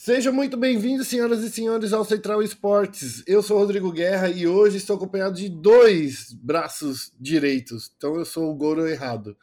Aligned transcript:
Sejam 0.00 0.32
muito 0.32 0.56
bem-vindos, 0.56 1.08
senhoras 1.08 1.42
e 1.42 1.50
senhores, 1.50 1.92
ao 1.92 2.04
Central 2.04 2.40
Esportes. 2.40 3.24
Eu 3.26 3.42
sou 3.42 3.56
o 3.56 3.60
Rodrigo 3.60 3.90
Guerra 3.90 4.28
e 4.28 4.46
hoje 4.46 4.76
estou 4.76 4.94
acompanhado 4.94 5.34
de 5.34 5.48
dois 5.48 6.32
braços 6.32 7.12
direitos. 7.18 7.90
Então 7.96 8.14
eu 8.14 8.24
sou 8.24 8.48
o 8.48 8.54
Goro 8.54 8.86
errado. 8.86 9.36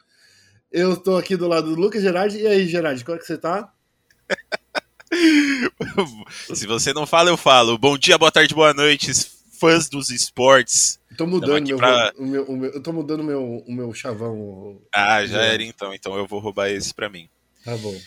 Eu 0.72 0.94
estou 0.94 1.18
aqui 1.18 1.36
do 1.36 1.46
lado 1.46 1.68
do 1.68 1.78
Lucas 1.78 2.00
Gerardi. 2.00 2.38
E 2.38 2.46
aí, 2.46 2.66
Gerardi, 2.66 3.04
como 3.04 3.18
é 3.18 3.20
que 3.20 3.26
você 3.26 3.36
tá? 3.36 3.70
Se 6.54 6.66
você 6.66 6.94
não 6.94 7.06
fala, 7.06 7.28
eu 7.28 7.36
falo. 7.36 7.76
Bom 7.76 7.98
dia, 7.98 8.16
boa 8.16 8.32
tarde, 8.32 8.54
boa 8.54 8.72
noite, 8.72 9.12
fãs 9.60 9.90
dos 9.90 10.08
esportes. 10.08 10.98
Tô 11.18 11.26
mudando 11.26 11.66
meu, 11.66 11.76
pra... 11.76 12.14
o 12.16 12.24
meu, 12.24 12.44
o 12.44 12.56
meu, 12.56 12.70
eu 12.70 12.82
tô 12.82 12.94
mudando 12.94 13.22
meu, 13.22 13.58
o 13.58 13.72
meu 13.74 13.92
chavão. 13.92 14.80
Ah, 14.94 15.22
já 15.26 15.42
era 15.42 15.62
então. 15.62 15.92
Então 15.92 16.16
eu 16.16 16.26
vou 16.26 16.40
roubar 16.40 16.70
esse 16.70 16.94
pra 16.94 17.10
mim. 17.10 17.28
Tá 17.66 17.76
bom. 17.78 18.00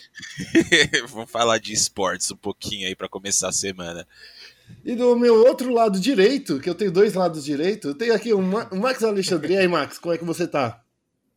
Vamos 1.09 1.29
falar 1.29 1.57
de 1.57 1.73
esportes 1.73 2.31
um 2.31 2.37
pouquinho 2.37 2.87
aí 2.87 2.95
para 2.95 3.09
começar 3.09 3.49
a 3.49 3.51
semana. 3.51 4.07
E 4.85 4.95
do 4.95 5.17
meu 5.17 5.45
outro 5.45 5.73
lado 5.73 5.99
direito, 5.99 6.61
que 6.61 6.69
eu 6.69 6.73
tenho 6.73 6.93
dois 6.93 7.13
lados 7.13 7.43
direito, 7.43 7.89
eu 7.89 7.93
tenho 7.93 8.13
aqui 8.13 8.31
o, 8.31 8.41
Ma 8.41 8.69
o 8.71 8.77
Max 8.77 9.03
Alexandre. 9.03 9.51
E 9.51 9.57
aí, 9.57 9.67
Max, 9.67 9.99
como 9.99 10.15
é 10.15 10.17
que 10.17 10.23
você 10.23 10.47
tá? 10.47 10.81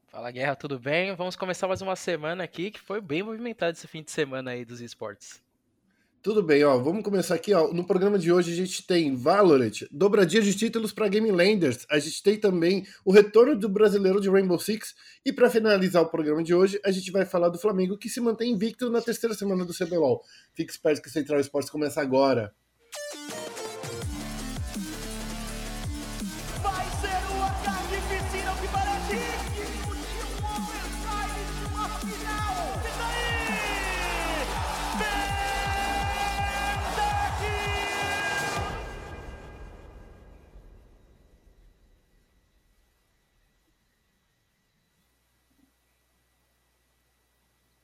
Fala, 0.06 0.30
Guerra, 0.30 0.54
tudo 0.54 0.78
bem? 0.78 1.12
Vamos 1.16 1.34
começar 1.34 1.66
mais 1.66 1.82
uma 1.82 1.96
semana 1.96 2.44
aqui 2.44 2.70
que 2.70 2.78
foi 2.78 3.00
bem 3.00 3.24
movimentado 3.24 3.76
esse 3.76 3.88
fim 3.88 4.04
de 4.04 4.12
semana 4.12 4.52
aí 4.52 4.64
dos 4.64 4.80
esportes. 4.80 5.41
Tudo 6.22 6.40
bem, 6.40 6.62
ó. 6.62 6.78
Vamos 6.78 7.02
começar 7.02 7.34
aqui, 7.34 7.52
ó. 7.52 7.72
No 7.72 7.84
programa 7.84 8.16
de 8.16 8.32
hoje 8.32 8.52
a 8.52 8.54
gente 8.54 8.86
tem 8.86 9.16
Valorant, 9.16 9.82
dobradinha 9.90 10.40
de 10.40 10.54
títulos 10.54 10.92
para 10.92 11.08
Game 11.08 11.28
Landers. 11.32 11.84
A 11.90 11.98
gente 11.98 12.22
tem 12.22 12.38
também 12.38 12.86
o 13.04 13.10
retorno 13.10 13.58
do 13.58 13.68
brasileiro 13.68 14.20
de 14.20 14.30
Rainbow 14.30 14.56
Six. 14.56 14.94
E 15.26 15.32
para 15.32 15.50
finalizar 15.50 16.00
o 16.00 16.06
programa 16.06 16.40
de 16.44 16.54
hoje, 16.54 16.80
a 16.84 16.92
gente 16.92 17.10
vai 17.10 17.26
falar 17.26 17.48
do 17.48 17.58
Flamengo 17.58 17.98
que 17.98 18.08
se 18.08 18.20
mantém 18.20 18.52
invicto 18.52 18.88
na 18.88 19.02
terceira 19.02 19.34
semana 19.34 19.64
do 19.64 19.74
CBLOL. 19.74 20.22
Fique 20.54 20.70
esperto 20.70 21.02
que 21.02 21.08
o 21.08 21.12
Central 21.12 21.40
Esportes 21.40 21.70
começa 21.70 22.00
agora. 22.00 22.54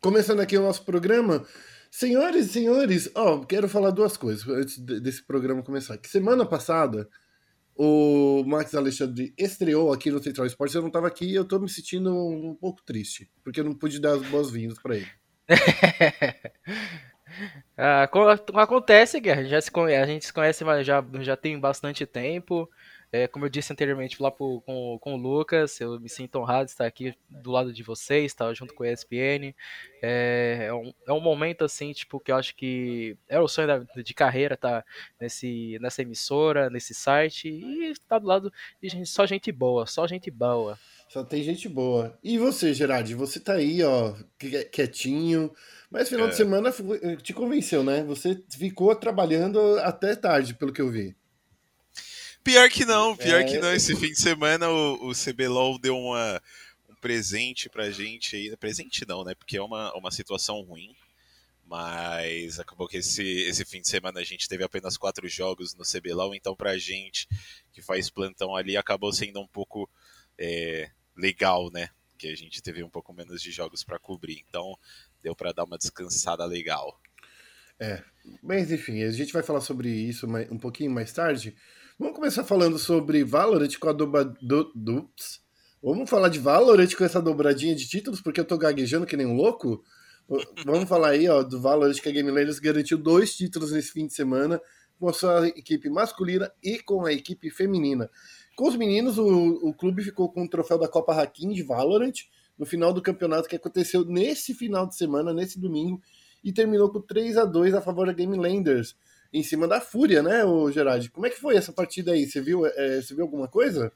Começando 0.08 0.40
aqui 0.40 0.56
o 0.56 0.62
nosso 0.62 0.86
programa. 0.86 1.44
Senhores 1.90 2.46
e 2.46 2.48
senhores, 2.48 3.10
ó, 3.14 3.40
quero 3.40 3.68
falar 3.68 3.90
duas 3.90 4.16
coisas 4.16 4.48
antes 4.48 4.78
desse 4.78 5.22
programa 5.22 5.62
começar. 5.62 5.98
Que 5.98 6.08
semana 6.08 6.46
passada 6.46 7.06
o 7.76 8.42
Max 8.46 8.74
Alexandre 8.74 9.34
estreou 9.36 9.92
aqui 9.92 10.10
no 10.10 10.22
Central 10.22 10.46
Esportes. 10.46 10.74
Eu 10.74 10.80
não 10.80 10.88
estava 10.88 11.06
aqui 11.06 11.26
e 11.26 11.34
eu 11.34 11.42
estou 11.42 11.60
me 11.60 11.68
sentindo 11.68 12.10
um 12.10 12.54
pouco 12.54 12.82
triste, 12.86 13.30
porque 13.44 13.60
eu 13.60 13.64
não 13.64 13.74
pude 13.74 14.00
dar 14.00 14.14
as 14.14 14.22
boas-vindas 14.28 14.78
para 14.78 14.96
ele. 14.96 15.10
ah, 17.76 18.08
acontece, 18.54 19.20
Guerra. 19.20 19.44
Já 19.44 19.60
se 19.60 19.70
a 19.78 20.06
gente 20.06 20.24
se 20.24 20.32
conhece 20.32 20.64
já, 20.84 21.04
já 21.20 21.36
tem 21.36 21.60
bastante 21.60 22.06
tempo. 22.06 22.66
É, 23.10 23.26
como 23.26 23.46
eu 23.46 23.48
disse 23.48 23.72
anteriormente 23.72 24.22
lá 24.22 24.30
pro, 24.30 24.60
com, 24.66 24.98
com 25.00 25.14
o 25.14 25.16
Lucas, 25.16 25.80
eu 25.80 25.98
me 25.98 26.08
sinto 26.08 26.38
honrado 26.38 26.66
de 26.66 26.72
estar 26.72 26.86
aqui 26.86 27.14
do 27.28 27.50
lado 27.50 27.72
de 27.72 27.82
vocês, 27.82 28.26
estar 28.26 28.52
junto 28.52 28.74
com 28.74 28.82
a 28.82 28.92
ESPN. 28.92 29.54
É, 30.02 30.66
é, 30.68 30.74
um, 30.74 30.92
é 31.06 31.12
um 31.12 31.20
momento 31.20 31.64
assim, 31.64 31.92
tipo, 31.92 32.20
que 32.20 32.30
eu 32.30 32.36
acho 32.36 32.54
que 32.54 33.16
é 33.28 33.40
o 33.40 33.48
sonho 33.48 33.66
da, 33.66 34.02
de 34.02 34.14
carreira 34.14 34.54
estar 34.54 34.82
tá 34.82 34.88
nesse, 35.20 35.78
nessa 35.80 36.02
emissora, 36.02 36.68
nesse 36.68 36.94
site 36.94 37.48
e 37.48 37.90
estar 37.90 38.16
tá 38.16 38.18
do 38.18 38.26
lado 38.26 38.52
de 38.82 38.88
gente, 38.88 39.08
só 39.08 39.26
gente 39.26 39.50
boa, 39.50 39.86
só 39.86 40.06
gente 40.06 40.30
boa. 40.30 40.78
Só 41.08 41.24
tem 41.24 41.42
gente 41.42 41.66
boa. 41.68 42.18
E 42.22 42.36
você, 42.36 42.74
Gerard, 42.74 43.14
você 43.14 43.40
tá 43.40 43.54
aí, 43.54 43.82
ó, 43.82 44.14
quietinho. 44.70 45.50
Mas 45.90 46.10
final 46.10 46.26
é. 46.26 46.30
de 46.30 46.36
semana 46.36 46.70
te 47.22 47.32
convenceu, 47.32 47.82
né? 47.82 48.04
Você 48.04 48.42
ficou 48.50 48.94
trabalhando 48.94 49.78
até 49.78 50.14
tarde, 50.14 50.52
pelo 50.52 50.72
que 50.72 50.82
eu 50.82 50.90
vi. 50.90 51.16
Pior 52.48 52.70
que 52.70 52.86
não, 52.86 53.14
pior 53.14 53.42
é... 53.42 53.44
que 53.44 53.58
não. 53.58 53.74
Esse 53.74 53.94
fim 53.94 54.08
de 54.08 54.18
semana 54.18 54.70
o, 54.70 55.10
o 55.10 55.12
CBLOL 55.12 55.78
deu 55.78 55.94
uma, 55.98 56.40
um 56.88 56.94
presente 56.94 57.68
pra 57.68 57.90
gente 57.90 58.36
aí. 58.36 58.56
Presente 58.56 59.06
não, 59.06 59.22
né? 59.22 59.34
Porque 59.34 59.58
é 59.58 59.62
uma, 59.62 59.94
uma 59.94 60.10
situação 60.10 60.62
ruim. 60.62 60.96
Mas 61.66 62.58
acabou 62.58 62.88
que 62.88 62.96
esse, 62.96 63.22
esse 63.22 63.66
fim 63.66 63.82
de 63.82 63.88
semana 63.88 64.20
a 64.20 64.24
gente 64.24 64.48
teve 64.48 64.64
apenas 64.64 64.96
quatro 64.96 65.28
jogos 65.28 65.74
no 65.74 65.84
CBLOL, 65.84 66.34
então 66.34 66.56
pra 66.56 66.78
gente 66.78 67.28
que 67.70 67.82
faz 67.82 68.08
plantão 68.08 68.56
ali 68.56 68.78
acabou 68.78 69.12
sendo 69.12 69.38
um 69.40 69.46
pouco 69.46 69.86
é, 70.38 70.90
legal, 71.14 71.70
né? 71.70 71.90
Que 72.16 72.28
a 72.28 72.34
gente 72.34 72.62
teve 72.62 72.82
um 72.82 72.88
pouco 72.88 73.12
menos 73.12 73.42
de 73.42 73.50
jogos 73.50 73.84
para 73.84 73.98
cobrir, 73.98 74.42
então 74.48 74.74
deu 75.22 75.36
para 75.36 75.52
dar 75.52 75.64
uma 75.64 75.76
descansada 75.76 76.46
legal. 76.46 76.98
É, 77.78 78.02
mas 78.42 78.72
enfim, 78.72 79.02
a 79.02 79.10
gente 79.10 79.34
vai 79.34 79.42
falar 79.42 79.60
sobre 79.60 79.90
isso 79.90 80.26
um 80.50 80.58
pouquinho 80.58 80.90
mais 80.90 81.12
tarde. 81.12 81.54
Vamos 82.00 82.14
começar 82.14 82.44
falando 82.44 82.78
sobre 82.78 83.24
Valorant 83.24 83.76
com 83.76 83.88
a 83.88 83.92
dobra, 83.92 84.24
do, 84.40 84.70
do, 84.72 85.10
Vamos 85.82 86.08
falar 86.08 86.28
de 86.28 86.38
Valorant 86.38 86.94
com 86.94 87.02
essa 87.02 87.20
dobradinha 87.20 87.74
de 87.74 87.88
títulos, 87.88 88.20
porque 88.20 88.38
eu 88.38 88.44
tô 88.44 88.56
gaguejando 88.56 89.04
que 89.04 89.16
nem 89.16 89.26
um 89.26 89.34
louco. 89.34 89.82
Vamos 90.64 90.88
falar 90.88 91.08
aí, 91.08 91.28
ó, 91.28 91.42
do 91.42 91.60
Valorant 91.60 92.00
que 92.00 92.08
a 92.08 92.12
Game 92.12 92.30
Landers 92.30 92.60
garantiu 92.60 92.98
dois 92.98 93.36
títulos 93.36 93.72
nesse 93.72 93.90
fim 93.90 94.06
de 94.06 94.14
semana 94.14 94.60
com 94.96 95.08
a 95.08 95.12
sua 95.12 95.48
equipe 95.48 95.90
masculina 95.90 96.52
e 96.62 96.78
com 96.78 97.04
a 97.04 97.12
equipe 97.12 97.50
feminina. 97.50 98.08
Com 98.54 98.68
os 98.68 98.76
meninos, 98.76 99.18
o, 99.18 99.26
o 99.68 99.74
clube 99.74 100.04
ficou 100.04 100.30
com 100.30 100.44
o 100.44 100.48
troféu 100.48 100.78
da 100.78 100.86
Copa 100.86 101.20
Hakim 101.20 101.48
de 101.50 101.64
Valorant 101.64 102.14
no 102.56 102.64
final 102.64 102.92
do 102.92 103.02
campeonato 103.02 103.48
que 103.48 103.56
aconteceu 103.56 104.04
nesse 104.04 104.54
final 104.54 104.86
de 104.86 104.94
semana, 104.94 105.34
nesse 105.34 105.58
domingo, 105.58 106.00
e 106.44 106.52
terminou 106.52 106.90
com 106.90 107.00
3 107.00 107.36
a 107.38 107.44
2 107.44 107.74
a 107.74 107.80
favor 107.80 108.06
da 108.06 108.12
Game 108.12 108.36
Landers 108.36 108.94
em 109.32 109.42
cima 109.42 109.68
da 109.68 109.80
Fúria, 109.80 110.22
né, 110.22 110.44
o 110.44 110.70
Gerard? 110.70 111.10
Como 111.10 111.26
é 111.26 111.30
que 111.30 111.40
foi 111.40 111.56
essa 111.56 111.72
partida 111.72 112.12
aí? 112.12 112.26
Você 112.26 112.40
viu, 112.40 112.66
é, 112.66 113.00
você 113.00 113.14
viu 113.14 113.24
alguma 113.24 113.48
coisa? 113.48 113.92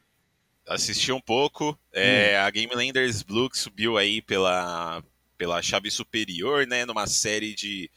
Assisti 0.66 1.10
um 1.10 1.20
pouco. 1.20 1.78
É, 1.92 2.38
hum. 2.38 2.44
A 2.44 2.50
Game 2.50 2.74
Landers 2.74 3.22
Blue 3.22 3.50
que 3.50 3.58
subiu 3.58 3.96
aí 3.96 4.22
pela, 4.22 5.02
pela 5.36 5.62
chave 5.62 5.90
superior, 5.90 6.66
né, 6.66 6.84
numa 6.84 7.06
série 7.06 7.54
de, 7.54 7.90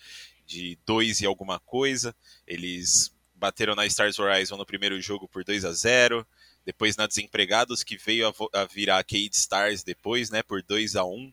de 0.46 0.78
dois 0.85 1.22
e 1.22 1.25
alguma 1.25 1.59
coisa. 1.59 2.16
Eles 2.47 3.13
bateram 3.35 3.75
na 3.75 3.85
Stars 3.85 4.17
Horizon 4.17 4.57
no 4.57 4.66
primeiro 4.66 5.00
jogo 5.02 5.28
por 5.28 5.44
2 5.44 5.66
a 5.66 5.72
0 5.72 6.25
depois 6.66 6.97
na 6.97 7.06
Desempregados, 7.06 7.84
que 7.84 7.96
veio 7.96 8.28
a, 8.28 8.62
a 8.62 8.66
virar 8.66 9.03
Cade 9.03 9.29
Stars 9.34 9.84
depois, 9.84 10.31
né, 10.31 10.41
por 10.41 10.63
2 10.63 10.96
a 10.96 11.06
1 11.06 11.31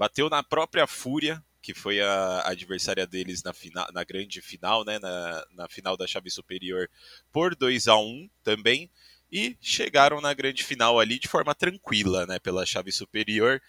Bateu 0.00 0.30
na 0.30 0.42
própria 0.42 0.86
Fúria, 0.86 1.44
que 1.62 1.74
foi 1.74 2.00
a 2.00 2.48
adversária 2.48 3.06
deles 3.06 3.42
na, 3.42 3.52
final, 3.52 3.86
na 3.92 4.04
grande 4.04 4.40
final, 4.40 4.84
né, 4.84 4.98
na, 4.98 5.46
na 5.52 5.68
final 5.68 5.96
da 5.96 6.06
chave 6.06 6.30
superior, 6.30 6.88
por 7.32 7.54
2 7.54 7.88
a 7.88 7.96
1 7.96 8.30
também, 8.42 8.90
e 9.30 9.56
chegaram 9.60 10.20
na 10.20 10.34
grande 10.34 10.64
final 10.64 10.98
ali 10.98 11.18
de 11.18 11.28
forma 11.28 11.54
tranquila, 11.54 12.26
né, 12.26 12.38
pela 12.38 12.66
chave 12.66 12.90
superior, 12.90 13.60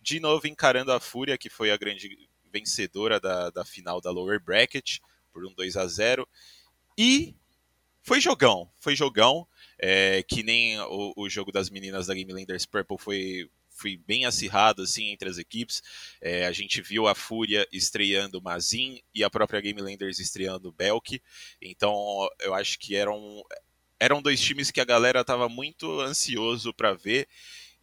de 0.00 0.20
novo 0.20 0.46
encarando 0.46 0.92
a 0.92 1.00
Fúria, 1.00 1.38
que 1.38 1.50
foi 1.50 1.70
a 1.70 1.76
grande 1.76 2.28
vencedora 2.52 3.20
da, 3.20 3.50
da 3.50 3.64
final 3.64 4.00
da 4.00 4.10
lower 4.10 4.40
bracket, 4.40 4.98
por 5.32 5.46
um 5.46 5.54
2 5.54 5.76
a 5.76 5.86
0 5.86 6.28
e 6.98 7.34
foi 8.02 8.20
jogão, 8.20 8.70
foi 8.78 8.96
jogão, 8.96 9.46
é, 9.78 10.22
que 10.22 10.42
nem 10.42 10.78
o, 10.80 11.12
o 11.16 11.28
jogo 11.28 11.52
das 11.52 11.70
meninas 11.70 12.06
da 12.06 12.14
Game 12.14 12.32
Landers 12.32 12.66
Purple 12.66 12.98
foi 12.98 13.50
foi 13.80 13.96
bem 13.96 14.26
acirrado 14.26 14.82
assim 14.82 15.08
entre 15.08 15.28
as 15.28 15.38
equipes. 15.38 15.82
É, 16.20 16.46
a 16.46 16.52
gente 16.52 16.82
viu 16.82 17.08
a 17.08 17.14
Fúria 17.14 17.66
estreando 17.72 18.42
Mazin 18.42 19.00
e 19.14 19.24
a 19.24 19.30
própria 19.30 19.60
Game 19.60 19.80
Landers 19.80 20.18
estreando 20.18 20.72
Belk. 20.72 21.20
Então 21.60 22.28
eu 22.40 22.54
acho 22.54 22.78
que 22.78 22.94
eram, 22.94 23.42
eram 23.98 24.20
dois 24.20 24.40
times 24.40 24.70
que 24.70 24.80
a 24.80 24.84
galera 24.84 25.20
estava 25.22 25.48
muito 25.48 26.00
ansioso 26.00 26.74
para 26.74 26.92
ver 26.92 27.26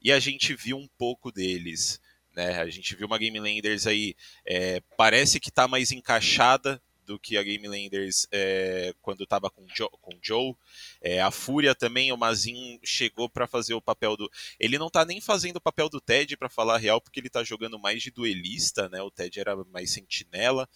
e 0.01 0.11
a 0.11 0.19
gente 0.19 0.53
viu 0.53 0.77
um 0.77 0.87
pouco 0.97 1.31
deles. 1.31 1.99
Né? 2.35 2.59
A 2.59 2.69
gente 2.69 2.95
viu 2.95 3.07
uma 3.07 3.17
Game 3.17 3.39
Landers 3.39 3.87
aí, 3.87 4.15
é, 4.45 4.79
parece 4.95 5.39
que 5.39 5.49
está 5.49 5.67
mais 5.67 5.91
encaixada 5.91 6.81
do 7.07 7.17
que 7.17 7.37
a 7.37 7.43
Game 7.43 7.65
Landers 7.65 8.27
é, 8.31 8.93
quando 9.01 9.23
estava 9.23 9.49
com, 9.49 9.65
jo, 9.73 9.89
com 10.01 10.11
Joe. 10.21 10.53
É, 11.01 11.21
a 11.21 11.31
Fúria 11.31 11.73
também, 11.73 12.11
o 12.11 12.17
Mazin 12.17 12.79
chegou 12.83 13.29
para 13.29 13.47
fazer 13.47 13.73
o 13.73 13.81
papel 13.81 14.17
do. 14.17 14.29
Ele 14.59 14.77
não 14.77 14.87
está 14.87 15.05
nem 15.05 15.21
fazendo 15.21 15.55
o 15.55 15.61
papel 15.61 15.87
do 15.87 16.01
Ted, 16.01 16.35
para 16.35 16.49
falar 16.49 16.75
a 16.75 16.77
real, 16.77 16.99
porque 16.99 17.19
ele 17.19 17.27
está 17.27 17.45
jogando 17.45 17.79
mais 17.79 18.03
de 18.03 18.11
duelista, 18.11 18.89
né? 18.89 19.01
O 19.01 19.09
Ted 19.09 19.39
era 19.39 19.55
mais 19.65 19.91
sentinela. 19.91 20.67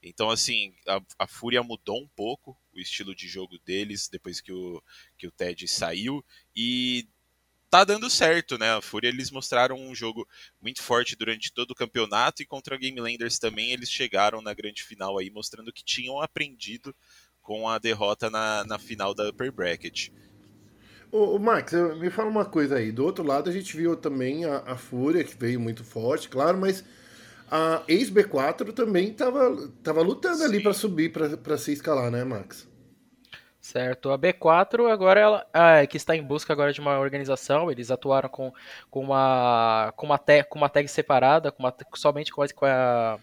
Então, 0.00 0.30
assim, 0.30 0.72
a, 0.86 1.00
a 1.18 1.26
Fúria 1.26 1.62
mudou 1.62 2.00
um 2.00 2.08
pouco 2.08 2.56
o 2.72 2.78
estilo 2.78 3.12
de 3.14 3.26
jogo 3.26 3.58
deles 3.66 4.08
depois 4.08 4.40
que 4.40 4.52
o, 4.52 4.80
que 5.18 5.26
o 5.26 5.32
Ted 5.32 5.66
saiu. 5.66 6.24
E 6.54 7.08
tá 7.70 7.84
dando 7.84 8.10
certo, 8.10 8.58
né? 8.58 8.72
A 8.72 8.82
Fúria 8.82 9.08
eles 9.08 9.30
mostraram 9.30 9.76
um 9.76 9.94
jogo 9.94 10.26
muito 10.60 10.82
forte 10.82 11.14
durante 11.14 11.52
todo 11.52 11.70
o 11.70 11.74
campeonato 11.74 12.42
e 12.42 12.46
contra 12.46 12.74
a 12.74 12.78
Game 12.78 13.00
Landers 13.00 13.38
também 13.38 13.70
eles 13.70 13.88
chegaram 13.88 14.42
na 14.42 14.52
grande 14.52 14.82
final 14.82 15.16
aí 15.16 15.30
mostrando 15.30 15.72
que 15.72 15.84
tinham 15.84 16.20
aprendido 16.20 16.94
com 17.40 17.68
a 17.68 17.78
derrota 17.78 18.28
na, 18.28 18.64
na 18.64 18.78
final 18.78 19.14
da 19.14 19.28
Upper 19.28 19.52
Bracket. 19.52 20.08
Ô, 21.12 21.36
ô 21.36 21.38
Max, 21.38 21.72
me 21.98 22.10
fala 22.10 22.28
uma 22.28 22.44
coisa 22.44 22.76
aí. 22.76 22.90
Do 22.92 23.04
outro 23.04 23.24
lado 23.24 23.48
a 23.48 23.52
gente 23.52 23.76
viu 23.76 23.96
também 23.96 24.44
a, 24.44 24.58
a 24.66 24.76
Fúria 24.76 25.24
que 25.24 25.36
veio 25.36 25.60
muito 25.60 25.84
forte, 25.84 26.28
claro, 26.28 26.58
mas 26.58 26.84
a 27.50 27.82
ex-B4 27.88 28.72
também 28.72 29.12
tava, 29.12 29.68
tava 29.82 30.02
lutando 30.02 30.38
Sim. 30.38 30.44
ali 30.44 30.62
para 30.62 30.72
subir, 30.72 31.12
para 31.12 31.58
se 31.58 31.72
escalar, 31.72 32.10
né, 32.10 32.22
Max? 32.22 32.69
Certo. 33.60 34.10
A 34.10 34.18
B4 34.18 34.90
agora 34.90 35.20
ela 35.20 35.46
ah, 35.52 35.86
que 35.86 35.98
está 35.98 36.16
em 36.16 36.22
busca 36.22 36.52
agora 36.52 36.72
de 36.72 36.80
uma 36.80 36.98
organização. 36.98 37.70
Eles 37.70 37.90
atuaram 37.90 38.28
com, 38.28 38.52
com 38.90 39.00
uma 39.00 39.92
com 39.96 40.06
uma, 40.06 40.18
te, 40.18 40.42
com 40.44 40.58
uma 40.58 40.68
tag 40.68 40.88
separada, 40.88 41.52
com 41.52 41.62
uma, 41.62 41.74
somente 41.94 42.32
com 42.32 42.42
a, 42.42 42.48
com 42.48 42.66
a 42.66 43.18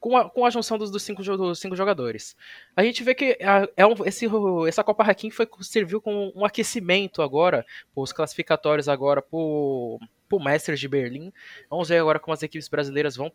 com 0.00 0.16
a, 0.16 0.30
com 0.30 0.44
a 0.46 0.50
junção 0.50 0.78
dos, 0.78 0.90
dos, 0.90 1.02
cinco, 1.02 1.22
dos 1.22 1.58
cinco 1.58 1.76
jogadores. 1.76 2.36
A 2.74 2.82
gente 2.82 3.02
vê 3.02 3.14
que 3.14 3.38
a, 3.42 3.68
é 3.76 3.86
um, 3.86 3.94
esse, 4.04 4.26
essa 4.68 4.84
Copa 4.84 5.02
Hakim 5.02 5.30
foi, 5.30 5.48
serviu 5.60 6.00
como 6.00 6.32
um 6.34 6.44
aquecimento 6.44 7.22
agora, 7.22 7.66
os 7.94 8.12
classificatórios 8.12 8.88
agora 8.88 9.20
por 9.20 9.98
pro 10.28 10.38
Masters 10.38 10.80
de 10.80 10.88
Berlim. 10.88 11.32
Vamos 11.70 11.88
ver 11.88 11.98
agora 11.98 12.18
como 12.18 12.34
as 12.34 12.42
equipes 12.42 12.68
brasileiras 12.68 13.16
vão, 13.16 13.30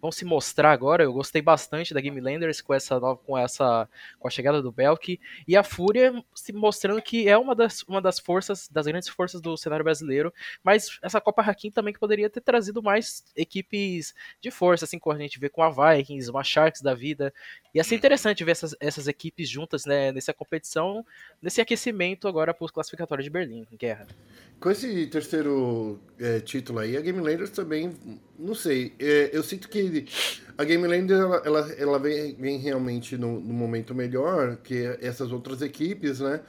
vão 0.00 0.12
se 0.12 0.24
mostrar 0.24 0.72
agora. 0.72 1.04
Eu 1.04 1.12
gostei 1.12 1.42
bastante 1.42 1.92
da 1.92 2.00
Game 2.00 2.20
Landers 2.20 2.60
com 2.60 2.74
essa 2.74 3.00
com 3.24 3.36
essa 3.36 3.88
com 4.18 4.28
a 4.28 4.30
chegada 4.30 4.62
do 4.62 4.72
Belk 4.72 5.18
e 5.46 5.56
a 5.56 5.62
Fúria 5.62 6.12
se 6.34 6.52
mostrando 6.52 7.00
que 7.02 7.28
é 7.28 7.36
uma 7.36 7.54
das, 7.54 7.82
uma 7.82 8.00
das 8.00 8.18
forças, 8.18 8.68
das 8.68 8.86
grandes 8.86 9.08
forças 9.08 9.40
do 9.40 9.56
cenário 9.56 9.84
brasileiro, 9.84 10.32
mas 10.62 10.98
essa 11.02 11.20
Copa 11.20 11.42
Hakim 11.42 11.70
também 11.70 11.92
que 11.92 12.00
poderia 12.00 12.28
ter 12.28 12.40
trazido 12.40 12.82
mais 12.82 13.24
equipes 13.36 14.14
de 14.40 14.50
força, 14.50 14.84
assim 14.84 14.98
como 14.98 15.16
a 15.16 15.18
gente 15.18 15.38
vê 15.38 15.48
com 15.48 15.62
a 15.62 15.70
Vikings, 15.70 16.30
uma 16.30 16.44
Sharks 16.44 16.82
da 16.82 16.94
vida. 16.94 17.32
Ia 17.74 17.84
ser 17.84 17.94
interessante 17.94 18.44
ver 18.44 18.52
essas, 18.52 18.74
essas 18.80 19.08
equipes 19.08 19.48
juntas 19.48 19.84
né, 19.84 20.12
nessa 20.12 20.32
competição, 20.32 21.04
nesse 21.40 21.60
aquecimento 21.60 22.26
agora 22.28 22.54
para 22.54 22.64
os 22.64 22.70
classificatórios 22.70 23.24
de 23.24 23.30
Berlim, 23.30 23.66
guerra. 23.72 24.06
Com 24.58 24.70
esse 24.70 25.06
terceiro 25.08 26.00
é, 26.18 26.40
título 26.40 26.78
aí, 26.78 26.96
a 26.96 27.00
Game 27.00 27.20
Landers 27.20 27.50
também, 27.50 27.92
não 28.38 28.54
sei, 28.54 28.94
é, 28.98 29.30
eu 29.32 29.42
sinto 29.42 29.68
que 29.68 30.06
a 30.56 30.64
Game 30.64 30.86
Landers 30.86 31.20
ela, 31.20 31.42
ela, 31.44 31.72
ela 31.74 31.98
vem, 31.98 32.34
vem, 32.36 32.58
realmente 32.58 33.18
no, 33.18 33.38
no, 33.38 33.52
momento 33.52 33.94
melhor 33.94 34.56
que 34.56 34.84
essas 35.00 35.30
outras 35.30 35.60
equipes, 35.60 36.20
né? 36.20 36.40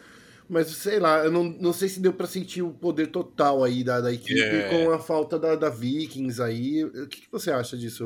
Mas 0.49 0.67
sei 0.67 0.99
lá, 0.99 1.25
eu 1.25 1.31
não, 1.31 1.43
não 1.43 1.73
sei 1.73 1.89
se 1.89 1.99
deu 1.99 2.13
para 2.13 2.25
sentir 2.25 2.61
o 2.61 2.71
poder 2.71 3.07
total 3.07 3.65
aí 3.65 3.83
da, 3.83 3.99
da 3.99 4.13
equipe 4.13 4.39
é. 4.39 4.69
com 4.69 4.91
a 4.91 4.99
falta 4.99 5.37
da, 5.37 5.55
da 5.55 5.69
Vikings 5.69 6.41
aí. 6.41 6.85
O 6.85 7.07
que, 7.07 7.21
que 7.21 7.31
você 7.31 7.51
acha 7.51 7.77
disso, 7.77 8.05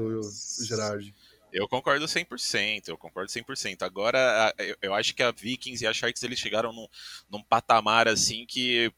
Gerard? 0.66 1.14
Eu 1.54 1.68
concordo 1.68 2.06
100%, 2.06 2.88
eu 2.88 2.98
concordo 2.98 3.30
100%. 3.30 3.84
Agora, 3.84 4.54
eu 4.82 4.94
acho 4.94 5.14
que 5.14 5.22
a 5.22 5.32
Vikings 5.32 5.84
e 5.84 5.88
a 5.88 5.94
Sharks 5.94 6.24
eles 6.24 6.40
chegaram 6.40 6.72
num, 6.74 6.88
num 7.30 7.44
patamar 7.44 8.08
assim 8.08 8.46
que 8.48 8.92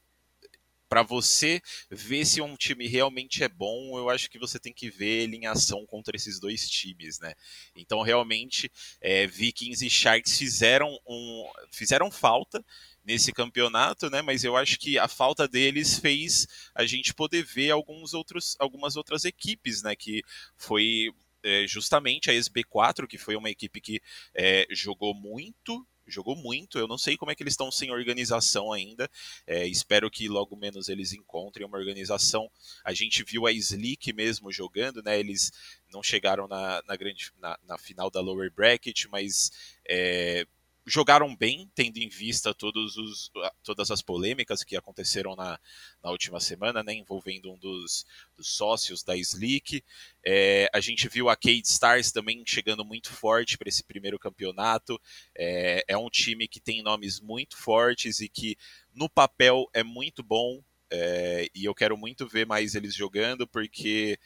para 0.94 1.02
você 1.02 1.60
ver 1.90 2.24
se 2.24 2.40
um 2.40 2.56
time 2.56 2.88
realmente 2.88 3.44
é 3.44 3.50
bom, 3.50 3.98
eu 3.98 4.12
acho 4.12 4.30
que 4.30 4.38
você 4.38 4.60
tem 4.60 4.72
que 4.72 4.92
ver 4.92 5.24
ele 5.24 5.38
em 5.38 5.48
ação 5.48 5.88
contra 5.88 6.16
esses 6.16 6.40
dois 6.40 6.70
times, 6.70 7.18
né? 7.18 7.34
Então, 7.76 8.04
realmente, 8.04 8.72
é, 9.02 9.26
Vikings 9.26 9.84
e 9.84 9.90
Sharks 9.90 10.38
fizeram, 10.38 10.96
um, 11.08 11.52
fizeram 11.72 12.12
falta 12.12 12.64
nesse 13.04 13.32
campeonato, 13.34 14.08
né? 14.08 14.22
Mas 14.22 14.44
eu 14.44 14.56
acho 14.56 14.78
que 14.78 15.00
a 15.00 15.08
falta 15.08 15.48
deles 15.48 15.98
fez 15.98 16.46
a 16.76 16.86
gente 16.86 17.12
poder 17.12 17.44
ver 17.44 17.72
alguns 17.72 18.14
outros, 18.14 18.56
algumas 18.60 18.96
outras 18.96 19.26
equipes, 19.26 19.82
né? 19.82 19.96
Que 19.96 20.22
foi 20.56 21.12
é, 21.42 21.66
justamente 21.66 22.30
a 22.30 22.34
SB4, 22.36 23.08
que 23.08 23.18
foi 23.18 23.36
uma 23.36 23.50
equipe 23.50 23.82
que 23.82 24.00
é, 24.36 24.68
jogou 24.70 25.16
muito 25.16 25.84
jogou 26.08 26.36
muito. 26.36 26.78
Eu 26.78 26.88
não 26.88 26.98
sei 26.98 27.18
como 27.18 27.32
é 27.32 27.36
que 27.36 27.44
eles 27.44 27.54
estão 27.54 27.72
sem 27.72 27.92
organização 27.92 28.72
ainda. 28.72 29.10
É, 29.46 29.66
espero 29.68 30.10
que 30.10 30.28
logo 30.28 30.56
menos 30.56 30.90
eles 30.90 31.14
encontrem 31.14 31.66
uma 31.66 31.78
organização. 31.78 32.50
A 32.84 32.94
gente 32.94 33.24
viu 33.24 33.46
a 33.46 33.52
Slick 33.52 34.14
mesmo 34.14 34.52
jogando, 34.52 35.02
né? 35.04 35.20
Eles 35.20 35.52
não 35.92 36.04
chegaram 36.04 36.48
na, 36.48 36.82
na 36.88 36.96
grande 36.96 37.32
na, 37.40 37.58
na, 37.68 37.78
final 37.78 38.10
da 38.10 38.22
lower 38.22 38.52
bracket, 38.52 39.06
mas 39.12 39.52
é, 39.88 40.46
jogaram 40.86 41.36
bem, 41.36 41.70
tendo 41.74 41.98
em 41.98 42.10
vista 42.10 42.54
todos 42.54 42.98
os, 42.98 43.32
todas 43.64 43.90
as 43.90 44.02
polêmicas 44.02 44.64
que 44.64 44.76
aconteceram 44.76 45.36
na, 45.36 45.60
na 46.04 46.12
última 46.12 46.40
semana, 46.40 46.84
né, 46.84 46.94
envolvendo 46.94 47.52
um 47.52 47.58
dos, 47.58 48.06
dos 48.36 48.50
sócios 48.50 49.04
da 49.04 49.16
Slick. 49.16 49.84
É, 50.26 50.70
a 50.74 50.80
gente 50.80 51.08
viu 51.08 51.30
a 51.30 51.36
Cade 51.36 51.64
Stars 51.66 52.12
também 52.12 52.44
chegando 52.46 52.84
muito 52.84 53.12
forte 53.12 53.58
para 53.58 53.70
esse 53.70 53.84
primeiro 53.84 54.20
campeonato. 54.20 55.00
É, 55.36 55.84
é, 55.88 55.98
um 55.98 56.10
time 56.10 56.48
que 56.48 56.60
tem 56.60 56.84
nomes 56.84 57.20
muito 57.20 57.56
fortes 57.58 58.20
e 58.20 58.28
que 58.28 58.58
no 58.94 59.10
papel 59.10 59.70
é 59.74 59.84
muito 59.84 60.22
bom. 60.22 60.62
É, 60.92 61.48
e 61.56 61.66
eu 61.66 61.74
quero 61.74 61.98
muito 61.98 62.28
ver 62.28 62.46
mais 62.46 62.76
eles 62.76 62.94
jogando, 62.94 63.48
porque 63.48 64.20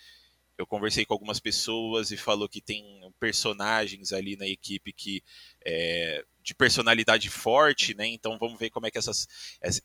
eu 0.58 0.66
conversei 0.66 1.06
com 1.06 1.14
algumas 1.14 1.40
pessoas 1.40 2.12
e 2.12 2.18
falou 2.18 2.50
que 2.50 2.62
tem 2.62 2.84
personagens 3.20 4.12
ali 4.12 4.36
na 4.36 4.48
equipe 4.48 4.92
que 4.92 5.24
é, 5.66 6.24
de 6.42 6.56
personalidade 6.56 7.30
forte, 7.30 7.94
né? 7.94 8.08
Então 8.08 8.38
vamos 8.40 8.58
ver 8.58 8.70
como 8.70 8.88
é 8.88 8.92
que 8.92 8.98
essas, 8.98 9.28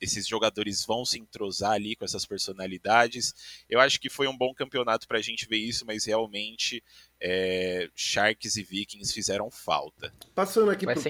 esses 0.00 0.26
jogadores 0.26 0.86
vão 0.86 1.04
se 1.04 1.18
entrosar 1.18 1.72
ali 1.72 1.96
com 1.96 2.04
essas 2.04 2.24
personalidades. 2.24 3.34
Eu 3.68 3.80
acho 3.80 4.00
que 4.00 4.08
foi 4.08 4.28
um 4.28 4.36
bom 4.36 4.54
campeonato 4.54 5.06
para 5.06 5.18
a 5.18 5.22
gente 5.22 5.46
ver 5.46 5.58
isso, 5.58 5.84
mas 5.84 6.04
realmente 6.04 6.82
é, 7.20 7.88
Sharks 7.94 8.56
e 8.56 8.62
Vikings 8.62 9.12
fizeram 9.12 9.50
falta. 9.50 10.14
Passando 10.34 10.70
aqui. 10.70 10.86
Vai 10.86 10.94
pro... 10.94 11.02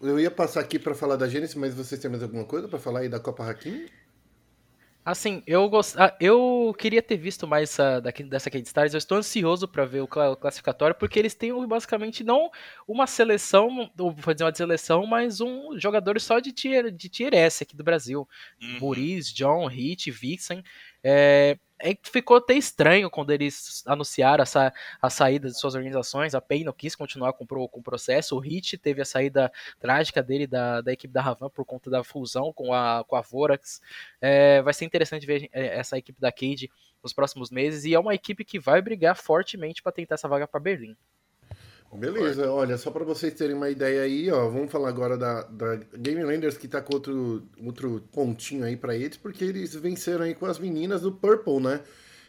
Eu 0.00 0.18
ia 0.20 0.30
passar 0.30 0.60
aqui 0.60 0.78
para 0.78 0.94
falar 0.94 1.16
da 1.16 1.28
Gênesis, 1.28 1.54
mas 1.56 1.74
vocês 1.74 2.00
têm 2.00 2.10
mais 2.10 2.22
alguma 2.22 2.44
coisa 2.44 2.68
para 2.68 2.78
falar 2.78 3.00
aí 3.00 3.08
da 3.08 3.20
Copa 3.20 3.48
Hakim? 3.48 3.86
Assim, 5.04 5.42
eu 5.48 5.68
gost... 5.68 5.96
Ah, 5.98 6.16
eu 6.20 6.72
queria 6.78 7.02
ter 7.02 7.16
visto 7.16 7.46
mais 7.46 7.70
essa, 7.70 8.00
daqui, 8.00 8.22
dessa 8.22 8.48
Kate 8.48 8.66
Stars. 8.66 8.94
Eu 8.94 8.98
estou 8.98 9.18
ansioso 9.18 9.66
para 9.66 9.84
ver 9.84 10.00
o 10.00 10.06
classificatório, 10.06 10.94
porque 10.94 11.18
eles 11.18 11.34
têm 11.34 11.52
basicamente 11.66 12.22
não 12.22 12.50
uma 12.86 13.06
seleção, 13.06 13.90
vou 13.96 14.14
dizer 14.32 14.44
uma 14.44 14.54
seleção, 14.54 15.04
mas 15.04 15.40
um 15.40 15.76
jogador 15.78 16.20
só 16.20 16.38
de 16.38 16.52
tier, 16.52 16.90
de 16.92 17.08
tier 17.08 17.34
S 17.34 17.64
aqui 17.64 17.76
do 17.76 17.82
Brasil. 17.82 18.28
Uhum. 18.62 18.78
John, 19.34 19.66
Hit, 19.66 20.08
Vixen. 20.10 20.62
É, 21.02 21.58
é, 21.82 21.98
ficou 22.02 22.36
até 22.36 22.54
estranho 22.54 23.10
quando 23.10 23.30
eles 23.30 23.82
anunciaram 23.86 24.42
essa, 24.42 24.72
a 25.00 25.10
saída 25.10 25.48
de 25.48 25.58
suas 25.58 25.74
organizações. 25.74 26.34
A 26.34 26.40
Pay 26.40 26.64
não 26.64 26.72
quis 26.72 26.94
continuar 26.94 27.32
com, 27.32 27.46
com 27.46 27.80
o 27.80 27.82
processo. 27.82 28.36
O 28.36 28.38
Hit 28.38 28.78
teve 28.78 29.02
a 29.02 29.04
saída 29.04 29.52
trágica 29.80 30.22
dele 30.22 30.46
da, 30.46 30.80
da 30.80 30.92
equipe 30.92 31.12
da 31.12 31.20
Ravan 31.20 31.50
por 31.50 31.64
conta 31.64 31.90
da 31.90 32.04
fusão 32.04 32.52
com 32.52 32.72
a, 32.72 33.04
com 33.06 33.16
a 33.16 33.20
Vorax. 33.20 33.80
É, 34.20 34.62
vai 34.62 34.72
ser 34.72 34.84
interessante 34.84 35.26
ver 35.26 35.50
é, 35.52 35.78
essa 35.78 35.98
equipe 35.98 36.20
da 36.20 36.30
Cade 36.30 36.70
nos 37.02 37.12
próximos 37.12 37.50
meses. 37.50 37.84
E 37.84 37.94
é 37.94 37.98
uma 37.98 38.14
equipe 38.14 38.44
que 38.44 38.58
vai 38.58 38.80
brigar 38.80 39.16
fortemente 39.16 39.82
para 39.82 39.92
tentar 39.92 40.14
essa 40.14 40.28
vaga 40.28 40.46
para 40.46 40.60
Berlim. 40.60 40.96
Beleza, 41.98 42.50
olha, 42.50 42.78
só 42.78 42.90
para 42.90 43.04
vocês 43.04 43.34
terem 43.34 43.54
uma 43.54 43.68
ideia 43.68 44.02
aí, 44.02 44.30
ó, 44.30 44.48
vamos 44.48 44.72
falar 44.72 44.88
agora 44.88 45.16
da, 45.16 45.42
da 45.42 45.76
Game 45.98 46.22
Landers 46.24 46.56
que 46.56 46.66
tá 46.66 46.80
com 46.80 46.94
outro, 46.94 47.46
outro 47.62 48.02
pontinho 48.10 48.64
aí 48.64 48.76
para 48.76 48.96
eles, 48.96 49.18
porque 49.18 49.44
eles 49.44 49.74
venceram 49.74 50.24
aí 50.24 50.34
com 50.34 50.46
as 50.46 50.58
meninas 50.58 51.02
do 51.02 51.12
Purple, 51.12 51.60
né? 51.60 51.82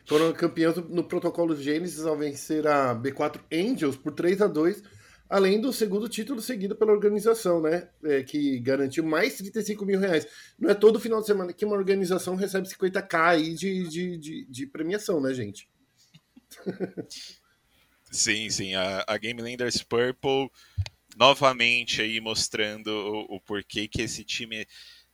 Foram 0.06 0.34
campeãs 0.34 0.76
no 0.76 1.04
protocolo 1.06 1.56
Genesis 1.56 2.06
ao 2.06 2.18
vencer 2.18 2.68
a 2.68 2.94
B4 2.94 3.40
Angels 3.52 3.96
por 3.96 4.12
3 4.12 4.42
a 4.42 4.48
2 4.48 4.84
além 5.30 5.60
do 5.60 5.74
segundo 5.74 6.08
título 6.08 6.42
seguido 6.42 6.76
pela 6.76 6.92
organização, 6.92 7.62
né? 7.62 7.90
É, 8.04 8.22
que 8.22 8.60
garantiu 8.60 9.04
mais 9.04 9.38
35 9.38 9.86
mil 9.86 10.00
reais. 10.00 10.28
Não 10.60 10.70
é 10.70 10.76
todo 10.76 11.00
final 11.00 11.22
de 11.22 11.26
semana 11.26 11.54
que 11.54 11.66
uma 11.66 11.76
organização 11.76 12.36
recebe 12.36 12.68
50k 12.68 13.20
aí 13.20 13.54
de, 13.56 13.88
de, 13.88 14.18
de, 14.18 14.46
de 14.46 14.68
premiação, 14.68 15.20
né, 15.20 15.34
gente? 15.34 15.68
Sim, 18.14 18.48
sim. 18.52 18.76
A, 18.76 19.04
a 19.08 19.18
Game 19.18 19.42
Landers 19.42 19.82
Purple 19.82 20.50
novamente 21.18 22.02
aí 22.02 22.22
mostrando 22.22 22.88
o, 22.88 23.36
o 23.36 23.42
porquê 23.42 23.88
que 23.88 24.04
esse 24.04 24.24
time 24.24 24.68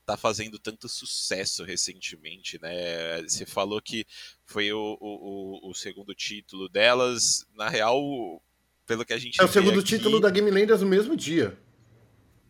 tá 0.06 0.18
fazendo 0.18 0.60
tanto 0.60 0.90
sucesso 0.90 1.64
recentemente, 1.64 2.60
né? 2.62 3.22
Você 3.22 3.46
falou 3.46 3.82
que 3.82 4.06
foi 4.46 4.74
o, 4.74 4.98
o, 5.00 5.70
o, 5.70 5.74
segundo 5.74 6.14
título 6.14 6.68
delas. 6.68 7.46
Na 7.56 7.70
real, 7.70 8.42
pelo 8.86 9.06
que 9.06 9.14
a 9.14 9.18
gente. 9.18 9.40
É 9.40 9.46
o 9.46 9.48
segundo 9.48 9.80
aqui... 9.80 9.90
título 9.90 10.20
da 10.20 10.30
Game 10.30 10.52
Landers 10.52 10.82
no 10.82 10.88
mesmo 10.88 11.16
dia. 11.16 11.58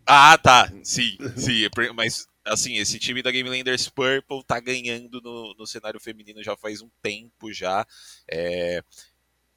Ah, 0.03 0.35
tá. 0.37 0.71
Sim, 0.83 1.15
sim. 1.37 1.67
Mas, 1.93 2.27
assim, 2.43 2.77
esse 2.77 2.97
time 2.97 3.21
da 3.21 3.29
Game 3.29 3.49
Landers 3.49 3.87
Purple 3.87 4.43
tá 4.47 4.59
ganhando 4.59 5.21
no, 5.21 5.53
no 5.53 5.67
cenário 5.67 5.99
feminino 5.99 6.43
já 6.43 6.57
faz 6.57 6.81
um 6.81 6.89
tempo 7.03 7.53
já. 7.53 7.85
É, 8.27 8.81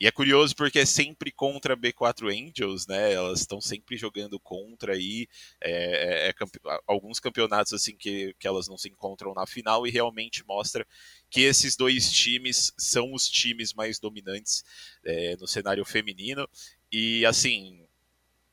E 0.02 0.06
é 0.08 0.10
curioso 0.10 0.56
porque 0.56 0.80
é 0.80 0.84
sempre 0.84 1.30
contra 1.30 1.76
B4 1.76 2.26
Angels, 2.26 2.88
né? 2.88 3.12
Elas 3.12 3.38
estão 3.38 3.60
sempre 3.60 3.96
jogando 3.96 4.36
contra 4.40 4.94
aí. 4.94 5.28
É, 5.60 6.24
é, 6.24 6.28
é 6.28 6.32
campe... 6.32 6.58
alguns 6.88 7.20
campeonatos 7.20 7.72
assim 7.72 7.94
que, 7.94 8.34
que 8.36 8.48
elas 8.48 8.66
não 8.66 8.76
se 8.76 8.88
encontram 8.88 9.32
na 9.32 9.46
final 9.46 9.86
e 9.86 9.92
realmente 9.92 10.44
mostra 10.44 10.84
que 11.30 11.42
esses 11.42 11.76
dois 11.76 12.10
times 12.10 12.72
são 12.76 13.14
os 13.14 13.28
times 13.28 13.72
mais 13.74 14.00
dominantes 14.00 14.64
é, 15.04 15.36
no 15.36 15.46
cenário 15.46 15.84
feminino. 15.84 16.48
E 16.90 17.24
assim, 17.24 17.86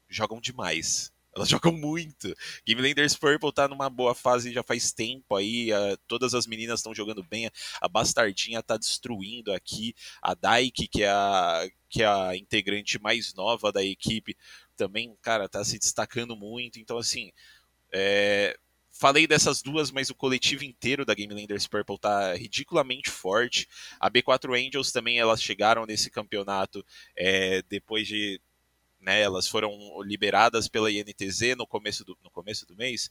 jogam 0.07 0.39
demais. 0.39 1.11
Elas 1.35 1.47
jogam 1.49 1.71
muito. 1.71 2.33
Game 2.65 2.81
Landers 2.81 3.15
Purple 3.15 3.53
tá 3.53 3.67
numa 3.67 3.89
boa 3.89 4.15
fase 4.15 4.51
já 4.51 4.63
faz 4.63 4.91
tempo 4.91 5.35
aí. 5.35 5.71
Uh, 5.71 5.97
todas 6.07 6.33
as 6.33 6.47
meninas 6.47 6.79
estão 6.79 6.93
jogando 6.93 7.23
bem. 7.23 7.49
A 7.81 7.87
Bastardinha 7.87 8.61
tá 8.61 8.77
destruindo 8.77 9.53
aqui. 9.53 9.93
A 10.21 10.33
Daiki, 10.33 10.87
que 10.87 11.03
é 11.03 11.09
a, 11.09 11.69
que 11.89 12.03
é 12.03 12.07
a 12.07 12.35
integrante 12.35 12.99
mais 12.99 13.33
nova 13.33 13.71
da 13.71 13.83
equipe, 13.83 14.35
também, 14.75 15.15
cara, 15.21 15.49
tá 15.49 15.63
se 15.63 15.77
destacando 15.77 16.35
muito. 16.35 16.79
Então, 16.79 16.97
assim, 16.97 17.31
é, 17.91 18.57
Falei 18.99 19.25
dessas 19.25 19.61
duas, 19.61 19.91
mas 19.91 20.09
o 20.09 20.13
coletivo 20.13 20.65
inteiro 20.65 21.05
da 21.05 21.13
Game 21.13 21.33
Landers 21.33 21.65
Purple 21.65 21.97
tá 21.97 22.33
ridiculamente 22.33 23.09
forte. 23.09 23.65
A 23.97 24.11
B4 24.11 24.67
Angels 24.67 24.91
também, 24.91 25.17
elas 25.17 25.41
chegaram 25.41 25.85
nesse 25.85 26.09
campeonato 26.09 26.85
é, 27.15 27.61
depois 27.69 28.05
de 28.05 28.41
né, 29.09 29.21
elas 29.21 29.47
foram 29.47 29.71
liberadas 30.03 30.67
pela 30.67 30.91
INTZ 30.91 31.55
no 31.57 31.65
começo 31.65 32.05
do, 32.05 32.15
no 32.23 32.29
começo 32.29 32.65
do 32.67 32.75
mês. 32.75 33.09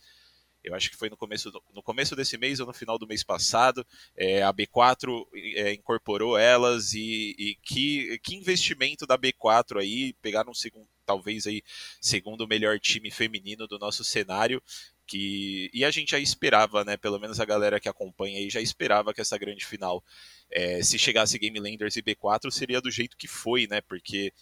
Eu 0.62 0.75
acho 0.75 0.90
que 0.90 0.97
foi 0.97 1.09
no 1.09 1.17
começo, 1.17 1.50
do, 1.50 1.62
no 1.75 1.83
começo 1.83 2.14
desse 2.14 2.38
mês 2.38 2.61
ou 2.61 2.67
no 2.67 2.73
final 2.73 2.99
do 2.99 3.07
mês 3.07 3.25
passado. 3.25 3.85
É, 4.17 4.43
a 4.43 4.52
B4 4.52 5.26
é, 5.57 5.73
incorporou 5.73 6.38
elas 6.38 6.95
e, 6.95 7.35
e, 7.37 7.57
que, 7.62 8.19
que 8.23 8.37
investimento 8.37 9.07
da 9.07 9.19
B4 9.19 9.81
aí, 9.81 10.12
pegaram 10.23 10.50
um 10.52 10.55
segundo, 10.55 10.88
talvez 11.05 11.47
aí 11.47 11.62
segundo 12.00 12.47
melhor 12.47 12.78
time 12.78 13.11
feminino 13.11 13.67
do 13.67 13.78
nosso 13.78 14.05
cenário. 14.05 14.62
Que, 15.07 15.71
e 15.73 15.85
a 15.85 15.90
gente 15.90 16.11
já 16.11 16.19
esperava, 16.19 16.85
né? 16.85 16.97
Pelo 16.97 17.19
menos 17.19 17.40
a 17.40 17.45
galera 17.45 17.81
que 17.81 17.88
acompanha 17.88 18.38
aí 18.38 18.50
já 18.50 18.61
esperava 18.61 19.14
que 19.14 19.21
essa 19.21 19.38
grande 19.38 19.64
final, 19.64 20.05
é, 20.50 20.83
se 20.83 20.99
chegasse 20.99 21.38
Game 21.38 21.59
Landers 21.59 21.97
e 21.97 22.02
B4, 22.02 22.50
seria 22.50 22.81
do 22.81 22.90
jeito 22.90 23.17
que 23.17 23.26
foi, 23.26 23.67
né? 23.67 23.81
Porque 23.81 24.33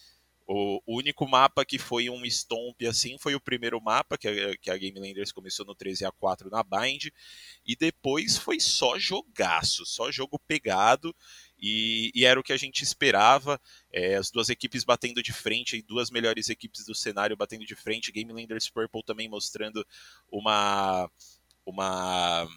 o 0.47 0.81
único 0.97 1.27
mapa 1.27 1.65
que 1.65 1.77
foi 1.77 2.09
um 2.09 2.23
stomp 2.25 2.81
assim 2.87 3.17
foi 3.17 3.35
o 3.35 3.39
primeiro 3.39 3.81
mapa, 3.81 4.17
que 4.17 4.29
a, 4.29 4.57
que 4.57 4.71
a 4.71 4.77
Game 4.77 4.97
começou 5.33 5.65
no 5.65 5.75
13 5.75 6.05
a 6.05 6.11
4 6.11 6.49
na 6.49 6.63
Bind, 6.63 7.09
e 7.65 7.75
depois 7.75 8.37
foi 8.37 8.57
só 8.57 8.97
jogaço, 8.97 9.85
só 9.85 10.09
jogo 10.09 10.39
pegado, 10.39 11.13
e, 11.59 12.11
e 12.15 12.23
era 12.23 12.39
o 12.39 12.43
que 12.43 12.53
a 12.53 12.57
gente 12.57 12.81
esperava. 12.81 13.59
É, 13.91 14.15
as 14.15 14.31
duas 14.31 14.47
equipes 14.47 14.85
batendo 14.85 15.21
de 15.21 15.33
frente, 15.33 15.75
e 15.75 15.81
duas 15.81 16.09
melhores 16.09 16.47
equipes 16.49 16.85
do 16.85 16.95
cenário 16.95 17.35
batendo 17.35 17.65
de 17.65 17.75
frente, 17.75 18.11
Game 18.11 18.31
Landers 18.31 18.69
Purple 18.69 19.03
também 19.03 19.27
mostrando 19.27 19.85
uma. 20.31 21.11
uma 21.65 22.47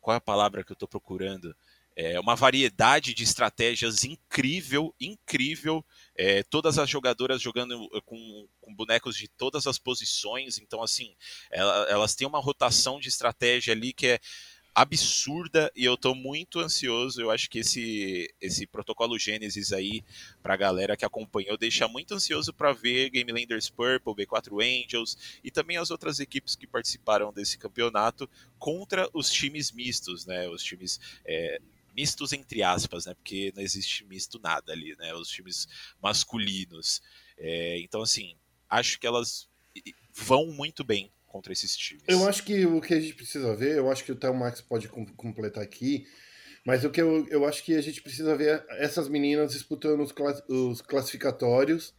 qual 0.00 0.14
é 0.14 0.16
a 0.16 0.22
palavra 0.22 0.64
que 0.64 0.72
eu 0.72 0.74
estou 0.74 0.88
procurando? 0.88 1.54
É 1.96 2.18
uma 2.18 2.34
variedade 2.34 3.12
de 3.12 3.24
estratégias 3.24 4.04
incrível, 4.04 4.94
incrível. 5.00 5.84
É, 6.16 6.42
todas 6.44 6.78
as 6.78 6.88
jogadoras 6.88 7.42
jogando 7.42 7.88
eh, 7.94 8.00
com, 8.04 8.48
com, 8.60 8.74
bonecos 8.74 9.16
de 9.16 9.28
todas 9.28 9.66
as 9.66 9.78
posições. 9.78 10.58
Então, 10.58 10.82
assim, 10.82 11.14
ela, 11.50 11.86
elas 11.90 12.14
têm 12.14 12.26
uma 12.26 12.40
rotação 12.40 12.98
de 13.00 13.08
estratégia 13.08 13.74
ali 13.74 13.92
que 13.92 14.06
é 14.06 14.20
absurda 14.74 15.70
e 15.74 15.84
eu 15.84 15.94
estou 15.94 16.14
muito 16.14 16.60
ansioso. 16.60 17.20
Eu 17.20 17.30
acho 17.30 17.50
que 17.50 17.58
esse, 17.58 18.32
esse 18.40 18.66
protocolo 18.66 19.18
Gênesis 19.18 19.72
aí, 19.72 20.02
para 20.42 20.54
a 20.54 20.56
galera 20.56 20.96
que 20.96 21.04
acompanhou, 21.04 21.56
deixa 21.56 21.88
muito 21.88 22.14
ansioso 22.14 22.52
para 22.52 22.72
ver 22.72 23.10
Game 23.10 23.30
Landers 23.32 23.68
Purple, 23.68 24.14
B4 24.14 24.62
Angels 24.62 25.18
e 25.42 25.50
também 25.50 25.76
as 25.76 25.90
outras 25.90 26.20
equipes 26.20 26.56
que 26.56 26.66
participaram 26.66 27.32
desse 27.32 27.58
campeonato 27.58 28.28
contra 28.58 29.08
os 29.12 29.30
times 29.30 29.70
mistos, 29.70 30.24
né? 30.26 30.48
Os 30.48 30.62
times. 30.62 31.00
É, 31.24 31.60
mistos 31.94 32.32
entre 32.32 32.62
aspas, 32.62 33.06
né? 33.06 33.14
Porque 33.14 33.52
não 33.54 33.62
existe 33.62 34.04
misto 34.04 34.38
nada 34.38 34.72
ali, 34.72 34.96
né? 34.96 35.14
Os 35.14 35.28
times 35.28 35.66
masculinos. 36.02 37.00
É, 37.36 37.80
então, 37.80 38.02
assim, 38.02 38.36
acho 38.68 38.98
que 38.98 39.06
elas 39.06 39.48
vão 40.12 40.46
muito 40.46 40.84
bem 40.84 41.10
contra 41.26 41.52
esses 41.52 41.76
times. 41.76 42.02
Eu 42.08 42.28
acho 42.28 42.44
que 42.44 42.66
o 42.66 42.80
que 42.80 42.94
a 42.94 43.00
gente 43.00 43.14
precisa 43.14 43.54
ver, 43.54 43.76
eu 43.76 43.90
acho 43.90 44.04
que 44.04 44.12
o 44.12 44.16
Theo 44.16 44.34
Max 44.34 44.60
pode 44.60 44.88
completar 44.88 45.62
aqui, 45.62 46.06
mas 46.64 46.84
o 46.84 46.90
que 46.90 47.00
eu, 47.00 47.26
eu 47.28 47.46
acho 47.46 47.64
que 47.64 47.74
a 47.74 47.80
gente 47.80 48.02
precisa 48.02 48.36
ver 48.36 48.64
essas 48.70 49.08
meninas 49.08 49.52
disputando 49.52 50.00
os, 50.00 50.12
class, 50.12 50.42
os 50.48 50.82
classificatórios 50.82 51.94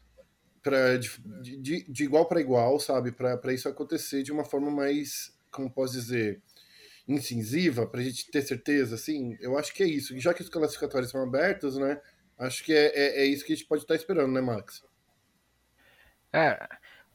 pra, 0.61 0.97
de, 0.97 1.09
de, 1.57 1.83
de 1.83 2.03
igual 2.03 2.25
para 2.27 2.41
igual, 2.41 2.79
sabe? 2.79 3.11
Para 3.11 3.53
isso 3.53 3.67
acontecer 3.67 4.21
de 4.21 4.31
uma 4.31 4.45
forma 4.45 4.69
mais, 4.69 5.33
como 5.49 5.71
posso 5.71 5.93
dizer, 5.93 6.41
incisiva, 7.07 7.87
para 7.87 7.99
a 7.99 8.03
gente 8.03 8.29
ter 8.29 8.41
certeza, 8.41 8.95
assim, 8.95 9.37
eu 9.39 9.57
acho 9.57 9.73
que 9.73 9.83
é 9.83 9.87
isso. 9.87 10.17
Já 10.19 10.33
que 10.33 10.41
os 10.41 10.49
classificatórios 10.49 11.11
são 11.11 11.21
abertos, 11.23 11.77
né? 11.77 11.99
Acho 12.37 12.63
que 12.63 12.73
é, 12.73 12.87
é, 12.87 13.21
é 13.21 13.25
isso 13.25 13.45
que 13.45 13.53
a 13.53 13.55
gente 13.55 13.67
pode 13.67 13.83
estar 13.83 13.95
esperando, 13.95 14.31
né, 14.31 14.41
Max? 14.41 14.83
É, 16.33 16.67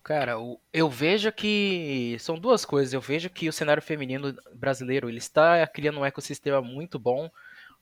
cara, 0.03 0.35
eu 0.73 0.91
vejo 0.91 1.33
que 1.33 2.17
são 2.21 2.39
duas 2.39 2.65
coisas. 2.65 2.93
Eu 2.93 3.01
vejo 3.01 3.31
que 3.31 3.49
o 3.49 3.53
cenário 3.53 3.83
feminino 3.83 4.37
brasileiro 4.55 5.09
ele 5.09 5.19
está 5.19 5.67
criando 5.67 6.01
um 6.01 6.05
ecossistema 6.05 6.61
muito 6.61 6.99
bom. 6.99 7.31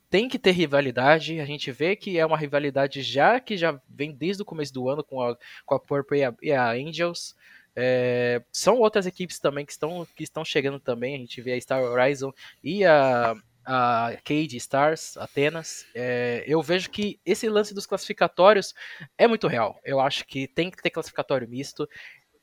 Tem 0.09 0.29
que 0.29 0.39
ter 0.39 0.51
rivalidade. 0.51 1.39
A 1.39 1.45
gente 1.45 1.71
vê 1.71 1.95
que 1.95 2.17
é 2.17 2.25
uma 2.25 2.37
rivalidade 2.37 3.01
já 3.01 3.39
que 3.39 3.57
já 3.57 3.79
vem 3.89 4.11
desde 4.11 4.41
o 4.41 4.45
começo 4.45 4.73
do 4.73 4.89
ano 4.89 5.03
com 5.03 5.21
a, 5.21 5.37
com 5.65 5.75
a 5.75 5.79
Purple 5.79 6.19
e 6.19 6.23
a, 6.23 6.35
e 6.41 6.51
a 6.51 6.71
Angels. 6.71 7.35
É, 7.75 8.41
são 8.51 8.77
outras 8.77 9.05
equipes 9.05 9.39
também 9.39 9.65
que 9.65 9.71
estão, 9.71 10.07
que 10.15 10.23
estão 10.23 10.45
chegando 10.45 10.79
também. 10.79 11.15
A 11.15 11.19
gente 11.19 11.41
vê 11.41 11.53
a 11.53 11.61
Star 11.61 11.83
Horizon 11.83 12.31
e 12.63 12.85
a, 12.85 13.35
a 13.65 14.11
Cade 14.23 14.55
Stars, 14.57 15.17
Atenas. 15.17 15.85
É, 15.93 16.43
eu 16.47 16.61
vejo 16.61 16.89
que 16.89 17.19
esse 17.25 17.49
lance 17.49 17.73
dos 17.73 17.85
classificatórios 17.85 18.73
é 19.17 19.27
muito 19.27 19.47
real. 19.47 19.79
Eu 19.83 19.99
acho 19.99 20.25
que 20.25 20.47
tem 20.47 20.71
que 20.71 20.81
ter 20.81 20.89
classificatório 20.89 21.47
misto. 21.47 21.87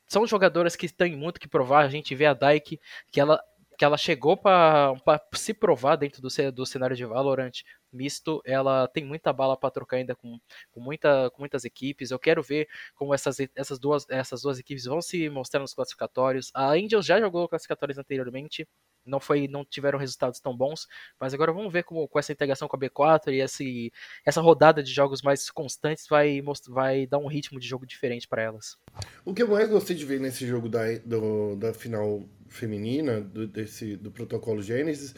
São 0.06 0.26
jogadoras 0.26 0.76
que 0.76 0.92
têm 0.92 1.16
muito 1.16 1.40
que 1.40 1.48
provar. 1.48 1.84
A 1.84 1.88
gente 1.88 2.14
vê 2.14 2.26
a 2.26 2.34
Dyke, 2.34 2.78
que 3.10 3.20
ela 3.20 3.40
que 3.78 3.84
ela 3.84 3.96
chegou 3.96 4.36
para 4.36 4.94
se 5.34 5.54
provar 5.54 5.96
dentro 5.96 6.20
do, 6.20 6.28
do 6.52 6.66
cenário 6.66 6.94
de 6.94 7.04
Valorant 7.04 7.62
misto, 7.92 8.40
ela 8.44 8.88
tem 8.88 9.04
muita 9.04 9.32
bala 9.32 9.56
para 9.56 9.70
trocar 9.70 9.98
ainda 9.98 10.14
com, 10.14 10.38
com, 10.70 10.80
muita, 10.80 11.30
com 11.30 11.42
muitas 11.42 11.64
equipes. 11.64 12.10
Eu 12.10 12.18
quero 12.18 12.42
ver 12.42 12.68
como 12.94 13.14
essas, 13.14 13.38
essas, 13.54 13.78
duas, 13.78 14.06
essas 14.08 14.42
duas 14.42 14.58
equipes 14.58 14.84
vão 14.84 15.00
se 15.02 15.28
mostrar 15.28 15.60
nos 15.60 15.74
classificatórios. 15.74 16.50
A 16.54 16.72
Angels 16.72 17.06
já 17.06 17.20
jogou 17.20 17.48
classificatórios 17.48 17.98
anteriormente, 17.98 18.66
não 19.04 19.20
foi 19.20 19.48
não 19.48 19.64
tiveram 19.64 19.98
resultados 19.98 20.40
tão 20.40 20.56
bons, 20.56 20.86
mas 21.20 21.34
agora 21.34 21.52
vamos 21.52 21.72
ver 21.72 21.82
como 21.82 22.06
com 22.08 22.18
essa 22.18 22.32
integração 22.32 22.68
com 22.68 22.76
a 22.76 22.78
B4 22.78 23.32
e 23.32 23.40
esse, 23.40 23.92
essa 24.24 24.40
rodada 24.40 24.82
de 24.82 24.92
jogos 24.92 25.22
mais 25.22 25.50
constantes 25.50 26.06
vai, 26.08 26.40
vai 26.68 27.06
dar 27.06 27.18
um 27.18 27.26
ritmo 27.26 27.58
de 27.58 27.66
jogo 27.66 27.86
diferente 27.86 28.28
para 28.28 28.42
elas. 28.42 28.76
O 29.24 29.34
que 29.34 29.42
eu 29.42 29.48
mais 29.48 29.68
gostei 29.68 29.96
de 29.96 30.04
ver 30.04 30.20
nesse 30.20 30.46
jogo 30.46 30.68
da, 30.68 30.82
do, 31.04 31.56
da 31.56 31.74
final 31.74 32.28
feminina 32.48 33.20
do, 33.20 33.46
desse, 33.46 33.96
do 33.96 34.10
protocolo 34.10 34.62
Gênesis, 34.62 35.14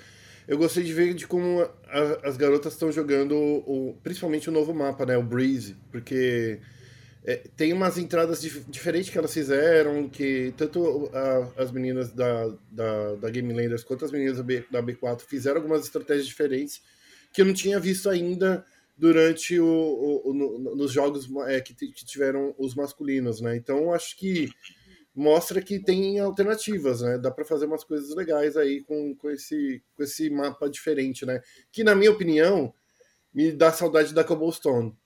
eu 0.47 0.59
gostei 0.59 0.85
de 0.85 0.93
ver 0.93 1.15
de 1.15 1.27
como 1.27 1.63
a, 1.63 2.29
as 2.29 2.37
garotas 2.37 2.75
estão 2.75 2.93
jogando, 2.93 3.35
o, 3.35 3.99
principalmente 4.03 4.49
o 4.49 4.53
novo 4.53 4.75
mapa, 4.75 5.07
né, 5.07 5.17
o 5.17 5.23
Breeze, 5.23 5.77
porque 5.91 6.61
é, 7.25 7.37
tem 7.57 7.73
umas 7.73 7.97
entradas 7.97 8.43
dif 8.43 8.63
diferentes 8.69 9.09
que 9.09 9.17
elas 9.17 9.33
fizeram, 9.33 10.09
que 10.09 10.53
tanto 10.57 11.11
a, 11.13 11.63
as 11.63 11.73
meninas 11.73 12.13
da, 12.13 12.55
da, 12.71 13.15
da 13.15 13.31
Game 13.31 13.53
Landers 13.53 13.83
quanto 13.83 14.05
as 14.05 14.13
meninas 14.13 14.37
da, 14.37 14.43
B, 14.43 14.65
da 14.71 14.83
B4 14.83 15.23
fizeram 15.23 15.57
algumas 15.57 15.85
estratégias 15.85 16.27
diferentes 16.27 16.83
que 17.33 17.41
eu 17.41 17.47
não 17.47 17.55
tinha 17.55 17.81
visto 17.81 18.11
ainda 18.11 18.65
durante 18.97 19.59
o, 19.59 19.67
o, 19.67 20.31
o 20.31 20.35
no, 20.35 20.77
nos 20.77 20.93
jogos 20.93 21.29
é, 21.47 21.61
que, 21.61 21.75
que 21.75 22.05
tiveram 22.05 22.55
os 22.59 22.75
masculinos, 22.75 23.41
né? 23.41 23.57
Então 23.57 23.93
acho 23.93 24.17
que 24.17 24.51
mostra 25.15 25.63
que 25.63 25.79
tem 25.79 26.19
alternativas, 26.19 27.01
né? 27.01 27.19
Dá 27.19 27.31
para 27.31 27.45
fazer 27.45 27.67
umas 27.67 27.85
coisas 27.85 28.15
legais 28.17 28.57
aí 28.57 28.83
com, 28.83 29.15
com, 29.15 29.31
esse, 29.31 29.83
com 29.97 30.03
esse 30.03 30.29
mapa 30.29 30.69
diferente, 30.69 31.25
né? 31.25 31.41
Que, 31.71 31.85
na 31.85 31.95
minha 31.95 32.11
opinião, 32.11 32.75
me 33.33 33.53
dá 33.53 33.73
saudade 33.73 34.13
da 34.13 34.25
Cobblestone. 34.25 34.97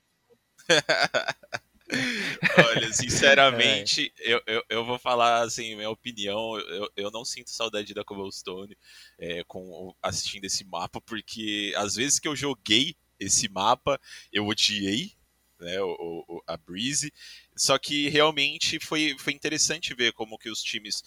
Olha, 2.58 2.92
sinceramente, 2.92 4.12
é. 4.18 4.22
eu, 4.32 4.42
eu, 4.46 4.62
eu, 4.68 4.84
vou 4.84 4.98
falar 4.98 5.42
assim, 5.42 5.74
minha 5.74 5.90
opinião, 5.90 6.58
eu, 6.58 6.90
eu 6.96 7.10
não 7.10 7.24
sinto 7.24 7.50
saudade 7.50 7.94
da 7.94 8.04
Cobblestone 8.04 8.76
é, 9.18 9.42
com, 9.44 9.94
assistindo 10.02 10.44
esse 10.44 10.64
mapa, 10.64 11.00
porque 11.00 11.72
às 11.76 11.94
vezes 11.94 12.18
que 12.18 12.28
eu 12.28 12.36
joguei 12.36 12.94
esse 13.18 13.48
mapa, 13.48 14.00
eu 14.32 14.46
odiei 14.46 15.17
né, 15.58 15.80
o, 15.80 16.24
o, 16.28 16.42
a 16.46 16.56
Breeze. 16.56 17.12
Só 17.56 17.78
que 17.78 18.08
realmente 18.08 18.78
foi, 18.78 19.16
foi 19.18 19.32
interessante 19.32 19.94
ver 19.94 20.12
como 20.12 20.38
que 20.38 20.50
os 20.50 20.62
times 20.62 21.02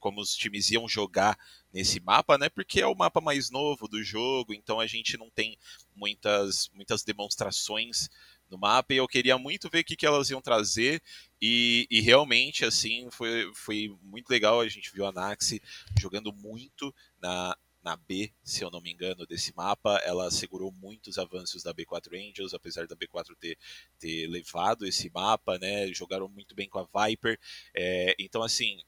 como 0.00 0.20
os 0.22 0.34
times 0.34 0.70
iam 0.70 0.88
jogar 0.88 1.38
nesse 1.70 2.00
mapa, 2.00 2.38
né? 2.38 2.48
Porque 2.48 2.80
é 2.80 2.86
o 2.86 2.94
mapa 2.94 3.20
mais 3.20 3.50
novo 3.50 3.86
do 3.86 4.02
jogo, 4.02 4.54
então 4.54 4.80
a 4.80 4.86
gente 4.86 5.18
não 5.18 5.28
tem 5.28 5.58
muitas 5.94 6.70
muitas 6.72 7.04
demonstrações 7.04 8.08
no 8.50 8.58
mapa 8.58 8.92
e 8.92 8.96
eu 8.96 9.06
queria 9.06 9.38
muito 9.38 9.68
ver 9.70 9.80
o 9.80 9.84
que, 9.84 9.94
que 9.94 10.06
elas 10.06 10.30
iam 10.30 10.40
trazer 10.40 11.00
e, 11.40 11.86
e, 11.88 12.00
realmente 12.00 12.64
assim 12.64 13.08
foi, 13.10 13.48
foi 13.54 13.96
muito 14.02 14.28
legal 14.28 14.60
a 14.60 14.68
gente 14.68 14.92
viu 14.92 15.06
a 15.06 15.12
Naxi 15.12 15.62
jogando 15.98 16.32
muito 16.32 16.92
na, 17.22 17.56
na 17.82 17.96
B, 17.96 18.32
se 18.42 18.62
eu 18.62 18.70
não 18.70 18.80
me 18.80 18.92
engano, 18.92 19.26
desse 19.26 19.54
mapa. 19.54 19.96
Ela 20.04 20.30
segurou 20.30 20.72
muitos 20.72 21.18
avanços 21.18 21.62
da 21.62 21.74
B4 21.74 22.14
Angels, 22.14 22.54
apesar 22.54 22.86
da 22.86 22.96
B4 22.96 23.34
ter, 23.38 23.58
ter 23.98 24.26
levado 24.26 24.86
esse 24.86 25.10
mapa, 25.10 25.58
né? 25.58 25.86
Jogaram 25.92 26.28
muito 26.28 26.54
bem 26.54 26.68
com 26.68 26.78
a 26.78 27.06
Viper. 27.06 27.38
É, 27.74 28.14
então, 28.18 28.42
assim, 28.42 28.78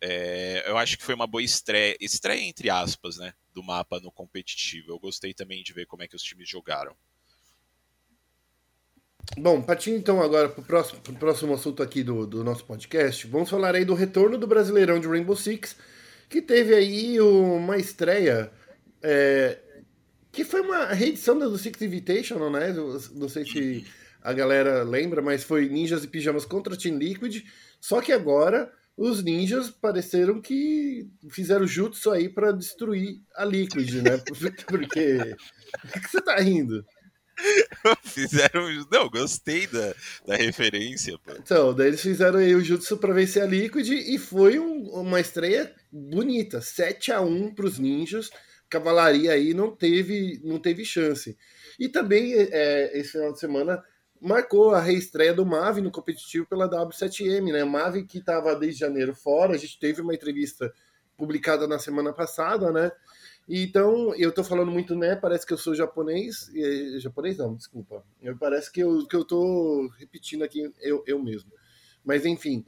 é, 0.00 0.64
eu 0.66 0.76
acho 0.76 0.96
que 0.96 1.04
foi 1.04 1.14
uma 1.14 1.26
boa 1.26 1.42
estreia, 1.42 1.96
estreia 2.00 2.44
entre 2.44 2.70
aspas, 2.70 3.16
né? 3.16 3.32
Do 3.52 3.62
mapa 3.62 3.98
no 4.00 4.12
competitivo. 4.12 4.92
Eu 4.92 4.98
gostei 4.98 5.34
também 5.34 5.62
de 5.62 5.72
ver 5.72 5.86
como 5.86 6.02
é 6.02 6.08
que 6.08 6.16
os 6.16 6.22
times 6.22 6.48
jogaram. 6.48 6.96
Bom, 9.36 9.60
partindo 9.60 9.96
então 9.98 10.22
agora 10.22 10.48
para 10.48 10.62
o 10.62 10.64
próximo, 10.64 11.00
próximo 11.18 11.52
assunto 11.52 11.82
aqui 11.82 12.02
do, 12.02 12.26
do 12.26 12.42
nosso 12.42 12.64
podcast, 12.64 13.26
vamos 13.26 13.50
falar 13.50 13.74
aí 13.74 13.84
do 13.84 13.92
retorno 13.92 14.38
do 14.38 14.46
Brasileirão 14.46 14.98
de 14.98 15.06
Rainbow 15.06 15.36
Six 15.36 15.76
que 16.28 16.42
teve 16.42 16.74
aí 16.74 17.20
uma 17.20 17.76
estreia 17.76 18.50
é, 19.02 19.58
que 20.30 20.44
foi 20.44 20.60
uma 20.60 20.86
reedição 20.86 21.38
do 21.38 21.58
Six 21.58 21.80
Invitational, 21.82 22.50
né? 22.50 22.72
Não 22.72 23.28
sei 23.28 23.44
se 23.44 23.86
a 24.22 24.32
galera 24.32 24.82
lembra, 24.82 25.22
mas 25.22 25.42
foi 25.42 25.68
Ninjas 25.68 26.04
e 26.04 26.08
Pijamas 26.08 26.44
contra 26.44 26.76
Team 26.76 26.98
Liquid. 26.98 27.44
Só 27.80 28.00
que 28.00 28.12
agora 28.12 28.70
os 28.96 29.22
ninjas 29.22 29.70
pareceram 29.70 30.40
que 30.40 31.08
fizeram 31.30 31.66
jutsu 31.66 32.10
aí 32.10 32.28
para 32.28 32.52
destruir 32.52 33.22
a 33.36 33.44
Liquid, 33.44 34.02
né? 34.02 34.18
Porque. 34.66 35.36
Por 35.92 36.02
que 36.02 36.08
você 36.08 36.20
tá 36.20 36.36
rindo? 36.36 36.84
fizeram. 38.04 38.68
Não, 38.90 39.08
gostei 39.08 39.66
da, 39.66 39.94
da 40.26 40.36
referência. 40.36 41.18
Pô. 41.18 41.32
Então, 41.32 41.74
daí 41.74 41.88
eles 41.88 42.00
fizeram 42.00 42.38
aí 42.38 42.54
o 42.54 42.64
Jutsu 42.64 42.96
para 42.96 43.14
vencer 43.14 43.42
a 43.42 43.46
Liquid 43.46 43.88
e 43.88 44.18
foi 44.18 44.58
um, 44.58 44.88
uma 44.90 45.20
estreia 45.20 45.72
bonita. 45.90 46.60
7 46.60 47.12
a 47.12 47.20
1 47.20 47.54
para 47.54 47.66
os 47.66 47.78
ninjas. 47.78 48.30
Cavalaria 48.68 49.32
aí 49.32 49.54
não 49.54 49.74
teve, 49.74 50.40
não 50.44 50.58
teve 50.58 50.84
chance. 50.84 51.36
E 51.78 51.88
também, 51.88 52.34
é, 52.34 52.98
esse 52.98 53.12
final 53.12 53.32
de 53.32 53.40
semana, 53.40 53.82
marcou 54.20 54.74
a 54.74 54.80
reestreia 54.80 55.32
do 55.32 55.46
Mavi 55.46 55.80
no 55.80 55.90
competitivo 55.90 56.46
pela 56.46 56.68
W7M, 56.68 57.52
né? 57.52 57.64
Mavi 57.64 58.04
que 58.04 58.18
estava 58.18 58.54
desde 58.54 58.80
janeiro 58.80 59.14
fora, 59.14 59.54
a 59.54 59.58
gente 59.58 59.78
teve 59.78 60.02
uma 60.02 60.14
entrevista 60.14 60.72
publicada 61.16 61.66
na 61.66 61.78
semana 61.78 62.12
passada, 62.12 62.70
né? 62.70 62.92
Então, 63.48 64.14
eu 64.16 64.30
tô 64.30 64.44
falando 64.44 64.70
muito 64.70 64.94
né, 64.94 65.16
parece 65.16 65.46
que 65.46 65.52
eu 65.54 65.58
sou 65.58 65.74
japonês. 65.74 66.50
E, 66.54 67.00
japonês 67.00 67.38
não, 67.38 67.54
desculpa. 67.54 68.04
Eu, 68.20 68.36
parece 68.36 68.70
que 68.70 68.80
eu, 68.80 69.06
que 69.06 69.16
eu 69.16 69.24
tô 69.24 69.88
repetindo 69.98 70.44
aqui 70.44 70.70
eu, 70.80 71.02
eu 71.06 71.22
mesmo. 71.22 71.50
Mas 72.04 72.26
enfim, 72.26 72.64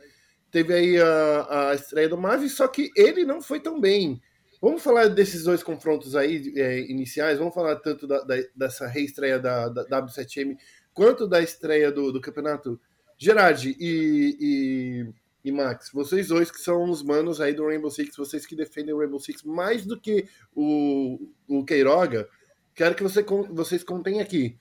teve 0.50 0.72
aí 0.72 0.99
a, 0.99 1.70
a 1.70 1.75
estreia 1.75 2.08
do 2.08 2.16
Mavi, 2.16 2.49
só 2.49 2.66
que 2.66 2.90
ele 2.96 3.25
não 3.25 3.42
foi 3.42 3.60
tão 3.60 3.78
bem. 3.78 4.20
Vamos 4.60 4.82
falar 4.82 5.08
desses 5.08 5.44
dois 5.44 5.62
confrontos 5.62 6.16
aí 6.16 6.52
é, 6.56 6.80
iniciais, 6.90 7.38
vamos 7.38 7.54
falar 7.54 7.76
tanto 7.76 8.06
da, 8.06 8.22
da, 8.22 8.37
dessa 8.54 8.87
reestreia 8.87 9.38
da, 9.38 9.68
da, 9.68 9.87
W7M 9.87 10.56
quanto 10.92 11.26
da 11.26 11.40
estreia 11.40 11.90
do, 11.90 12.12
do 12.12 12.20
campeonato. 12.20 12.80
Gerard 13.18 13.76
e, 13.78 14.37
e 14.40 15.06
e 15.44 15.50
Max, 15.50 15.90
vocês 15.92 16.28
dois 16.28 16.50
que 16.50 16.61
são 16.61 16.85
os 16.85 17.02
manos 17.02 17.40
aí 17.40 17.54
do 17.54 17.66
Rainbow 17.66 17.90
Six, 17.90 18.16
vocês 18.16 18.47
que 18.47 18.54
defendem 18.54 18.94
o 18.94 18.99
Rainbow 18.99 19.18
Six 19.18 19.42
mais 19.42 19.87
do 19.87 19.99
que 19.99 20.28
o, 20.54 21.30
o 21.49 21.64
Queiroga, 21.64 22.28
quero 22.75 22.94
que 22.94 23.02
você, 23.02 23.23
vocês 23.23 23.82
contem 23.82 24.20
aqui. 24.20 24.59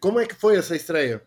Como 0.00 0.18
é 0.18 0.26
que 0.26 0.34
foi 0.34 0.56
essa 0.56 0.76
estreia? 0.76 1.22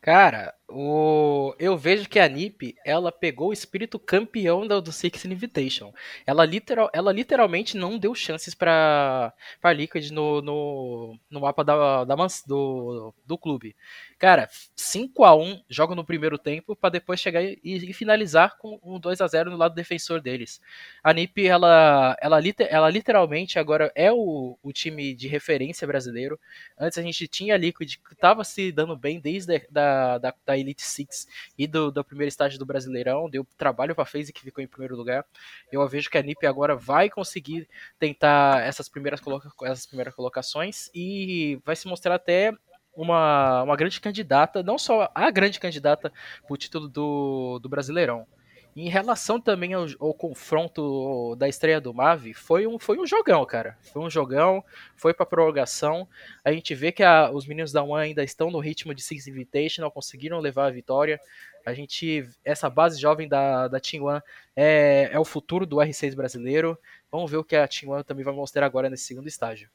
Cara, 0.00 0.54
o... 0.68 1.54
eu 1.58 1.76
vejo 1.76 2.08
que 2.08 2.18
a 2.18 2.28
NiP, 2.28 2.74
ela 2.84 3.12
pegou 3.12 3.50
o 3.50 3.52
espírito 3.52 3.98
campeão 3.98 4.66
do, 4.66 4.80
do 4.80 4.92
Six 4.92 5.24
Invitation. 5.24 5.92
Ela, 6.26 6.44
literal, 6.44 6.90
ela 6.92 7.12
literalmente 7.12 7.76
não 7.76 7.98
deu 7.98 8.14
chances 8.14 8.54
para 8.54 9.32
Liquid 9.74 10.10
no, 10.10 10.42
no, 10.42 11.18
no 11.30 11.40
mapa 11.40 11.62
da, 11.64 12.04
da, 12.04 12.16
do, 12.46 13.14
do 13.24 13.38
clube. 13.38 13.76
Cara, 14.18 14.48
5 14.74 15.24
a 15.24 15.36
1 15.36 15.62
joga 15.68 15.94
no 15.94 16.04
primeiro 16.04 16.38
tempo 16.38 16.74
para 16.74 16.90
depois 16.90 17.20
chegar 17.20 17.42
e, 17.42 17.58
e, 17.62 17.92
finalizar 17.92 18.56
com 18.58 18.80
um 18.82 18.98
2 18.98 19.20
a 19.20 19.26
0 19.26 19.50
no 19.50 19.56
lado 19.56 19.74
defensor 19.74 20.20
deles. 20.20 20.60
A 21.02 21.12
NiP, 21.12 21.46
ela, 21.46 22.16
ela, 22.20 22.40
ela 22.70 22.90
literalmente 22.90 23.58
agora 23.58 23.92
é 23.94 24.10
o, 24.10 24.58
o 24.62 24.72
time 24.72 25.14
de 25.14 25.28
referência 25.28 25.86
brasileiro. 25.86 26.40
Antes 26.78 26.98
a 26.98 27.02
gente 27.02 27.28
tinha 27.28 27.54
a 27.54 27.58
Liquid 27.58 27.96
que 27.96 28.14
estava 28.14 28.42
se 28.42 28.72
dando 28.72 28.96
bem 28.96 29.20
desde 29.20 29.66
da, 29.70 30.18
da, 30.18 30.34
da 30.44 30.55
Elite 30.58 30.82
Six 30.82 31.26
e 31.58 31.66
do, 31.66 31.90
do 31.90 32.04
primeiro 32.04 32.28
estágio 32.28 32.58
do 32.58 32.66
Brasileirão. 32.66 33.28
Deu 33.28 33.46
trabalho 33.56 33.94
para 33.94 34.02
a 34.02 34.06
FaZe 34.06 34.32
que 34.32 34.42
ficou 34.42 34.62
em 34.62 34.66
primeiro 34.66 34.96
lugar. 34.96 35.24
Eu 35.70 35.86
vejo 35.88 36.10
que 36.10 36.18
a 36.18 36.22
NiP 36.22 36.46
agora 36.46 36.76
vai 36.76 37.10
conseguir 37.10 37.68
tentar 37.98 38.62
essas 38.66 38.88
primeiras, 38.88 39.20
coloca, 39.20 39.50
essas 39.64 39.86
primeiras 39.86 40.14
colocações 40.14 40.90
e 40.94 41.60
vai 41.64 41.76
se 41.76 41.86
mostrar 41.86 42.14
até 42.14 42.52
uma, 42.96 43.62
uma 43.62 43.76
grande 43.76 44.00
candidata, 44.00 44.62
não 44.62 44.78
só 44.78 45.10
a 45.14 45.30
grande 45.30 45.60
candidata 45.60 46.10
para 46.46 46.54
o 46.54 46.56
título 46.56 46.88
do, 46.88 47.58
do 47.58 47.68
Brasileirão. 47.68 48.26
Em 48.76 48.90
relação 48.90 49.40
também 49.40 49.72
ao, 49.72 49.86
ao, 49.98 50.12
confronto 50.12 51.34
da 51.36 51.48
estreia 51.48 51.80
do 51.80 51.94
Mavi, 51.94 52.34
foi 52.34 52.66
um, 52.66 52.78
foi 52.78 52.98
um 52.98 53.06
jogão, 53.06 53.42
cara. 53.46 53.74
Foi 53.90 54.02
um 54.02 54.10
jogão, 54.10 54.62
foi 54.94 55.14
para 55.14 55.24
prorrogação. 55.24 56.06
A 56.44 56.52
gente 56.52 56.74
vê 56.74 56.92
que 56.92 57.02
a, 57.02 57.30
os 57.30 57.46
meninos 57.46 57.72
da 57.72 57.82
One 57.82 58.08
ainda 58.08 58.22
estão 58.22 58.50
no 58.50 58.58
ritmo 58.58 58.94
de 58.94 59.02
Six 59.02 59.28
Invitational, 59.28 59.90
conseguiram 59.90 60.40
levar 60.40 60.66
a 60.66 60.70
vitória. 60.70 61.18
A 61.64 61.72
gente, 61.72 62.28
essa 62.44 62.68
base 62.68 63.00
jovem 63.00 63.26
da, 63.26 63.66
da 63.66 63.80
Team 63.80 64.04
One 64.04 64.20
é, 64.54 65.08
é 65.10 65.18
o 65.18 65.24
futuro 65.24 65.64
do 65.64 65.76
R6 65.76 66.14
brasileiro. 66.14 66.78
Vamos 67.10 67.30
ver 67.30 67.38
o 67.38 67.44
que 67.44 67.56
a 67.56 67.66
Team 67.66 67.92
One 67.92 68.04
também 68.04 68.26
vai 68.26 68.34
mostrar 68.34 68.66
agora 68.66 68.90
nesse 68.90 69.04
segundo 69.04 69.26
estágio. 69.26 69.70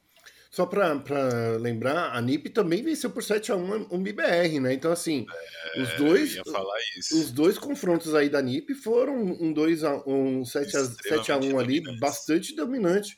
Só 0.51 0.65
para 0.65 1.55
lembrar, 1.57 2.13
a 2.13 2.21
NIP 2.21 2.49
também 2.49 2.83
venceu 2.83 3.09
por 3.09 3.23
7 3.23 3.53
a 3.53 3.55
1 3.55 3.87
um 3.89 4.03
BBR, 4.03 4.59
né? 4.59 4.73
Então, 4.73 4.91
assim, 4.91 5.25
é, 5.75 5.81
os 5.81 5.93
dois 5.93 6.41
os 7.13 7.31
dois 7.31 7.57
confrontos 7.57 8.13
aí 8.13 8.27
da 8.27 8.41
NIP 8.41 8.75
foram 8.75 9.15
um 9.15 9.53
2 9.53 9.85
a 9.85 10.03
um 10.05 10.43
7 10.43 10.75
a, 10.75 10.83
7 10.83 11.31
a 11.31 11.37
1 11.37 11.57
ali, 11.57 11.81
bastante 11.99 12.53
dominante. 12.53 13.17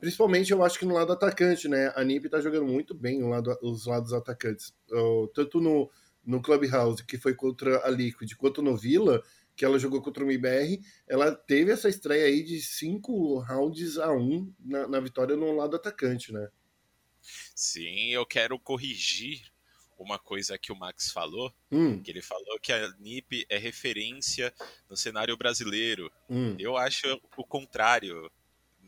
Principalmente, 0.00 0.50
eu 0.50 0.64
acho 0.64 0.76
que 0.76 0.84
no 0.84 0.94
lado 0.94 1.12
atacante, 1.12 1.68
né? 1.68 1.92
A 1.94 2.02
NIP 2.02 2.28
tá 2.28 2.40
jogando 2.40 2.66
muito 2.66 2.96
bem 2.96 3.22
lado, 3.22 3.56
os 3.62 3.86
lados 3.86 4.12
atacantes. 4.12 4.74
Tanto 5.32 5.60
no, 5.60 5.88
no 6.26 6.42
Clubhouse, 6.42 7.04
que 7.06 7.16
foi 7.16 7.32
contra 7.32 7.86
a 7.86 7.90
Liquid, 7.90 8.34
quanto 8.34 8.60
no 8.60 8.76
Villa, 8.76 9.22
que 9.54 9.64
ela 9.64 9.78
jogou 9.78 10.02
contra 10.02 10.24
o 10.24 10.26
MIBR, 10.26 10.80
ela 11.06 11.32
teve 11.32 11.70
essa 11.70 11.88
estreia 11.88 12.26
aí 12.26 12.42
de 12.42 12.60
5 12.60 13.38
rounds 13.38 13.98
a 13.98 14.12
1 14.12 14.52
na, 14.58 14.88
na 14.88 14.98
vitória 14.98 15.36
no 15.36 15.54
lado 15.54 15.76
atacante, 15.76 16.32
né? 16.32 16.48
Sim, 17.54 18.08
eu 18.10 18.26
quero 18.26 18.58
corrigir 18.58 19.40
uma 19.98 20.18
coisa 20.18 20.58
que 20.58 20.72
o 20.72 20.76
Max 20.76 21.12
falou, 21.12 21.54
hum. 21.70 22.02
que 22.02 22.10
ele 22.10 22.22
falou 22.22 22.58
que 22.60 22.72
a 22.72 22.88
NIP 22.98 23.46
é 23.48 23.56
referência 23.56 24.52
no 24.90 24.96
cenário 24.96 25.36
brasileiro. 25.36 26.10
Hum. 26.28 26.56
Eu 26.58 26.76
acho 26.76 27.20
o 27.36 27.44
contrário. 27.44 28.30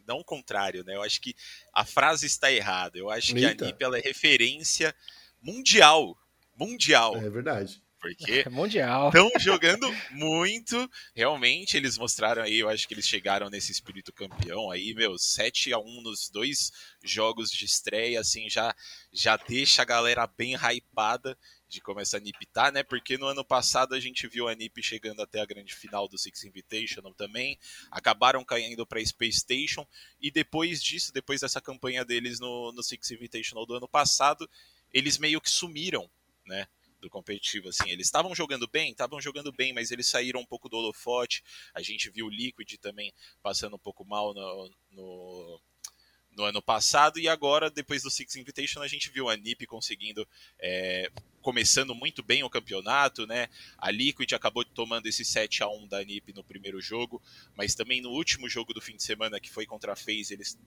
Não 0.06 0.18
o 0.18 0.24
contrário, 0.24 0.84
né? 0.84 0.96
Eu 0.96 1.02
acho 1.02 1.20
que 1.20 1.34
a 1.72 1.84
frase 1.84 2.26
está 2.26 2.52
errada. 2.52 2.98
Eu 2.98 3.08
acho 3.08 3.36
Eita. 3.36 3.54
que 3.54 3.64
a 3.64 3.66
NIP 3.66 3.82
ela 3.82 3.98
é 3.98 4.02
referência 4.02 4.94
mundial. 5.40 6.18
Mundial. 6.56 7.16
É 7.16 7.30
verdade 7.30 7.83
porque 8.04 8.44
é 8.46 8.48
mundial. 8.50 9.08
Estão 9.08 9.30
jogando 9.40 9.90
muito. 10.10 10.90
Realmente, 11.14 11.76
eles 11.76 11.96
mostraram 11.96 12.42
aí, 12.42 12.58
eu 12.58 12.68
acho 12.68 12.86
que 12.86 12.92
eles 12.92 13.08
chegaram 13.08 13.48
nesse 13.48 13.72
espírito 13.72 14.12
campeão 14.12 14.70
aí, 14.70 14.92
meu, 14.92 15.16
7 15.18 15.72
a 15.72 15.78
1 15.78 16.02
nos 16.02 16.28
dois 16.28 16.70
jogos 17.02 17.50
de 17.50 17.64
estreia, 17.64 18.20
assim, 18.20 18.50
já, 18.50 18.74
já 19.10 19.38
deixa 19.38 19.80
a 19.80 19.86
galera 19.86 20.26
bem 20.26 20.54
hypada 20.54 21.36
de 21.66 21.80
como 21.80 21.98
essa 21.98 22.20
NIP 22.20 22.46
tá, 22.52 22.70
né? 22.70 22.82
Porque 22.82 23.16
no 23.16 23.26
ano 23.26 23.44
passado 23.44 23.94
a 23.94 24.00
gente 24.00 24.28
viu 24.28 24.48
a 24.48 24.54
NIP 24.54 24.82
chegando 24.82 25.22
até 25.22 25.40
a 25.40 25.46
grande 25.46 25.74
final 25.74 26.06
do 26.06 26.18
Six 26.18 26.44
Invitational 26.44 27.14
também, 27.14 27.58
acabaram 27.90 28.44
caindo 28.44 28.86
para 28.86 29.04
Space 29.04 29.40
Station 29.40 29.86
e 30.20 30.30
depois 30.30 30.82
disso, 30.82 31.12
depois 31.12 31.40
dessa 31.40 31.60
campanha 31.60 32.04
deles 32.04 32.38
no, 32.38 32.70
no 32.70 32.82
Six 32.82 33.10
Invitational 33.12 33.64
do 33.64 33.74
ano 33.74 33.88
passado, 33.88 34.48
eles 34.92 35.16
meio 35.16 35.40
que 35.40 35.50
sumiram, 35.50 36.08
né? 36.46 36.68
Do 37.04 37.10
competitivo, 37.10 37.68
assim, 37.68 37.90
eles 37.90 38.06
estavam 38.06 38.34
jogando 38.34 38.66
bem, 38.66 38.90
estavam 38.90 39.20
jogando 39.20 39.52
bem, 39.52 39.72
mas 39.72 39.90
eles 39.90 40.06
saíram 40.06 40.40
um 40.40 40.46
pouco 40.46 40.68
do 40.68 40.76
holofote, 40.76 41.44
a 41.74 41.82
gente 41.82 42.10
viu 42.10 42.26
o 42.26 42.30
Liquid 42.30 42.74
também 42.78 43.12
passando 43.42 43.76
um 43.76 43.78
pouco 43.78 44.04
mal 44.04 44.32
no, 44.32 44.70
no, 44.90 45.60
no 46.32 46.44
ano 46.44 46.62
passado, 46.62 47.18
e 47.18 47.28
agora, 47.28 47.70
depois 47.70 48.02
do 48.02 48.10
Six 48.10 48.36
Invitation, 48.36 48.80
a 48.80 48.88
gente 48.88 49.10
viu 49.10 49.28
a 49.28 49.36
NiP 49.36 49.66
conseguindo, 49.66 50.26
é, 50.58 51.10
começando 51.42 51.94
muito 51.94 52.22
bem 52.22 52.42
o 52.42 52.50
campeonato, 52.50 53.26
né, 53.26 53.48
a 53.76 53.90
Liquid 53.90 54.32
acabou 54.32 54.64
tomando 54.64 55.06
esse 55.06 55.24
7 55.24 55.62
a 55.62 55.68
1 55.68 55.86
da 55.86 56.02
NiP 56.02 56.32
no 56.32 56.42
primeiro 56.42 56.80
jogo, 56.80 57.22
mas 57.54 57.74
também 57.74 58.00
no 58.00 58.10
último 58.10 58.48
jogo 58.48 58.72
do 58.72 58.80
fim 58.80 58.96
de 58.96 59.02
semana, 59.02 59.38
que 59.38 59.50
foi 59.50 59.66
contra 59.66 59.92
a 59.92 59.96
FaZe, 59.96 60.32
eles 60.32 60.58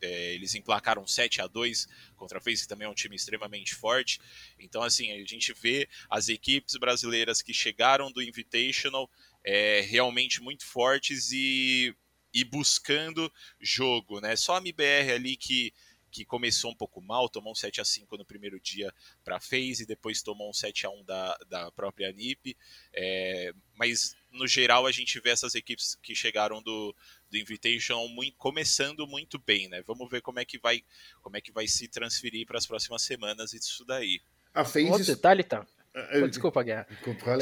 eles 0.00 0.54
emplacaram 0.54 1.06
7 1.06 1.40
a 1.40 1.46
2 1.46 1.88
contra 2.16 2.38
a 2.38 2.40
FaZe, 2.40 2.62
que 2.62 2.68
também 2.68 2.86
é 2.86 2.90
um 2.90 2.94
time 2.94 3.16
extremamente 3.16 3.74
forte. 3.74 4.20
Então, 4.58 4.82
assim, 4.82 5.10
a 5.12 5.24
gente 5.24 5.52
vê 5.52 5.88
as 6.10 6.28
equipes 6.28 6.76
brasileiras 6.76 7.42
que 7.42 7.54
chegaram 7.54 8.10
do 8.10 8.22
Invitational 8.22 9.10
é, 9.44 9.80
realmente 9.80 10.40
muito 10.40 10.64
fortes 10.64 11.32
e, 11.32 11.94
e 12.32 12.44
buscando 12.44 13.32
jogo, 13.60 14.20
né? 14.20 14.36
Só 14.36 14.56
a 14.56 14.58
MBR 14.58 15.12
ali 15.12 15.36
que 15.36 15.72
que 16.12 16.26
começou 16.26 16.70
um 16.70 16.74
pouco 16.74 17.00
mal, 17.00 17.26
tomou 17.26 17.52
um 17.52 17.54
7 17.54 17.80
a 17.80 17.84
5 17.84 18.18
no 18.18 18.24
primeiro 18.24 18.60
dia 18.60 18.92
para 19.24 19.36
a 19.36 19.40
FaZe, 19.40 19.86
depois 19.86 20.22
tomou 20.22 20.50
um 20.50 20.52
7 20.52 20.84
a 20.84 20.90
1 20.90 21.04
da, 21.04 21.38
da 21.48 21.72
própria 21.72 22.12
NiP, 22.12 22.54
é, 22.92 23.54
mas 23.74 24.14
no 24.30 24.46
geral 24.46 24.86
a 24.86 24.92
gente 24.92 25.18
vê 25.20 25.30
essas 25.30 25.54
equipes 25.54 25.94
que 26.02 26.14
chegaram 26.14 26.62
do, 26.62 26.94
do 27.32 27.38
Invitation 27.38 28.06
muito, 28.08 28.36
começando 28.36 29.06
muito 29.06 29.38
bem, 29.38 29.68
né? 29.68 29.82
Vamos 29.86 30.08
ver 30.10 30.20
como 30.20 30.38
é 30.38 30.44
que 30.44 30.58
vai, 30.58 30.82
como 31.22 31.36
é 31.36 31.40
que 31.40 31.50
vai 31.50 31.66
se 31.66 31.88
transferir 31.88 32.46
para 32.46 32.58
as 32.58 32.66
próximas 32.66 33.02
semanas 33.02 33.54
isso 33.54 33.84
daí. 33.86 34.20
A 34.54 34.64
FaZe... 34.64 34.90
Outro 34.90 35.06
detalhe, 35.06 35.42
tá? 35.42 35.66
Desculpa, 36.28 36.62
Guerra. 36.62 36.86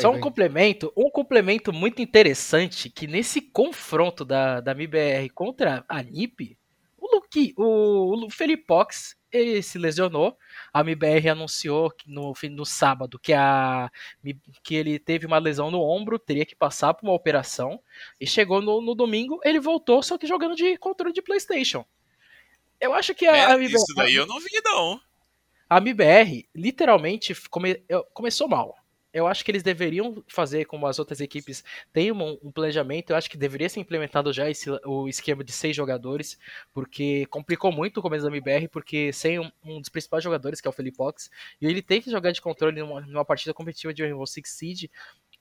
Só 0.01 0.11
um 0.11 0.21
complemento, 0.21 0.93
um 0.97 1.11
complemento 1.11 1.73
muito 1.73 2.01
interessante 2.01 2.89
que 2.89 3.07
nesse 3.07 3.41
confronto 3.41 4.25
da, 4.25 4.61
da 4.61 4.75
MIBR 4.75 5.29
contra 5.35 5.85
a 5.89 6.03
NiP, 6.03 6.57
o, 7.57 8.27
o 8.27 8.31
Felipe 8.31 8.65
Pox 8.65 9.17
ele 9.33 9.63
se 9.63 9.79
lesionou. 9.79 10.37
A 10.73 10.81
MBR 10.81 11.31
anunciou 11.31 11.93
no, 12.07 12.33
no 12.51 12.67
sábado 12.67 13.19
que, 13.19 13.33
a, 13.33 13.91
que 14.63 14.75
ele 14.75 14.99
teve 14.99 15.27
uma 15.27 15.39
lesão 15.39 15.71
no 15.71 15.81
ombro, 15.81 16.19
teria 16.19 16.47
que 16.47 16.57
passar 16.57 16.95
por 16.95 17.07
uma 17.07 17.15
operação. 17.15 17.81
E 18.21 18.27
chegou 18.27 18.61
no, 18.61 18.81
no 18.81 18.95
domingo, 18.95 19.41
ele 19.45 19.61
voltou, 19.61 20.03
só 20.03 20.17
que 20.17 20.27
jogando 20.27 20.57
de 20.57 20.77
controle 20.79 21.13
de 21.13 21.23
PlayStation. 21.23 21.85
Eu 22.81 22.95
acho 22.95 23.15
que 23.15 23.27
a, 23.27 23.37
é, 23.37 23.45
a 23.45 23.55
MBR, 23.55 23.75
Isso 23.75 23.95
daí 23.95 24.15
eu 24.15 24.27
não 24.27 24.41
vi, 24.41 24.61
não. 24.65 25.01
A 25.69 25.79
MBR 25.79 26.49
literalmente 26.55 27.35
come, 27.49 27.83
começou 28.13 28.49
mal 28.49 28.80
eu 29.13 29.27
acho 29.27 29.45
que 29.45 29.51
eles 29.51 29.63
deveriam 29.63 30.23
fazer 30.29 30.65
como 30.65 30.87
as 30.87 30.99
outras 30.99 31.21
equipes 31.21 31.65
têm 31.93 32.13
um, 32.13 32.39
um 32.43 32.53
planejamento. 32.53 33.11
Eu 33.11 33.17
acho 33.17 33.29
que 33.29 33.37
deveria 33.37 33.69
ser 33.69 33.81
implementado 33.81 34.33
já 34.33 34.49
esse, 34.49 34.71
o 34.85 35.09
esquema 35.09 35.43
de 35.43 35.53
seis 35.53 35.75
jogadores, 35.75 36.39
porque 36.73 37.27
complicou 37.27 37.73
muito 37.73 37.99
o 37.99 38.03
começo 38.03 38.25
da 38.25 38.31
MBR, 38.31 38.69
porque 38.69 39.13
sem 39.13 39.39
um, 39.39 39.51
um 39.65 39.81
dos 39.81 39.89
principais 39.89 40.23
jogadores, 40.23 40.61
que 40.61 40.69
é 40.69 40.71
o 40.71 40.73
Felipe 40.73 40.97
Fox, 40.97 41.31
e 41.61 41.67
ele 41.67 41.83
tem 41.83 42.01
que 42.01 42.11
jogar 42.11 42.31
de 42.33 42.41
controle 42.41 42.81
numa, 42.81 43.01
numa 43.01 43.25
partida 43.25 43.53
competitiva 43.53 43.93
de 43.93 44.03
Rainbow 44.03 44.27
Six 44.27 44.51
Siege, 44.51 44.91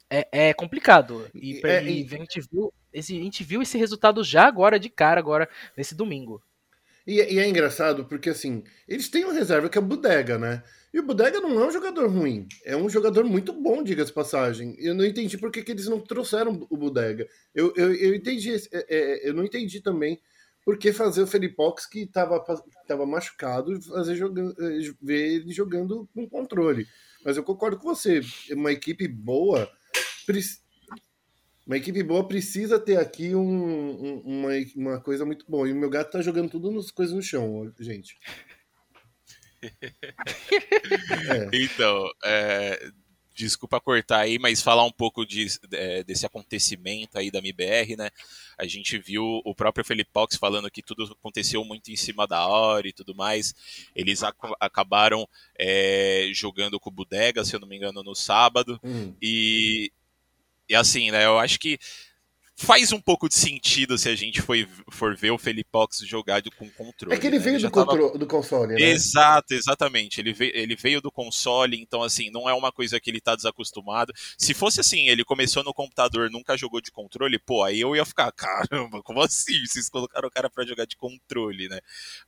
é, 0.10 0.28
é 0.32 0.54
complicado. 0.54 1.30
E, 1.36 1.62
é, 1.64 1.84
e, 1.84 2.06
a, 2.06 2.18
gente 2.18 2.42
viu, 2.42 2.74
esse, 2.92 3.18
a 3.18 3.24
gente 3.24 3.44
viu 3.44 3.62
esse 3.62 3.78
resultado 3.78 4.24
já 4.24 4.48
agora, 4.48 4.80
de 4.80 4.90
cara, 4.90 5.20
agora, 5.20 5.48
nesse 5.78 5.94
domingo. 5.94 6.42
E, 7.06 7.16
e, 7.16 7.40
é 7.40 7.48
engraçado 7.48 8.06
porque, 8.06 8.30
assim, 8.30 8.64
eles 8.88 9.10
têm 9.10 9.26
uma 9.26 9.34
reserva 9.34 9.70
que 9.70 9.78
é 9.78 9.82
a 9.82 9.84
Bodega, 9.84 10.38
né? 10.38 10.64
E 10.94 11.00
o 11.00 11.04
Bodega 11.04 11.40
não 11.40 11.60
é 11.62 11.68
um 11.68 11.72
jogador 11.72 12.10
ruim. 12.10 12.48
É 12.66 12.76
um 12.76 12.90
jogador 12.90 13.24
muito 13.24 13.54
bom, 13.54 13.84
diga-se 13.84 14.12
passagem. 14.12 14.76
Eu 14.80 14.94
não 14.94 15.06
entendi 15.06 15.38
por 15.38 15.52
que, 15.52 15.64
que 15.64 15.72
eles 15.72 15.88
não 15.88 16.00
trouxeram 16.00 16.68
o 16.70 16.78
Bodega. 16.78 17.28
Eu, 17.54 17.74
eu, 17.76 17.94
eu 17.94 18.16
entendi, 18.16 18.54
é, 18.54 18.60
é, 18.72 19.30
eu 19.30 19.34
não 19.34 19.44
entendi 19.44 19.82
também 19.82 20.20
por 20.66 20.78
que 20.78 20.92
fazer 20.92 21.22
o 21.22 21.28
Felipox, 21.28 21.86
que 21.86 22.02
estava 22.02 22.44
tava 22.88 23.06
machucado, 23.06 23.82
fazer 23.82 24.16
jogando, 24.16 24.56
é, 24.60 24.80
ver 25.02 25.34
ele 25.34 25.52
jogando 25.52 26.08
com 26.14 26.30
controle. 26.30 26.88
Mas 27.24 27.38
eu 27.38 27.44
concordo 27.44 27.78
com 27.78 27.94
você. 27.94 28.22
Uma 28.52 28.72
equipe 28.72 29.08
boa. 29.08 29.70
Uma 31.70 31.78
equipe 31.78 32.02
boa 32.02 32.28
precisa 32.28 32.80
ter 32.80 32.98
aqui 32.98 33.36
um, 33.36 33.44
um, 33.44 34.22
uma, 34.26 34.50
uma 34.76 35.00
coisa 35.00 35.24
muito 35.24 35.46
boa. 35.48 35.70
E 35.70 35.72
o 35.72 35.76
meu 35.76 35.88
gato 35.88 36.10
tá 36.10 36.20
jogando 36.20 36.50
tudo 36.50 36.72
nas 36.72 36.90
coisas 36.90 37.14
no 37.14 37.22
chão, 37.22 37.72
gente. 37.80 38.18
é. 39.62 41.48
Então, 41.54 42.10
é, 42.26 42.90
desculpa 43.36 43.80
cortar 43.80 44.22
aí, 44.22 44.40
mas 44.40 44.64
falar 44.64 44.84
um 44.84 44.92
pouco 44.92 45.24
de, 45.24 45.46
é, 45.74 46.04
desse 46.04 46.26
acontecimento 46.26 47.20
aí 47.20 47.30
da 47.30 47.38
MBR, 47.38 47.96
né? 47.96 48.10
A 48.58 48.66
gente 48.66 48.98
viu 48.98 49.24
o 49.46 49.54
próprio 49.54 49.86
Felipe 49.86 50.10
Pox 50.12 50.38
falando 50.38 50.72
que 50.72 50.82
tudo 50.82 51.04
aconteceu 51.04 51.64
muito 51.64 51.92
em 51.92 51.96
cima 51.96 52.26
da 52.26 52.48
hora 52.48 52.88
e 52.88 52.94
tudo 52.94 53.14
mais. 53.14 53.54
Eles 53.96 54.24
ac 54.24 54.36
acabaram 54.60 55.30
é, 55.56 56.32
jogando 56.34 56.80
com 56.80 56.90
o 56.90 56.94
Bodega, 56.94 57.46
se 57.46 57.56
eu 57.56 57.60
não 57.60 57.68
me 57.68 57.78
engano, 57.78 58.02
no 58.02 58.16
sábado. 58.16 58.80
Uhum. 58.84 59.16
E, 59.22 59.92
e 60.70 60.76
assim, 60.76 61.12
né? 61.12 61.26
Eu 61.26 61.40
acho 61.40 61.60
que 61.60 61.80
faz 62.60 62.92
um 62.92 63.00
pouco 63.00 63.30
de 63.30 63.36
sentido 63.36 63.98
se 63.98 64.10
a 64.10 64.16
gente 64.16 64.42
foi, 64.42 64.68
for 64.92 65.16
ver 65.16 65.32
o 65.32 65.38
Felipox 65.38 66.00
jogar 66.00 66.42
com 66.58 66.70
controle. 66.72 67.16
É 67.16 67.18
que 67.18 67.26
ele 67.26 67.38
né? 67.38 67.44
veio 67.44 67.56
ele 67.56 67.64
do, 67.64 67.72
tava... 67.72 68.18
do, 68.18 68.28
console, 68.28 68.74
né? 68.74 68.82
Exato, 68.82 69.54
exatamente. 69.54 70.20
Ele 70.20 70.34
veio, 70.34 70.52
ele 70.54 70.76
veio 70.76 71.02
do 71.02 71.10
console, 71.10 71.80
então 71.82 72.04
assim, 72.04 72.30
não 72.30 72.50
é 72.50 72.54
uma 72.54 72.70
coisa 72.70 73.00
que 73.00 73.10
ele 73.10 73.22
tá 73.22 73.34
desacostumado. 73.34 74.12
Se 74.38 74.54
fosse 74.54 74.82
assim, 74.82 75.08
ele 75.08 75.24
começou 75.24 75.64
no 75.64 75.74
computador, 75.74 76.30
nunca 76.30 76.58
jogou 76.58 76.82
de 76.82 76.92
controle, 76.92 77.40
pô, 77.40 77.64
aí 77.64 77.80
eu 77.80 77.96
ia 77.96 78.04
ficar, 78.04 78.30
caramba, 78.34 79.02
como 79.04 79.22
assim? 79.22 79.66
Vocês 79.66 79.90
colocaram 79.90 80.28
o 80.28 80.32
cara 80.32 80.50
para 80.50 80.66
jogar 80.66 80.86
de 80.86 80.98
controle, 80.98 81.70
né? 81.70 81.80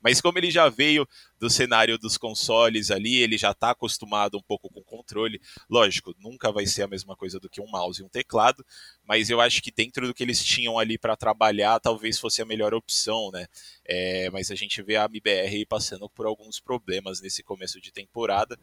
Mas 0.01 0.21
como 0.21 0.37
ele 0.39 0.49
já 0.49 0.69
veio 0.69 1.05
do 1.41 1.49
cenário 1.49 1.97
dos 1.97 2.19
consoles 2.19 2.91
ali, 2.91 3.17
ele 3.17 3.35
já 3.35 3.51
tá 3.51 3.71
acostumado 3.71 4.37
um 4.37 4.41
pouco 4.43 4.69
com 4.69 4.83
controle. 4.83 5.41
Lógico, 5.67 6.13
nunca 6.19 6.51
vai 6.51 6.67
ser 6.67 6.83
a 6.83 6.87
mesma 6.87 7.15
coisa 7.15 7.39
do 7.39 7.49
que 7.49 7.59
um 7.59 7.67
mouse 7.67 7.99
e 7.99 8.05
um 8.05 8.07
teclado, 8.07 8.63
mas 9.03 9.27
eu 9.31 9.41
acho 9.41 9.59
que 9.59 9.71
dentro 9.71 10.05
do 10.05 10.13
que 10.13 10.21
eles 10.21 10.43
tinham 10.43 10.77
ali 10.77 10.99
para 10.99 11.17
trabalhar, 11.17 11.79
talvez 11.79 12.19
fosse 12.19 12.43
a 12.43 12.45
melhor 12.45 12.75
opção, 12.75 13.31
né? 13.33 13.47
É, 13.83 14.29
mas 14.29 14.51
a 14.51 14.55
gente 14.55 14.83
vê 14.83 14.97
a 14.97 15.05
MBR 15.05 15.65
passando 15.65 16.07
por 16.07 16.27
alguns 16.27 16.59
problemas 16.59 17.19
nesse 17.19 17.41
começo 17.41 17.81
de 17.81 17.91
temporada. 17.91 18.55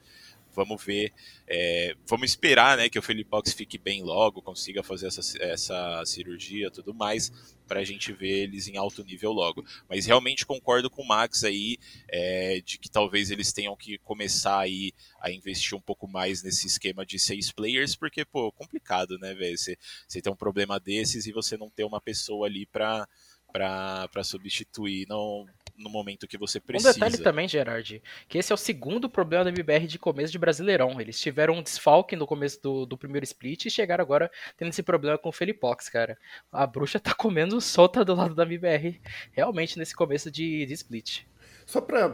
Vamos 0.55 0.83
ver, 0.83 1.13
é, 1.47 1.95
vamos 2.07 2.31
esperar, 2.31 2.77
né, 2.77 2.89
que 2.89 2.99
o 2.99 3.03
Felipe 3.03 3.31
Fox 3.31 3.53
fique 3.53 3.79
bem 3.79 4.03
logo, 4.03 4.43
consiga 4.43 4.83
fazer 4.83 5.07
essa, 5.07 5.43
essa 5.43 6.03
cirurgia, 6.05 6.71
tudo 6.71 6.93
mais, 6.93 7.31
para 7.67 7.81
a 7.81 7.85
gente 7.85 8.13
ver 8.13 8.45
eles 8.45 8.67
em 8.67 8.77
alto 8.77 9.05
nível 9.05 9.33
logo. 9.33 9.65
Mas 9.89 10.07
realmente 10.07 10.45
concordo 10.45 10.91
com 10.91 11.03
o 11.03 11.07
Max 11.07 11.45
aí 11.45 11.77
é, 12.09 12.61
de 12.65 12.79
que 12.79 12.91
talvez 12.91 13.31
eles 13.31 13.53
tenham 13.53 13.77
que 13.77 13.99
começar 13.99 14.59
aí 14.59 14.93
a 15.21 15.31
investir 15.31 15.77
um 15.77 15.81
pouco 15.81 16.09
mais 16.09 16.43
nesse 16.43 16.67
esquema 16.67 17.05
de 17.07 17.19
seis 17.19 17.53
players, 17.53 17.95
porque, 17.95 18.25
pô, 18.25 18.51
complicado, 18.51 19.19
né, 19.19 19.35
velho? 19.35 19.57
Você, 19.57 19.77
você 20.07 20.21
tem 20.21 20.33
um 20.33 20.37
problema 20.37 20.81
desses 20.81 21.27
e 21.27 21.33
você 21.33 21.57
não 21.57 21.71
ter 21.71 21.85
uma 21.85 22.01
pessoa 22.01 22.47
ali 22.47 22.67
para 22.67 23.07
para 23.53 24.23
substituir. 24.23 25.07
Não, 25.09 25.47
no 25.79 25.89
momento 25.89 26.27
que 26.27 26.37
você 26.37 26.59
precisa. 26.59 26.91
Um 26.91 26.93
detalhe 26.93 27.19
também, 27.19 27.49
Gerard, 27.49 28.03
que 28.29 28.37
esse 28.37 28.53
é 28.53 28.55
o 28.55 28.59
segundo 28.59 29.09
problema 29.09 29.45
da 29.45 29.51
MBR 29.51 29.87
de 29.87 29.99
começo 29.99 30.33
de 30.33 30.39
Brasileirão. 30.39 31.01
Eles 31.01 31.21
tiveram 31.21 31.55
um 31.55 31.63
desfalque 31.63 32.17
no 32.17 32.27
começo 32.27 32.61
do, 32.63 32.85
do 32.85 32.99
primeiro 32.99 33.25
split 33.25 33.67
e 33.67 33.71
chegaram 33.71 34.03
agora 34.03 34.31
tendo 34.57 34.69
esse 34.69 34.83
problema 34.83 35.17
com 35.17 35.29
o 35.29 35.33
Felipox, 35.33 35.89
cara. 35.89 36.19
A 36.53 36.67
bruxa 36.67 36.99
tá 36.99 37.15
comendo 37.15 37.61
solta 37.61 38.05
do 38.05 38.15
lado 38.15 38.35
da 38.35 38.43
MBR, 38.43 39.01
realmente, 39.33 39.79
nesse 39.79 39.95
começo 39.95 40.31
de, 40.31 40.67
de 40.67 40.75
split. 40.75 41.23
Só 41.65 41.83
para 41.83 42.09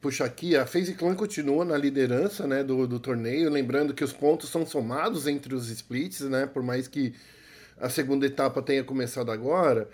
puxar 0.00 0.24
aqui, 0.24 0.56
a 0.56 0.66
FaZe 0.66 0.94
Clan 0.94 1.14
continua 1.14 1.64
na 1.66 1.76
liderança 1.76 2.46
né, 2.46 2.64
do, 2.64 2.86
do 2.86 2.98
torneio, 2.98 3.50
lembrando 3.50 3.92
que 3.92 4.02
os 4.02 4.12
pontos 4.12 4.48
são 4.48 4.64
somados 4.64 5.26
entre 5.26 5.54
os 5.54 5.68
splits, 5.68 6.22
né, 6.22 6.46
por 6.46 6.62
mais 6.62 6.88
que 6.88 7.14
a 7.78 7.90
segunda 7.90 8.24
etapa 8.24 8.62
tenha 8.62 8.82
começado 8.82 9.30
agora. 9.30 9.88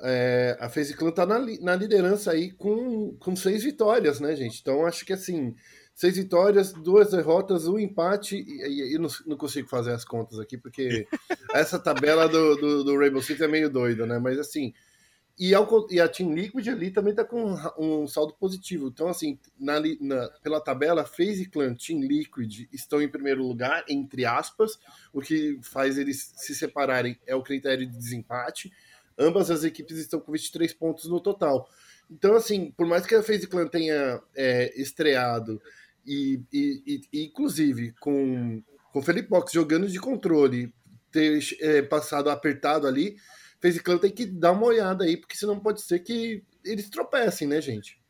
É, 0.00 0.56
a 0.60 0.68
FaZe 0.68 0.94
Clan 0.94 1.10
tá 1.10 1.26
na, 1.26 1.38
na 1.60 1.74
liderança 1.74 2.30
aí 2.30 2.52
com, 2.52 3.16
com 3.18 3.34
seis 3.34 3.64
vitórias, 3.64 4.20
né, 4.20 4.36
gente? 4.36 4.60
Então 4.60 4.86
acho 4.86 5.04
que 5.04 5.12
assim, 5.12 5.54
seis 5.98 6.16
vitórias, 6.16 6.72
duas 6.72 7.10
derrotas, 7.10 7.66
um 7.66 7.78
empate, 7.78 8.36
e, 8.36 8.94
e 8.94 8.98
não, 8.98 9.08
não, 9.26 9.36
consigo 9.36 9.68
fazer 9.68 9.92
as 9.92 10.04
contas 10.04 10.38
aqui, 10.38 10.56
porque 10.56 11.08
essa 11.52 11.76
tabela 11.76 12.28
do, 12.28 12.54
do, 12.54 12.84
do, 12.84 12.98
Rainbow 12.98 13.20
Six 13.20 13.40
é 13.40 13.48
meio 13.48 13.68
doida, 13.68 14.06
né? 14.06 14.20
Mas 14.20 14.38
assim, 14.38 14.72
e, 15.36 15.52
ao, 15.52 15.86
e 15.90 16.00
a 16.00 16.08
Team 16.08 16.34
Liquid 16.34 16.68
ali 16.68 16.92
também 16.92 17.12
tá 17.12 17.24
com 17.24 17.54
um 17.76 18.06
saldo 18.06 18.32
positivo. 18.34 18.88
Então, 18.88 19.08
assim, 19.08 19.38
na, 19.58 19.80
na, 20.00 20.28
pela 20.42 20.60
tabela, 20.60 21.04
FaZe 21.04 21.46
Clan, 21.46 21.74
Team 21.74 22.00
Liquid 22.00 22.68
estão 22.72 23.00
em 23.00 23.08
primeiro 23.08 23.42
lugar, 23.42 23.84
entre 23.88 24.24
aspas, 24.24 24.78
o 25.12 25.20
que 25.20 25.58
faz 25.62 25.98
eles 25.98 26.32
se 26.36 26.54
separarem 26.54 27.18
é 27.26 27.34
o 27.34 27.42
critério 27.42 27.86
de 27.86 27.96
desempate. 27.96 28.72
Ambas 29.18 29.50
as 29.50 29.64
equipes 29.64 29.98
estão 29.98 30.20
com 30.20 30.32
23 30.32 30.72
pontos 30.74 31.06
no 31.06 31.20
total. 31.20 31.68
Então, 32.10 32.34
assim, 32.34 32.70
por 32.70 32.86
mais 32.86 33.04
que 33.04 33.14
a 33.14 33.22
FaZe 33.22 33.46
Clan 33.46 33.66
tenha 33.66 34.20
é, 34.34 34.80
estreado 34.80 35.60
e, 36.06 36.40
e, 36.52 37.00
e, 37.12 37.24
inclusive, 37.24 37.92
com, 38.00 38.62
com 38.92 38.98
o 38.98 39.02
Felipe 39.02 39.28
Box 39.28 39.52
jogando 39.52 39.88
de 39.88 40.00
controle, 40.00 40.72
ter 41.10 41.38
é, 41.60 41.82
passado 41.82 42.30
apertado 42.30 42.86
ali, 42.86 43.16
FaZe 43.60 43.80
Clan 43.80 43.98
tem 43.98 44.10
que 44.10 44.24
dar 44.24 44.52
uma 44.52 44.66
olhada 44.66 45.04
aí, 45.04 45.16
porque 45.16 45.36
senão 45.36 45.58
pode 45.58 45.82
ser 45.82 45.98
que 45.98 46.42
eles 46.64 46.88
tropecem, 46.88 47.46
né, 47.46 47.60
gente? 47.60 48.00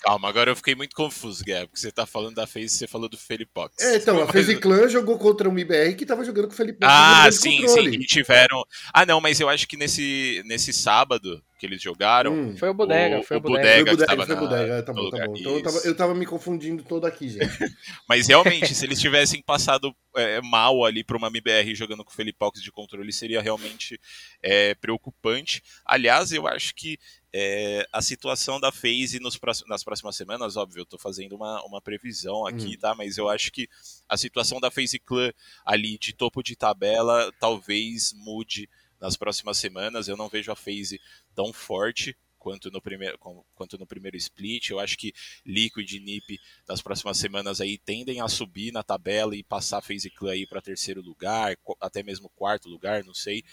Calma, 0.00 0.28
agora 0.28 0.50
eu 0.50 0.56
fiquei 0.56 0.74
muito 0.74 0.94
confuso, 0.94 1.44
Guerra, 1.44 1.66
porque 1.66 1.80
você 1.80 1.90
tá 1.90 2.06
falando 2.06 2.36
da 2.36 2.46
FaZe 2.46 2.66
e 2.66 2.68
você 2.70 2.86
falou 2.86 3.08
do 3.08 3.18
Felipox. 3.18 3.74
É, 3.80 3.96
então, 3.96 4.22
a 4.22 4.32
FaZe 4.32 4.56
Clan 4.56 4.88
jogou 4.88 5.18
contra 5.18 5.48
um 5.48 5.58
IBR 5.58 5.96
que 5.96 6.06
tava 6.06 6.24
jogando 6.24 6.46
com 6.46 6.54
o 6.54 6.56
Felipox. 6.56 6.92
Ah, 6.92 7.28
sim, 7.32 7.66
sim, 7.66 7.98
tiveram... 8.00 8.64
Ah, 8.94 9.04
não, 9.04 9.20
mas 9.20 9.40
eu 9.40 9.48
acho 9.48 9.66
que 9.66 9.76
nesse, 9.76 10.42
nesse 10.46 10.72
sábado, 10.72 11.42
que 11.58 11.66
eles 11.66 11.82
jogaram. 11.82 12.32
Hum. 12.32 12.56
Foi 12.56 12.68
o 12.68 12.74
Bodega, 12.74 13.18
o, 13.18 13.22
foi 13.22 13.36
o 13.36 13.40
Bodega. 13.40 13.90
Bodega, 13.90 13.94
foi 13.94 13.94
o 13.94 13.96
Bodega, 13.96 14.16
que 14.16 14.26
foi 14.26 14.34
na, 14.34 14.40
Bodega. 14.40 14.82
Tá 14.82 14.92
bom, 14.92 15.10
tá 15.10 15.26
bom. 15.26 15.34
Então 15.36 15.56
eu 15.56 15.62
tava, 15.62 15.78
eu 15.84 15.96
tava, 15.96 16.14
me 16.14 16.24
confundindo 16.24 16.82
todo 16.84 17.04
aqui, 17.04 17.28
gente. 17.28 17.46
Mas 18.08 18.28
realmente, 18.28 18.74
se 18.74 18.86
eles 18.86 19.00
tivessem 19.00 19.42
passado 19.42 19.94
é, 20.16 20.40
mal 20.40 20.84
ali 20.84 21.02
para 21.02 21.16
uma 21.16 21.28
MBR 21.28 21.74
jogando 21.74 22.04
com 22.04 22.10
o 22.10 22.14
Felipox 22.14 22.62
de 22.62 22.70
controle, 22.70 23.12
seria 23.12 23.42
realmente 23.42 24.00
é, 24.42 24.74
preocupante. 24.76 25.62
Aliás, 25.84 26.32
eu 26.32 26.46
acho 26.46 26.74
que 26.74 26.98
é, 27.32 27.86
a 27.92 28.00
situação 28.00 28.58
da 28.58 28.72
FaZe 28.72 29.18
nos 29.20 29.38
nas 29.66 29.84
próximas 29.84 30.16
semanas, 30.16 30.56
óbvio, 30.56 30.80
eu 30.80 30.86
tô 30.86 30.96
fazendo 30.96 31.34
uma, 31.36 31.62
uma 31.64 31.80
previsão 31.80 32.46
aqui, 32.46 32.76
hum. 32.76 32.78
tá? 32.80 32.94
Mas 32.94 33.18
eu 33.18 33.28
acho 33.28 33.52
que 33.52 33.68
a 34.08 34.16
situação 34.16 34.60
da 34.60 34.70
FaZe 34.70 34.98
Clan 34.98 35.32
ali 35.64 35.98
de 35.98 36.14
topo 36.14 36.42
de 36.42 36.56
tabela 36.56 37.30
talvez 37.38 38.14
mude 38.14 38.68
nas 39.00 39.16
próximas 39.16 39.58
semanas. 39.58 40.08
Eu 40.08 40.16
não 40.16 40.28
vejo 40.28 40.52
a 40.52 40.56
FaZe 40.56 41.00
tão 41.34 41.52
forte 41.52 42.16
quanto 42.38 42.70
no 42.70 42.80
primeiro 42.80 43.18
quanto 43.54 43.76
no 43.78 43.86
primeiro 43.86 44.16
split. 44.16 44.70
Eu 44.70 44.78
acho 44.78 44.96
que 44.96 45.12
Liquid 45.44 45.92
e 45.92 46.00
NiP 46.00 46.40
nas 46.66 46.80
próximas 46.80 47.18
semanas 47.18 47.60
aí 47.60 47.76
tendem 47.76 48.20
a 48.20 48.28
subir 48.28 48.72
na 48.72 48.82
tabela 48.82 49.36
e 49.36 49.42
passar 49.42 49.78
a 49.78 49.82
FaZe 49.82 50.10
Clan 50.10 50.32
aí 50.32 50.46
para 50.46 50.62
terceiro 50.62 51.02
lugar, 51.02 51.56
até 51.80 52.02
mesmo 52.02 52.30
quarto 52.30 52.68
lugar, 52.68 53.04
não 53.04 53.14
sei. 53.14 53.44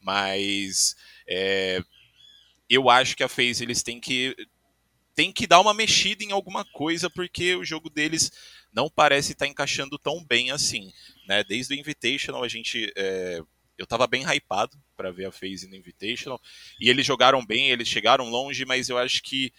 Mas 0.00 0.94
é, 1.26 1.82
eu 2.68 2.88
acho 2.88 3.16
que 3.16 3.24
a 3.24 3.28
FaZe 3.28 3.64
eles 3.64 3.82
têm 3.82 4.00
que 4.00 4.36
tem 5.14 5.32
que 5.32 5.46
dar 5.46 5.60
uma 5.60 5.72
mexida 5.72 6.24
em 6.24 6.32
alguma 6.32 6.64
coisa 6.64 7.08
porque 7.08 7.54
o 7.54 7.64
jogo 7.64 7.88
deles 7.88 8.32
não 8.72 8.90
parece 8.90 9.32
estar 9.32 9.46
tá 9.46 9.50
encaixando 9.50 9.96
tão 9.96 10.24
bem 10.24 10.50
assim, 10.50 10.92
né? 11.28 11.44
Desde 11.44 11.72
o 11.72 11.78
Invitational 11.78 12.42
a 12.42 12.48
gente 12.48 12.92
é, 12.96 13.40
eu 13.76 13.86
tava 13.86 14.06
bem 14.06 14.24
hypado 14.24 14.76
para 14.96 15.10
ver 15.10 15.26
a 15.26 15.32
FaZe 15.32 15.68
no 15.68 15.74
Invitational 15.74 16.40
e 16.80 16.88
eles 16.88 17.04
jogaram 17.04 17.44
bem, 17.44 17.70
eles 17.70 17.88
chegaram 17.88 18.28
longe, 18.30 18.64
mas 18.64 18.88
eu 18.88 18.98
acho 18.98 19.22
que 19.22 19.52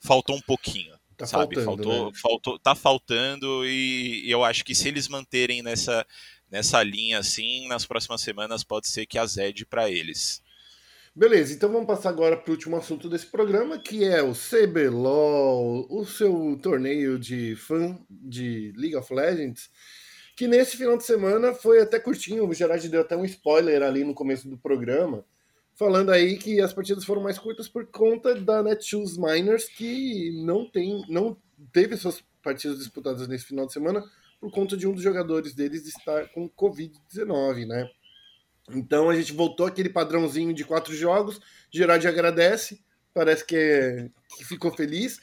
faltou 0.00 0.36
um 0.36 0.40
pouquinho. 0.40 0.98
Tá 1.16 1.26
sabe? 1.26 1.56
Faltando, 1.56 1.64
faltou, 1.64 2.06
né? 2.06 2.18
faltou, 2.20 2.58
tá 2.58 2.74
faltando 2.74 3.66
e, 3.66 4.26
e 4.26 4.30
eu 4.30 4.42
acho 4.42 4.64
que 4.64 4.74
se 4.74 4.88
eles 4.88 5.06
manterem 5.06 5.62
nessa 5.62 6.06
nessa 6.50 6.82
linha 6.82 7.18
assim, 7.18 7.68
nas 7.68 7.86
próximas 7.86 8.22
semanas 8.22 8.64
pode 8.64 8.88
ser 8.88 9.06
que 9.06 9.18
a 9.18 9.24
Zed 9.24 9.64
para 9.66 9.88
eles. 9.88 10.42
Beleza, 11.14 11.52
então 11.52 11.70
vamos 11.70 11.86
passar 11.86 12.08
agora 12.08 12.36
para 12.36 12.50
o 12.50 12.54
último 12.54 12.76
assunto 12.76 13.08
desse 13.08 13.26
programa, 13.26 13.78
que 13.78 14.04
é 14.04 14.22
o 14.22 14.32
CBLOL, 14.32 15.86
o 15.90 16.04
seu 16.04 16.58
torneio 16.62 17.18
de 17.18 17.56
fã 17.56 17.98
de 18.08 18.72
League 18.76 18.96
of 18.96 19.12
Legends, 19.12 19.68
que 20.36 20.46
nesse 20.46 20.76
final 20.76 20.96
de 20.96 21.04
semana 21.04 21.52
foi 21.54 21.80
até 21.80 21.98
curtinho, 21.98 22.48
o 22.48 22.54
Gerard 22.54 22.88
deu 22.88 23.00
até 23.00 23.16
um 23.16 23.24
spoiler 23.24 23.82
ali 23.82 24.04
no 24.04 24.14
começo 24.14 24.48
do 24.48 24.56
programa, 24.56 25.24
falando 25.74 26.10
aí 26.10 26.36
que 26.36 26.60
as 26.60 26.72
partidas 26.72 27.04
foram 27.04 27.22
mais 27.22 27.38
curtas 27.38 27.68
por 27.68 27.86
conta 27.86 28.34
da 28.34 28.62
Netshoes 28.62 29.16
Miners, 29.16 29.64
que 29.64 30.30
não 30.44 30.68
tem, 30.68 31.04
não 31.08 31.36
teve 31.72 31.96
suas 31.96 32.22
partidas 32.42 32.78
disputadas 32.78 33.28
nesse 33.28 33.46
final 33.46 33.66
de 33.66 33.72
semana 33.72 34.04
por 34.40 34.50
conta 34.50 34.76
de 34.76 34.86
um 34.86 34.92
dos 34.92 35.02
jogadores 35.02 35.54
deles 35.54 35.86
estar 35.86 36.28
com 36.28 36.48
Covid-19, 36.48 37.66
né? 37.66 37.90
Então 38.70 39.10
a 39.10 39.14
gente 39.14 39.32
voltou 39.32 39.66
aquele 39.66 39.90
padrãozinho 39.90 40.54
de 40.54 40.64
quatro 40.64 40.94
jogos. 40.94 41.40
Gerard 41.70 42.06
agradece, 42.06 42.80
parece 43.12 43.44
que, 43.44 44.10
que 44.36 44.44
ficou 44.44 44.72
feliz. 44.72 45.18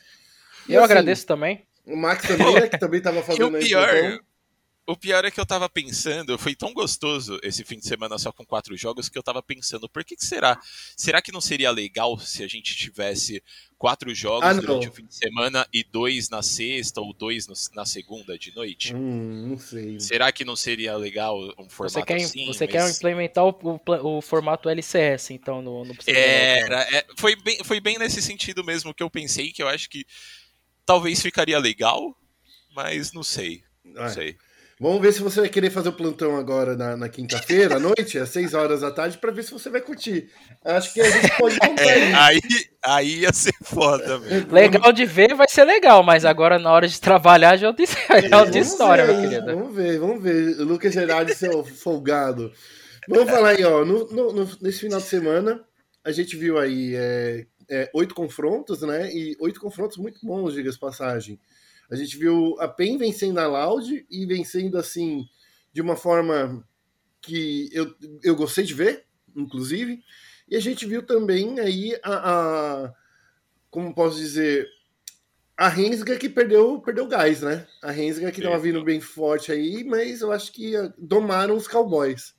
E 0.67 0.73
eu 0.73 0.83
assim, 0.83 0.91
agradeço 0.91 1.25
também. 1.25 1.65
O 1.85 1.95
Max 1.95 2.27
também, 2.27 2.53
né, 2.53 2.67
que 2.67 2.77
também 2.77 2.99
estava 2.99 3.23
fazendo 3.23 3.57
isso. 3.57 3.67
Pior, 3.69 4.19
o 4.87 4.95
pior 4.95 5.25
é 5.25 5.29
que 5.29 5.39
eu 5.39 5.45
tava 5.45 5.67
pensando, 5.67 6.37
foi 6.37 6.55
tão 6.55 6.73
gostoso 6.73 7.37
esse 7.43 7.61
fim 7.65 7.77
de 7.77 7.85
semana 7.85 8.17
só 8.17 8.31
com 8.31 8.45
quatro 8.45 8.75
jogos 8.77 9.09
que 9.09 9.17
eu 9.17 9.21
tava 9.21 9.43
pensando, 9.43 9.89
por 9.89 10.01
que, 10.01 10.15
que 10.15 10.25
será? 10.25 10.57
Será 10.95 11.21
que 11.21 11.31
não 11.31 11.41
seria 11.41 11.69
legal 11.71 12.17
se 12.17 12.41
a 12.41 12.47
gente 12.47 12.73
tivesse 12.73 13.43
quatro 13.77 14.15
jogos 14.15 14.47
ah, 14.47 14.53
durante 14.53 14.87
o 14.87 14.93
fim 14.93 15.05
de 15.05 15.13
semana 15.13 15.67
e 15.73 15.83
dois 15.83 16.29
na 16.29 16.41
sexta 16.41 17.01
ou 17.01 17.13
dois 17.13 17.47
no, 17.47 17.53
na 17.75 17.85
segunda 17.85 18.39
de 18.39 18.55
noite? 18.55 18.95
Hum, 18.95 19.49
não 19.49 19.57
sei. 19.57 19.99
Será 19.99 20.31
que 20.31 20.45
não 20.45 20.55
seria 20.55 20.95
legal 20.95 21.37
um 21.59 21.69
formato 21.69 21.93
você 21.93 22.03
quer, 22.03 22.15
assim? 22.15 22.45
Você 22.45 22.65
mas... 22.65 22.71
quer 22.71 22.89
implementar 22.89 23.43
o, 23.43 23.49
o, 23.61 24.17
o, 24.17 24.21
formato 24.21 24.69
LCS, 24.69 25.31
então, 25.31 25.61
no, 25.61 25.83
no 25.83 25.95
Era, 26.07 26.81
é, 26.95 27.05
foi, 27.17 27.35
bem, 27.35 27.61
foi 27.65 27.81
bem 27.81 27.99
nesse 27.99 28.21
sentido 28.21 28.63
mesmo 28.63 28.93
que 28.93 29.03
eu 29.03 29.09
pensei, 29.09 29.51
que 29.51 29.61
eu 29.61 29.67
acho 29.67 29.89
que 29.89 30.05
talvez 30.85 31.21
ficaria 31.21 31.59
legal, 31.59 32.17
mas 32.73 33.11
não 33.11 33.21
sei. 33.21 33.63
Não 33.83 34.05
é. 34.05 34.09
sei. 34.09 34.37
Vamos 34.79 35.01
ver 35.01 35.11
se 35.11 35.23
você 35.23 35.41
vai 35.41 35.49
querer 35.49 35.71
fazer 35.71 35.89
o 35.89 35.93
plantão 35.93 36.37
agora 36.37 36.75
na, 36.75 36.95
na 36.95 37.09
quinta-feira 37.09 37.77
à 37.77 37.79
noite, 37.79 38.19
às 38.19 38.29
6 38.29 38.53
horas 38.53 38.81
da 38.81 38.91
tarde, 38.91 39.17
para 39.17 39.31
ver 39.31 39.43
se 39.43 39.51
você 39.51 39.71
vai 39.71 39.81
curtir. 39.81 40.29
Acho 40.63 40.93
que 40.93 41.01
a 41.01 41.09
gente 41.09 41.35
pode 41.35 41.57
contar 41.59 41.83
é, 41.83 42.13
aí, 42.13 42.41
aí 42.85 43.19
ia 43.21 43.33
ser 43.33 43.55
foda, 43.63 44.19
velho. 44.19 44.47
Legal 44.51 44.93
de 44.93 45.03
ver 45.03 45.33
vai 45.33 45.47
ser 45.49 45.63
legal, 45.63 46.03
mas 46.03 46.25
agora 46.25 46.59
na 46.59 46.71
hora 46.71 46.87
de 46.87 47.01
trabalhar 47.01 47.57
já 47.57 47.65
é 47.65 47.69
outra 47.71 47.83
é 48.55 48.61
história, 48.61 49.05
meu 49.05 49.19
querido. 49.19 49.45
Vamos 49.47 49.75
ver, 49.75 49.99
vamos 49.99 50.21
ver. 50.21 50.57
Lucas 50.59 50.93
Gerardi, 50.93 51.33
seu 51.33 51.63
folgado. 51.65 52.51
Vamos 53.09 53.31
falar 53.31 53.49
aí, 53.49 53.63
ó. 53.63 53.83
No, 53.83 54.05
no, 54.11 54.49
nesse 54.61 54.81
final 54.81 54.99
de 54.99 55.07
semana, 55.07 55.59
a 56.03 56.11
gente 56.11 56.35
viu 56.35 56.59
aí 56.59 56.93
é, 56.95 57.47
é, 57.67 57.89
oito 57.95 58.13
confrontos, 58.13 58.81
né? 58.81 59.11
E 59.11 59.35
oito 59.39 59.59
confrontos 59.59 59.97
muito 59.97 60.19
bons, 60.23 60.53
diga-se 60.53 60.77
passagem. 60.77 61.39
A 61.89 61.95
gente 61.95 62.17
viu 62.17 62.55
a 62.59 62.67
PEN 62.67 62.97
vencendo 62.97 63.39
a 63.39 63.47
Loud 63.47 64.05
e 64.09 64.25
vencendo 64.25 64.77
assim 64.77 65.25
de 65.71 65.81
uma 65.81 65.95
forma 65.95 66.67
que 67.21 67.69
eu, 67.71 67.95
eu 68.23 68.35
gostei 68.35 68.63
de 68.63 68.73
ver, 68.73 69.05
inclusive. 69.35 70.03
E 70.49 70.55
a 70.55 70.59
gente 70.59 70.85
viu 70.85 71.03
também 71.03 71.59
aí 71.59 71.97
a, 72.03 72.83
a 72.83 72.93
como 73.69 73.93
posso 73.93 74.17
dizer, 74.17 74.67
a 75.55 75.67
Rensga 75.67 76.17
que 76.17 76.29
perdeu, 76.29 76.81
perdeu 76.81 77.07
gás, 77.07 77.41
né? 77.41 77.67
A 77.81 77.91
Rensga 77.91 78.31
que 78.31 78.39
estava 78.39 78.59
vindo 78.59 78.83
bem 78.83 79.01
forte 79.01 79.51
aí, 79.51 79.83
mas 79.83 80.21
eu 80.21 80.31
acho 80.31 80.51
que 80.51 80.73
domaram 80.97 81.55
os 81.55 81.67
Cowboys. 81.67 82.33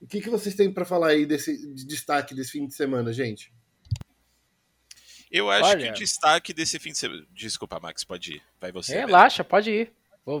O 0.00 0.06
que, 0.06 0.20
que 0.20 0.30
vocês 0.30 0.54
têm 0.54 0.72
para 0.72 0.84
falar 0.84 1.08
aí 1.08 1.26
desse 1.26 1.72
de 1.74 1.86
destaque 1.86 2.34
desse 2.34 2.52
fim 2.52 2.66
de 2.66 2.74
semana, 2.74 3.12
gente? 3.12 3.52
Eu 5.30 5.50
acho 5.50 5.70
Olha... 5.70 5.86
que 5.86 5.90
o 5.90 5.94
destaque 5.94 6.52
desse 6.52 6.78
fim 6.78 6.92
de 6.92 6.98
semana. 6.98 7.26
Desculpa, 7.32 7.78
Max, 7.78 8.04
pode 8.04 8.34
ir. 8.34 8.42
Vai 8.60 8.72
você. 8.72 8.94
Relaxa, 8.98 9.44
pode 9.44 9.70
ir. 9.70 9.92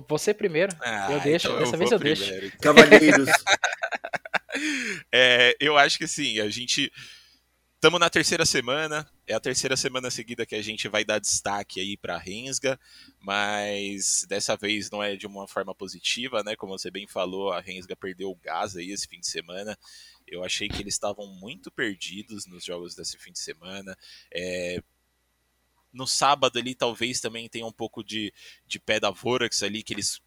Você 0.06 0.34
primeiro. 0.34 0.76
Ah, 0.80 1.12
eu 1.12 1.20
deixo. 1.20 1.48
Então 1.48 1.58
Dessa 1.58 1.74
eu 1.74 1.78
vez 1.78 1.92
eu 1.92 1.98
primeiro, 1.98 2.40
deixo. 2.40 2.46
Então. 2.46 2.74
Cavalheiros. 2.74 3.28
é, 5.10 5.56
eu 5.58 5.78
acho 5.78 5.98
que 5.98 6.04
assim, 6.04 6.40
a 6.40 6.48
gente. 6.48 6.92
Estamos 7.74 8.00
na 8.00 8.10
terceira 8.10 8.44
semana, 8.44 9.08
é 9.24 9.34
a 9.34 9.38
terceira 9.38 9.76
semana 9.76 10.10
seguida 10.10 10.44
que 10.44 10.56
a 10.56 10.62
gente 10.62 10.88
vai 10.88 11.04
dar 11.04 11.20
destaque 11.20 11.80
aí 11.80 11.96
para 11.96 12.16
a 12.16 12.18
Rensga, 12.18 12.76
mas 13.20 14.26
dessa 14.28 14.56
vez 14.56 14.90
não 14.90 15.00
é 15.00 15.14
de 15.14 15.28
uma 15.28 15.46
forma 15.46 15.72
positiva, 15.72 16.42
né? 16.42 16.56
Como 16.56 16.76
você 16.76 16.90
bem 16.90 17.06
falou, 17.06 17.52
a 17.52 17.60
Rensga 17.60 17.94
perdeu 17.94 18.32
o 18.32 18.34
gás 18.34 18.76
aí 18.76 18.90
esse 18.90 19.06
fim 19.06 19.20
de 19.20 19.28
semana. 19.28 19.78
Eu 20.30 20.44
achei 20.44 20.68
que 20.68 20.80
eles 20.82 20.94
estavam 20.94 21.26
muito 21.26 21.70
perdidos 21.70 22.46
nos 22.46 22.64
jogos 22.64 22.94
desse 22.94 23.18
fim 23.18 23.32
de 23.32 23.38
semana. 23.38 23.96
É, 24.32 24.82
no 25.92 26.06
sábado 26.06 26.58
ali 26.58 26.74
talvez 26.74 27.20
também 27.20 27.48
tenha 27.48 27.66
um 27.66 27.72
pouco 27.72 28.02
de, 28.02 28.32
de 28.66 28.78
pé 28.78 29.00
da 29.00 29.10
Vorax 29.10 29.62
ali, 29.62 29.82
que 29.82 29.92
eles. 29.92 30.20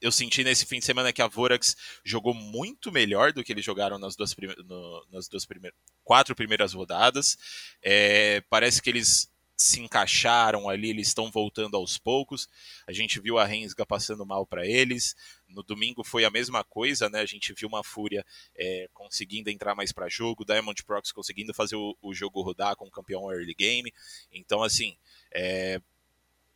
Eu 0.00 0.12
senti 0.12 0.44
nesse 0.44 0.64
fim 0.64 0.78
de 0.78 0.84
semana 0.84 1.12
que 1.12 1.20
a 1.20 1.26
Vorax 1.26 1.76
jogou 2.04 2.32
muito 2.32 2.92
melhor 2.92 3.32
do 3.32 3.42
que 3.42 3.52
eles 3.52 3.64
jogaram 3.64 3.98
nas 3.98 4.14
duas, 4.14 4.32
prime... 4.32 4.54
no, 4.64 5.06
nas 5.10 5.26
duas 5.26 5.44
primeiras. 5.44 5.76
quatro 6.04 6.36
primeiras 6.36 6.72
rodadas. 6.72 7.36
É, 7.82 8.40
parece 8.42 8.80
que 8.80 8.88
eles 8.88 9.28
se 9.60 9.80
encaixaram 9.80 10.68
ali, 10.68 10.90
eles 10.90 11.08
estão 11.08 11.32
voltando 11.32 11.76
aos 11.76 11.98
poucos. 11.98 12.48
A 12.86 12.92
gente 12.92 13.18
viu 13.18 13.38
a 13.38 13.44
Rensga 13.44 13.84
passando 13.84 14.24
mal 14.24 14.46
para 14.46 14.64
eles. 14.64 15.16
No 15.48 15.64
domingo 15.64 16.04
foi 16.04 16.24
a 16.24 16.30
mesma 16.30 16.62
coisa, 16.62 17.10
né? 17.10 17.20
A 17.20 17.26
gente 17.26 17.52
viu 17.52 17.66
uma 17.66 17.82
Fúria 17.82 18.24
é, 18.56 18.88
conseguindo 18.94 19.50
entrar 19.50 19.74
mais 19.74 19.90
para 19.90 20.08
jogo, 20.08 20.44
Diamond 20.44 20.84
Prox 20.84 21.10
conseguindo 21.10 21.52
fazer 21.52 21.74
o, 21.74 21.96
o, 22.00 22.14
jogo 22.14 22.40
rodar 22.40 22.76
com 22.76 22.86
o 22.86 22.90
campeão 22.90 23.32
early 23.32 23.52
game. 23.52 23.92
Então, 24.30 24.62
assim, 24.62 24.96
é, 25.34 25.80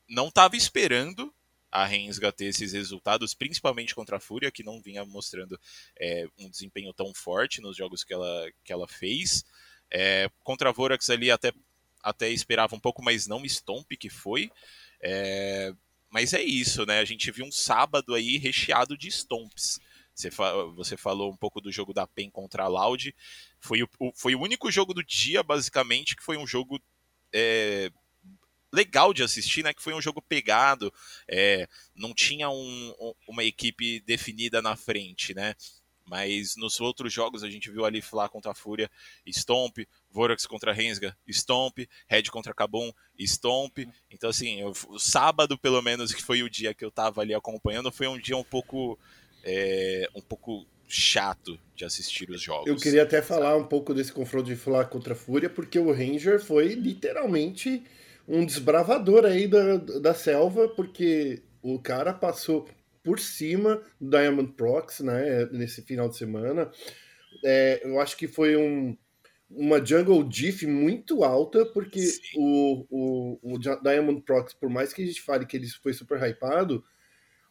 não 0.09 0.29
estava 0.29 0.57
esperando 0.57 1.35
a 1.73 1.85
Rensga 1.85 2.31
ter 2.31 2.45
esses 2.45 2.73
resultados, 2.73 3.35
principalmente 3.35 3.97
contra 3.97 4.19
a 4.19 4.21
Fúria, 4.21 4.53
que 4.53 4.63
não 4.63 4.81
vinha 4.81 5.05
mostrando 5.05 5.59
é, 5.99 6.29
um 6.39 6.49
desempenho 6.49 6.93
tão 6.93 7.13
forte 7.13 7.61
nos 7.61 7.77
jogos 7.77 8.05
que 8.05 8.15
ela, 8.15 8.49
que 8.63 8.73
ela 8.73 8.87
fez. 8.87 9.45
É, 9.91 10.31
contra 10.45 10.69
a 10.69 10.73
Vorax 10.73 11.11
ali 11.11 11.31
até 11.31 11.53
até 12.03 12.31
esperava 12.31 12.75
um 12.75 12.81
pouco, 12.81 13.03
mas 13.03 13.27
não 13.27 13.45
Stomp 13.45 13.93
que 13.99 14.11
foi. 14.11 14.51
É, 15.03 15.73
mas 16.11 16.33
é 16.33 16.43
isso, 16.43 16.85
né? 16.85 16.99
A 16.99 17.05
gente 17.05 17.31
viu 17.31 17.45
um 17.45 17.53
sábado 17.53 18.15
aí 18.15 18.37
recheado 18.37 18.97
de 18.97 19.09
Stomps. 19.09 19.81
Você, 20.15 20.31
fa 20.31 20.53
você 20.75 20.97
falou 20.97 21.33
um 21.33 21.37
pouco 21.37 21.61
do 21.61 21.73
jogo 21.73 21.95
da 21.95 22.07
PEN 22.07 22.31
contra 22.31 22.65
a 22.65 22.69
Loud. 22.69 23.15
Foi 23.59 23.83
o, 23.83 23.89
o, 23.99 24.13
foi 24.15 24.35
o 24.35 24.41
único 24.41 24.71
jogo 24.71 24.93
do 24.93 25.03
dia, 25.03 25.43
basicamente, 25.43 26.15
que 26.15 26.23
foi 26.23 26.37
um 26.37 26.47
jogo 26.47 26.79
é, 27.33 27.91
legal 28.73 29.15
de 29.15 29.23
assistir, 29.23 29.63
né? 29.63 29.73
Que 29.73 29.83
foi 29.83 29.95
um 29.95 30.03
jogo 30.03 30.21
pegado. 30.21 30.93
É, 31.27 31.67
não 31.95 32.13
tinha 32.15 32.51
um, 32.51 33.15
uma 33.27 33.45
equipe 33.45 34.01
definida 34.01 34.61
na 34.61 34.77
frente, 34.77 35.35
né? 35.35 35.55
Mas 36.07 36.57
nos 36.57 36.81
outros 36.81 37.13
jogos 37.13 37.43
a 37.43 37.51
gente 37.51 37.71
viu 37.71 37.85
ali 37.85 38.03
Flá 38.03 38.29
contra 38.29 38.53
a 38.53 38.55
Fúria, 38.55 38.91
Stomp, 39.27 39.79
Vorax 40.11 40.47
contra 40.47 40.73
Rensga, 40.73 41.17
Stomp, 41.29 41.79
Red 42.07 42.25
contra 42.25 42.55
Kabum, 42.55 42.93
Stomp. 43.21 43.79
Então, 44.11 44.31
assim, 44.31 44.61
eu, 44.61 44.73
o 44.89 44.99
sábado, 44.99 45.59
pelo 45.59 45.81
menos, 45.81 46.13
que 46.13 46.23
foi 46.23 46.43
o 46.43 46.51
dia 46.51 46.75
que 46.75 46.85
eu 46.85 46.91
tava 46.91 47.21
ali 47.21 47.35
acompanhando, 47.35 47.93
foi 47.93 48.07
um 48.09 48.19
dia 48.19 48.37
um 48.37 48.45
pouco. 48.45 48.99
É, 49.45 50.09
um 50.15 50.21
pouco 50.21 50.65
chato 50.93 51.59
de 51.75 51.87
assistir 51.87 52.31
os 52.31 52.41
jogos. 52.41 52.69
Eu 52.69 52.77
queria 52.77 53.03
até 53.03 53.23
falar 53.23 53.57
um 53.57 53.65
pouco 53.65 53.95
desse 53.95 54.13
confronto 54.13 54.47
de 54.47 54.55
Flá 54.55 54.85
contra 54.85 55.15
a 55.15 55.17
Fúria, 55.17 55.49
porque 55.49 55.79
o 55.79 55.91
Ranger 55.91 56.39
foi 56.39 56.75
literalmente 56.75 57.83
um 58.29 58.45
desbravador 58.45 59.25
aí 59.25 59.49
da, 59.49 59.79
da 59.79 60.15
selva, 60.15 60.69
porque 60.69 61.43
o 61.63 61.79
cara 61.79 62.13
passou 62.13 62.69
por 63.03 63.19
cima 63.19 63.83
do 64.01 64.11
Diamond 64.11 64.53
Prox, 64.53 65.01
né, 65.01 65.47
nesse 65.47 65.83
final 65.83 66.09
de 66.09 66.17
semana. 66.17 66.71
É, 67.45 67.81
eu 67.85 68.01
acho 68.01 68.17
que 68.17 68.29
foi 68.29 68.57
um, 68.57 68.97
uma 69.51 69.85
jungle 69.85 70.23
diff 70.25 70.67
muito 70.67 71.25
alta, 71.25 71.67
porque 71.67 72.05
o, 72.37 72.87
o, 72.91 73.55
o, 73.55 73.59
Diamond 73.59 74.23
Prox, 74.23 74.55
por 74.55 74.71
mais 74.71 74.93
que 74.93 75.03
a 75.03 75.07
gente 75.07 75.23
fale 75.23 75.47
que 75.47 75.57
ele 75.57 75.69
foi 75.69 75.93
super 75.93 76.23
hypado, 76.23 76.85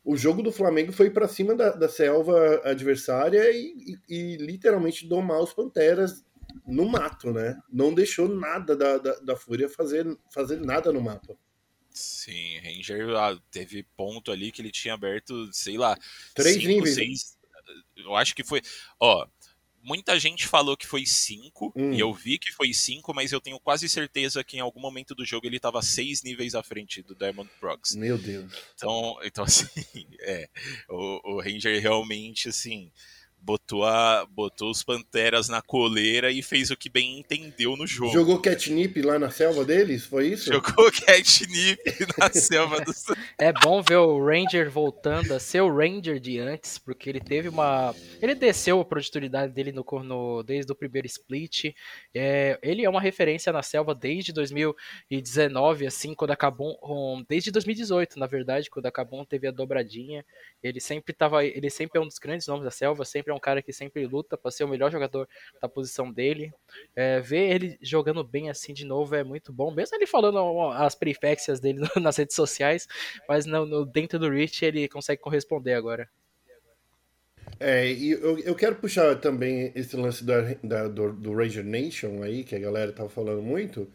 o 0.04 0.18
jogo 0.18 0.42
do 0.42 0.52
Flamengo 0.52 0.92
foi 0.92 1.10
para 1.10 1.28
cima 1.28 1.56
da, 1.56 1.72
da, 1.72 1.88
selva 1.88 2.62
adversária 2.64 3.52
e, 3.52 3.98
e, 4.10 4.16
e, 4.16 4.38
literalmente 4.38 5.08
domar 5.08 5.42
os 5.42 5.54
Panteras 5.54 6.26
no 6.66 6.90
mato, 6.90 7.32
né? 7.32 7.58
Não 7.72 7.94
deixou 7.94 8.28
nada 8.28 8.76
da, 8.76 8.98
da, 8.98 9.20
da 9.20 9.36
Fúria 9.36 9.70
fazer, 9.70 10.06
fazer 10.34 10.60
nada 10.60 10.92
no 10.92 11.02
mapa. 11.02 11.38
Sim, 11.93 12.60
Ranger 12.60 13.10
ah, 13.15 13.39
teve 13.51 13.84
ponto 13.95 14.32
ali 14.32 14.51
que 14.51 14.62
ele 14.62 14.71
tinha 14.71 14.93
aberto, 14.93 15.51
sei 15.54 15.77
lá, 15.77 15.97
três 16.34 16.56
cinco, 16.56 16.67
níveis. 16.67 16.95
Seis, 16.95 17.38
eu 17.97 18.15
acho 18.15 18.34
que 18.36 18.43
foi. 18.43 18.62
Ó, 18.99 19.27
muita 19.84 20.19
gente 20.19 20.47
falou 20.47 20.77
que 20.77 20.88
foi 20.88 21.06
5, 21.06 21.73
hum. 21.75 21.93
e 21.93 21.99
eu 21.99 22.13
vi 22.13 22.38
que 22.38 22.51
foi 22.51 22.73
5, 22.73 23.13
mas 23.13 23.32
eu 23.32 23.41
tenho 23.41 23.60
quase 23.60 23.89
certeza 23.89 24.43
que 24.43 24.58
em 24.58 24.60
algum 24.60 24.80
momento 24.80 25.15
do 25.15 25.25
jogo 25.25 25.47
ele 25.47 25.58
estava 25.58 25.82
seis 25.82 26.23
níveis 26.23 26.56
à 26.56 26.63
frente 26.63 27.01
do 27.01 27.15
Diamond 27.15 27.49
Prox. 27.60 27.95
Meu 27.95 28.17
Deus. 28.17 28.51
Então, 28.75 29.17
então 29.23 29.43
assim, 29.45 29.67
é, 30.21 30.49
o, 30.89 31.36
o 31.36 31.41
Ranger 31.41 31.82
realmente, 31.82 32.49
assim, 32.49 32.91
botou, 33.41 33.84
a, 33.84 34.25
botou 34.30 34.69
os 34.69 34.84
Panteras 34.84 35.49
na 35.49 35.62
coleira 35.62 36.32
e 36.32 36.41
fez 36.43 36.69
o 36.69 36.77
que 36.77 36.89
bem 36.89 37.19
entendeu 37.19 37.75
no 37.75 37.88
jogo. 37.88 38.13
Jogou 38.13 38.39
catnip 38.39 39.01
lá 39.01 39.17
na 39.17 39.32
selva 39.32 39.65
deles, 39.65 40.06
foi 40.06 40.27
isso? 40.27 40.51
Jogou 40.51 40.91
catnip 41.06 41.80
na 42.17 42.30
selva 42.32 42.80
do... 42.82 42.91
É 43.39 43.51
bom 43.51 43.82
ver 43.82 43.97
o 43.97 44.23
Ranger 44.23 44.69
voltando 44.69 45.34
a 45.34 45.39
ser 45.39 45.62
o 45.62 45.75
Ranger 45.75 46.19
de 46.19 46.39
antes, 46.39 46.77
porque 46.77 47.10
ele 47.10 47.19
teve 47.19 47.49
uma... 47.49 47.95
Ele 48.21 48.36
desceu 48.36 48.80
a 48.80 48.86
produtividade 48.86 49.51
dele 49.51 49.71
no, 49.71 49.84
no 50.04 50.43
desde 50.43 50.71
o 50.71 50.75
primeiro 50.75 51.08
split. 51.08 51.73
É, 52.13 52.60
ele 52.62 52.86
é 52.86 52.89
uma 52.89 53.01
referência 53.01 53.51
na 53.51 53.63
selva 53.63 53.95
desde 53.95 54.32
2019, 54.32 55.88
assim, 55.88 56.13
quando 56.13 56.32
acabou... 56.32 56.77
Um, 56.84 57.25
desde 57.27 57.51
2018, 57.51 58.19
na 58.19 58.27
verdade, 58.27 58.69
quando 58.69 58.86
acabou 58.86 59.25
teve 59.25 59.47
a 59.47 59.51
dobradinha. 59.51 60.23
Ele 60.62 60.80
sempre 60.80 61.13
tava... 61.13 61.43
Ele 61.43 61.69
sempre 61.69 61.99
é 61.99 62.01
um 62.01 62.08
dos 62.08 62.19
grandes 62.19 62.45
nomes 62.47 62.63
da 62.63 62.71
selva, 62.71 63.04
sempre 63.04 63.31
é 63.32 63.36
um 63.36 63.39
cara 63.39 63.62
que 63.62 63.74
sempre 63.74 64.06
luta 64.06 64.38
para 64.38 64.52
ser 64.52 64.63
o 64.63 64.67
melhor 64.67 64.91
jogador 64.91 65.28
da 65.62 65.67
posição 65.67 66.12
dele. 66.12 66.54
É, 66.96 67.20
ver 67.20 67.50
ele 67.50 67.78
jogando 67.82 68.24
bem 68.24 68.50
assim 68.50 68.74
de 68.74 68.86
novo 68.86 69.15
é 69.15 69.24
muito 69.24 69.52
bom, 69.52 69.72
mesmo 69.72 69.96
ele 69.96 70.06
falando 70.06 70.72
as 70.72 70.96
periféxias 70.96 71.60
dele 71.60 71.80
nas 72.02 72.17
redes 72.17 72.36
sociais, 72.36 72.88
mas 73.28 73.46
no, 73.46 73.65
no, 73.65 73.86
dentro 73.86 74.20
do 74.20 74.30
Rich 74.30 74.65
ele 74.65 74.88
consegue 74.88 75.22
corresponder 75.22 75.74
agora. 75.74 76.10
É, 77.60 77.91
e 77.91 78.12
eu, 78.12 78.39
eu 78.39 78.56
quero 78.56 78.76
puxar 78.76 79.15
também 79.17 79.72
esse 79.76 79.96
lance 79.96 80.24
da, 80.24 80.41
da 80.63 80.88
do, 80.88 81.13
do 81.13 81.34
Ranger 81.34 81.63
Nation 81.63 82.24
aí, 82.24 82.44
que 82.44 82.56
a 82.56 82.60
galera 82.60 82.91
tava 82.91 83.10
falando 83.10 83.41
muito, 83.41 83.88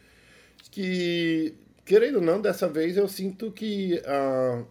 que, 0.70 1.54
querendo 1.84 2.16
ou 2.16 2.22
não, 2.22 2.40
dessa 2.40 2.68
vez 2.68 2.96
eu 2.96 3.08
sinto 3.08 3.50
que 3.50 4.00
a, 4.06 4.64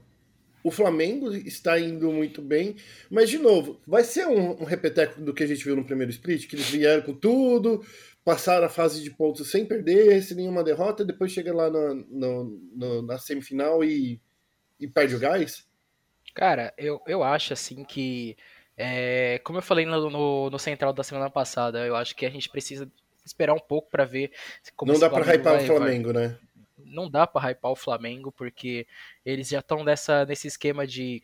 o 0.66 0.72
Flamengo 0.72 1.32
está 1.32 1.80
indo 1.80 2.12
muito 2.12 2.42
bem, 2.42 2.76
mas 3.08 3.30
de 3.30 3.38
novo, 3.38 3.80
vai 3.86 4.04
ser 4.04 4.26
um, 4.26 4.64
um 4.64 4.64
repeteco 4.64 5.22
do 5.22 5.32
que 5.32 5.44
a 5.44 5.48
gente 5.48 5.64
viu 5.64 5.76
no 5.76 5.86
primeiro 5.86 6.10
split, 6.10 6.48
que 6.48 6.56
eles 6.56 6.68
vieram 6.68 7.04
com 7.04 7.14
tudo, 7.14 7.86
passaram 8.24 8.66
a 8.66 8.70
fase 8.70 9.04
de 9.04 9.12
pontos 9.12 9.52
sem 9.52 9.64
perder, 9.64 10.24
sem 10.24 10.38
nenhuma 10.38 10.64
derrota, 10.64 11.06
depois 11.06 11.32
chega 11.32 11.54
lá 11.54 11.70
no, 11.70 13.04
na 13.04 13.20
semifinal 13.20 13.84
e, 13.84 14.20
e 14.80 14.88
perde 14.88 15.16
o 15.16 15.20
gás? 15.20 15.68
Cara, 16.34 16.74
eu, 16.80 17.00
eu 17.06 17.22
acho 17.22 17.54
assim 17.54 17.84
que, 17.84 18.36
é, 18.76 19.40
como 19.44 19.60
eu 19.60 19.64
falei 19.64 19.86
no, 19.86 20.10
no, 20.10 20.50
no, 20.50 20.58
central 20.58 20.94
da 20.94 21.04
semana 21.04 21.30
passada, 21.30 21.86
eu 21.86 21.96
acho 21.96 22.16
que 22.16 22.26
a 22.26 22.30
gente 22.32 22.50
precisa 22.50 22.92
esperar 23.24 23.54
um 23.54 23.60
pouco 23.60 23.92
para 23.92 24.04
ver 24.04 24.32
como 24.76 24.92
Não 24.92 25.00
dá 25.00 25.12
para 25.12 25.32
hypar 25.32 25.62
o 25.62 25.66
Flamengo, 25.68 26.12
vai... 26.12 26.28
né? 26.30 26.40
Não 26.96 27.10
dá 27.10 27.28
para 27.28 27.52
hypar 27.52 27.72
o 27.72 27.76
Flamengo, 27.76 28.32
porque 28.32 28.88
eles 29.26 29.50
já 29.50 29.60
estão 29.60 29.84
nesse 29.84 30.48
esquema 30.48 30.88
de 30.88 31.22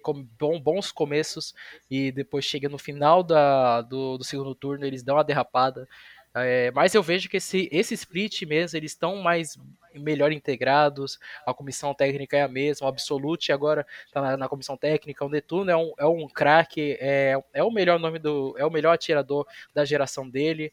bons 0.61 0.91
começos 0.91 1.55
e 1.89 2.11
depois 2.11 2.45
chega 2.45 2.69
no 2.69 2.77
final 2.77 3.23
da, 3.23 3.81
do, 3.81 4.17
do 4.17 4.23
segundo 4.23 4.53
turno, 4.53 4.85
eles 4.85 5.01
dão 5.01 5.15
uma 5.15 5.23
derrapada. 5.23 5.87
É, 6.33 6.71
mas 6.71 6.95
eu 6.95 7.03
vejo 7.03 7.29
que 7.29 7.37
esse, 7.37 7.67
esse 7.71 7.93
split 7.93 8.43
mesmo, 8.43 8.77
eles 8.77 8.91
estão 8.91 9.17
mais 9.17 9.57
melhor 9.93 10.31
integrados, 10.31 11.19
a 11.45 11.53
comissão 11.53 11.93
técnica 11.93 12.37
é 12.37 12.41
a 12.41 12.47
mesma, 12.47 12.87
o 12.87 12.89
Absolute 12.89 13.51
agora 13.51 13.85
está 14.05 14.21
na, 14.21 14.37
na, 14.37 14.47
comissão 14.47 14.77
técnica, 14.77 15.25
o 15.25 15.29
Netuno 15.29 15.69
é 15.69 15.75
um, 15.75 15.93
é 15.99 16.05
um 16.05 16.27
craque, 16.29 16.97
é, 17.01 17.37
é 17.53 17.63
o 17.63 17.71
melhor 17.71 17.99
nome 17.99 18.17
do. 18.17 18.55
é 18.57 18.65
o 18.65 18.71
melhor 18.71 18.93
atirador 18.93 19.45
da 19.73 19.83
geração 19.83 20.29
dele. 20.29 20.71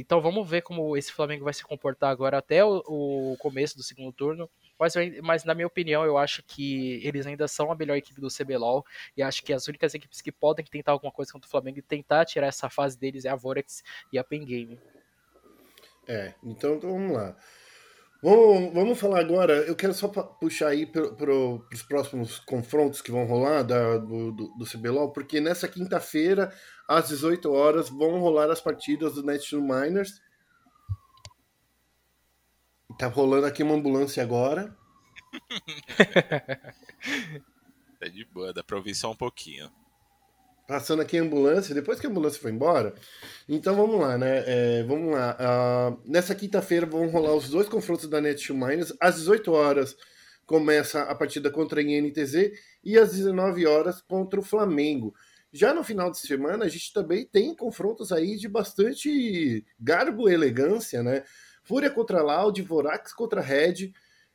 Então 0.00 0.20
vamos 0.20 0.48
ver 0.48 0.62
como 0.62 0.96
esse 0.96 1.12
Flamengo 1.12 1.44
vai 1.44 1.52
se 1.52 1.62
comportar 1.62 2.10
agora 2.10 2.38
até 2.38 2.64
o, 2.64 2.82
o 2.86 3.36
começo 3.38 3.76
do 3.76 3.82
segundo 3.82 4.12
turno. 4.12 4.48
Mas, 4.78 4.94
mas, 5.22 5.44
na 5.44 5.54
minha 5.54 5.66
opinião, 5.66 6.04
eu 6.04 6.16
acho 6.16 6.42
que 6.42 7.06
eles 7.06 7.26
ainda 7.26 7.46
são 7.46 7.70
a 7.70 7.74
melhor 7.74 7.96
equipe 7.96 8.18
do 8.18 8.28
CBLOL. 8.28 8.84
E 9.14 9.22
acho 9.22 9.42
que 9.42 9.52
as 9.52 9.68
únicas 9.68 9.92
equipes 9.92 10.22
que 10.22 10.32
podem 10.32 10.64
tentar 10.64 10.92
alguma 10.92 11.12
coisa 11.12 11.30
contra 11.30 11.46
o 11.46 11.50
Flamengo 11.50 11.78
e 11.78 11.82
tentar 11.82 12.24
tirar 12.24 12.46
essa 12.46 12.70
fase 12.70 12.98
deles 12.98 13.26
é 13.26 13.28
a 13.28 13.36
Vorex 13.36 13.84
e 14.10 14.18
a 14.18 14.24
Pen 14.24 14.44
Game. 14.44 14.80
É, 16.08 16.34
então, 16.42 16.76
então 16.76 16.92
vamos 16.92 17.12
lá. 17.12 17.36
Vamos, 18.22 18.74
vamos 18.74 19.00
falar 19.00 19.20
agora. 19.20 19.54
Eu 19.66 19.74
quero 19.74 19.94
só 19.94 20.08
puxar 20.08 20.68
aí 20.68 20.84
para 20.84 21.10
pro, 21.12 21.66
os 21.72 21.82
próximos 21.82 22.38
confrontos 22.40 23.00
que 23.00 23.10
vão 23.10 23.24
rolar 23.24 23.62
da, 23.62 23.96
do, 23.96 24.30
do, 24.32 24.48
do 24.58 24.66
CBLOL, 24.66 25.10
porque 25.12 25.40
nessa 25.40 25.66
quinta-feira 25.66 26.54
às 26.86 27.08
18 27.08 27.50
horas 27.50 27.88
vão 27.88 28.20
rolar 28.20 28.50
as 28.50 28.60
partidas 28.60 29.14
do 29.14 29.22
National 29.22 29.66
Miners. 29.66 30.20
Tá 32.98 33.06
rolando 33.06 33.46
aqui 33.46 33.62
uma 33.62 33.74
ambulância 33.74 34.22
agora. 34.22 34.76
é 38.00 38.08
de 38.10 38.26
boa, 38.26 38.52
dá 38.52 38.62
pra 38.62 38.76
ouvir 38.76 38.94
só 38.94 39.10
um 39.10 39.16
pouquinho. 39.16 39.70
Passando 40.70 41.02
aqui 41.02 41.18
a 41.18 41.22
ambulância, 41.22 41.74
depois 41.74 41.98
que 41.98 42.06
a 42.06 42.08
ambulância 42.08 42.40
foi 42.40 42.52
embora. 42.52 42.94
Então 43.48 43.74
vamos 43.74 44.00
lá, 44.00 44.16
né? 44.16 44.44
É, 44.46 44.84
vamos 44.84 45.10
lá. 45.10 45.36
Uh, 45.36 46.00
nessa 46.08 46.32
quinta-feira 46.32 46.86
vão 46.86 47.08
rolar 47.08 47.34
os 47.34 47.48
dois 47.48 47.68
confrontos 47.68 48.08
da 48.08 48.20
Netshoe 48.20 48.56
Miners. 48.56 48.92
Às 49.00 49.16
18 49.16 49.50
horas 49.50 49.96
começa 50.46 51.02
a 51.02 51.14
partida 51.16 51.50
contra 51.50 51.80
a 51.80 51.82
INTZ 51.82 52.52
e 52.84 52.96
às 52.96 53.10
19 53.10 53.66
horas 53.66 54.00
contra 54.00 54.38
o 54.38 54.44
Flamengo. 54.44 55.12
Já 55.52 55.74
no 55.74 55.82
final 55.82 56.08
de 56.08 56.20
semana, 56.20 56.66
a 56.66 56.68
gente 56.68 56.92
também 56.92 57.26
tem 57.26 57.52
confrontos 57.52 58.12
aí 58.12 58.36
de 58.36 58.46
bastante 58.46 59.66
garbo 59.76 60.30
e 60.30 60.34
elegância, 60.34 61.02
né? 61.02 61.24
Fúria 61.64 61.90
contra 61.90 62.22
Loud, 62.22 62.62
Vorax 62.62 63.12
contra 63.12 63.40
Red, 63.40 63.90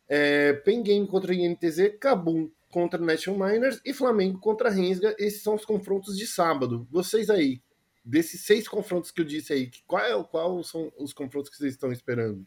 é, 0.05 0.51
Pen 0.51 0.83
Game 0.83 1.07
contra 1.07 1.33
INTZ, 1.33 1.97
Kabum 1.97 2.49
contra 2.75 2.99
National 2.99 3.39
Miners 3.39 3.79
e 3.85 3.93
Flamengo 3.93 4.37
contra 4.37 4.69
Rensga. 4.69 5.15
Esses 5.17 5.41
são 5.41 5.55
os 5.55 5.63
confrontos 5.63 6.17
de 6.17 6.27
sábado. 6.27 6.85
Vocês 6.91 7.29
aí, 7.29 7.61
desses 8.03 8.41
seis 8.41 8.67
confrontos 8.67 9.11
que 9.11 9.21
eu 9.21 9.25
disse 9.25 9.53
aí, 9.53 9.71
qual, 9.87 10.03
é, 10.03 10.23
qual 10.25 10.61
são 10.61 10.91
os 10.99 11.13
confrontos 11.13 11.49
que 11.49 11.55
vocês 11.55 11.71
estão 11.71 11.89
esperando? 11.89 12.45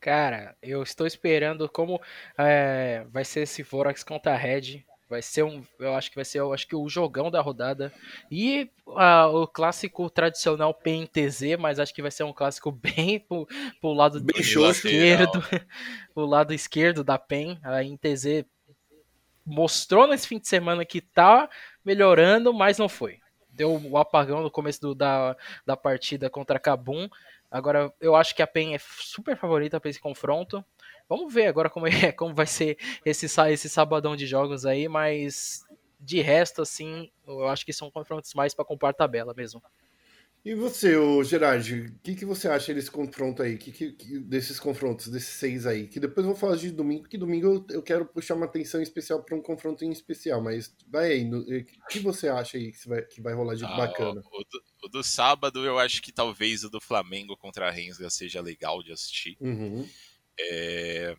Cara, 0.00 0.56
eu 0.62 0.82
estou 0.82 1.06
esperando 1.06 1.68
como 1.68 2.00
é, 2.38 3.04
vai 3.10 3.22
ser 3.22 3.40
esse 3.40 3.62
Vorax 3.62 4.02
contra 4.02 4.34
Red. 4.34 4.82
Vai 5.10 5.20
ser 5.20 5.42
um, 5.42 5.62
eu 5.78 5.94
acho 5.94 6.08
que 6.08 6.16
vai 6.16 6.24
ser, 6.24 6.40
eu 6.40 6.54
acho 6.54 6.66
que 6.66 6.74
o 6.74 6.88
jogão 6.88 7.30
da 7.30 7.42
rodada. 7.42 7.92
E 8.30 8.70
uh, 8.86 9.42
o 9.42 9.46
clássico 9.46 10.08
tradicional 10.08 10.72
PNTZ, 10.72 11.58
mas 11.58 11.78
acho 11.78 11.92
que 11.92 12.00
vai 12.00 12.10
ser 12.10 12.24
um 12.24 12.32
clássico 12.32 12.72
bem 12.96 13.20
pro, 13.20 13.46
pro 13.78 13.92
lado 13.92 14.22
bem 14.22 14.40
esquerdo, 14.40 15.44
pro 16.14 16.24
lado 16.24 16.54
esquerdo 16.54 17.04
da 17.04 17.18
PEN. 17.18 17.60
A 17.62 17.82
NTZ 17.82 18.46
mostrou 19.44 20.06
nesse 20.06 20.26
fim 20.26 20.38
de 20.38 20.48
semana 20.48 20.84
que 20.84 21.00
tá 21.00 21.48
melhorando, 21.84 22.52
mas 22.52 22.78
não 22.78 22.88
foi. 22.88 23.20
Deu 23.48 23.72
o 23.72 23.90
um 23.90 23.96
apagão 23.96 24.42
no 24.42 24.50
começo 24.50 24.80
do, 24.80 24.94
da, 24.94 25.36
da 25.64 25.76
partida 25.76 26.28
contra 26.28 26.56
a 26.56 26.60
Kabum. 26.60 27.08
Agora, 27.50 27.92
eu 28.00 28.16
acho 28.16 28.34
que 28.34 28.42
a 28.42 28.46
PEN 28.46 28.74
é 28.74 28.78
super 28.78 29.36
favorita 29.36 29.78
para 29.78 29.90
esse 29.90 30.00
confronto. 30.00 30.64
Vamos 31.08 31.32
ver 31.32 31.46
agora 31.46 31.70
como, 31.70 31.86
é, 31.86 32.10
como 32.12 32.34
vai 32.34 32.46
ser 32.46 32.76
esse, 33.04 33.26
esse 33.26 33.68
sabadão 33.68 34.16
de 34.16 34.26
jogos 34.26 34.66
aí, 34.66 34.88
mas 34.88 35.64
de 36.00 36.20
resto, 36.20 36.62
assim, 36.62 37.10
eu 37.26 37.48
acho 37.48 37.64
que 37.64 37.72
são 37.72 37.90
confrontos 37.90 38.34
mais 38.34 38.54
para 38.54 38.64
compor 38.64 38.92
tabela 38.92 39.32
mesmo. 39.34 39.62
E 40.44 40.54
você, 40.54 40.94
o 40.94 41.24
Gerard, 41.24 41.74
o 41.74 41.98
que, 42.00 42.14
que 42.14 42.24
você 42.26 42.46
acha 42.46 42.74
desse 42.74 42.90
confronto 42.90 43.42
aí? 43.42 43.56
Que, 43.56 43.72
que, 43.72 44.18
desses 44.18 44.60
confrontos, 44.60 45.08
desses 45.08 45.36
seis 45.36 45.64
aí? 45.64 45.88
Que 45.88 45.98
depois 45.98 46.26
eu 46.26 46.32
vou 46.32 46.38
falar 46.38 46.56
de 46.56 46.70
domingo, 46.70 47.08
que 47.08 47.16
domingo 47.16 47.46
eu, 47.46 47.76
eu 47.76 47.82
quero 47.82 48.04
puxar 48.04 48.34
uma 48.34 48.44
atenção 48.44 48.82
especial 48.82 49.24
para 49.24 49.34
um 49.34 49.40
confronto 49.40 49.86
em 49.86 49.90
especial, 49.90 50.42
mas 50.42 50.76
vai 50.86 51.12
aí, 51.12 51.34
o 51.34 51.86
que 51.88 51.98
você 51.98 52.28
acha 52.28 52.58
aí 52.58 52.72
que 52.72 52.86
vai, 52.86 53.00
que 53.00 53.22
vai 53.22 53.32
rolar 53.32 53.54
de 53.54 53.64
ah, 53.64 53.74
bacana? 53.74 54.20
O, 54.20 54.40
o, 54.40 54.44
do, 54.44 54.62
o, 54.84 54.88
do, 54.88 55.02
sábado 55.02 55.64
eu 55.64 55.78
acho 55.78 56.02
que 56.02 56.12
talvez 56.12 56.62
o 56.62 56.68
do 56.68 56.80
Flamengo 56.80 57.38
contra 57.38 57.68
a 57.68 57.70
Rensga 57.70 58.10
seja 58.10 58.42
legal 58.42 58.82
de 58.82 58.92
assistir. 58.92 59.38
Uhum. 59.40 59.88
É, 60.38 61.16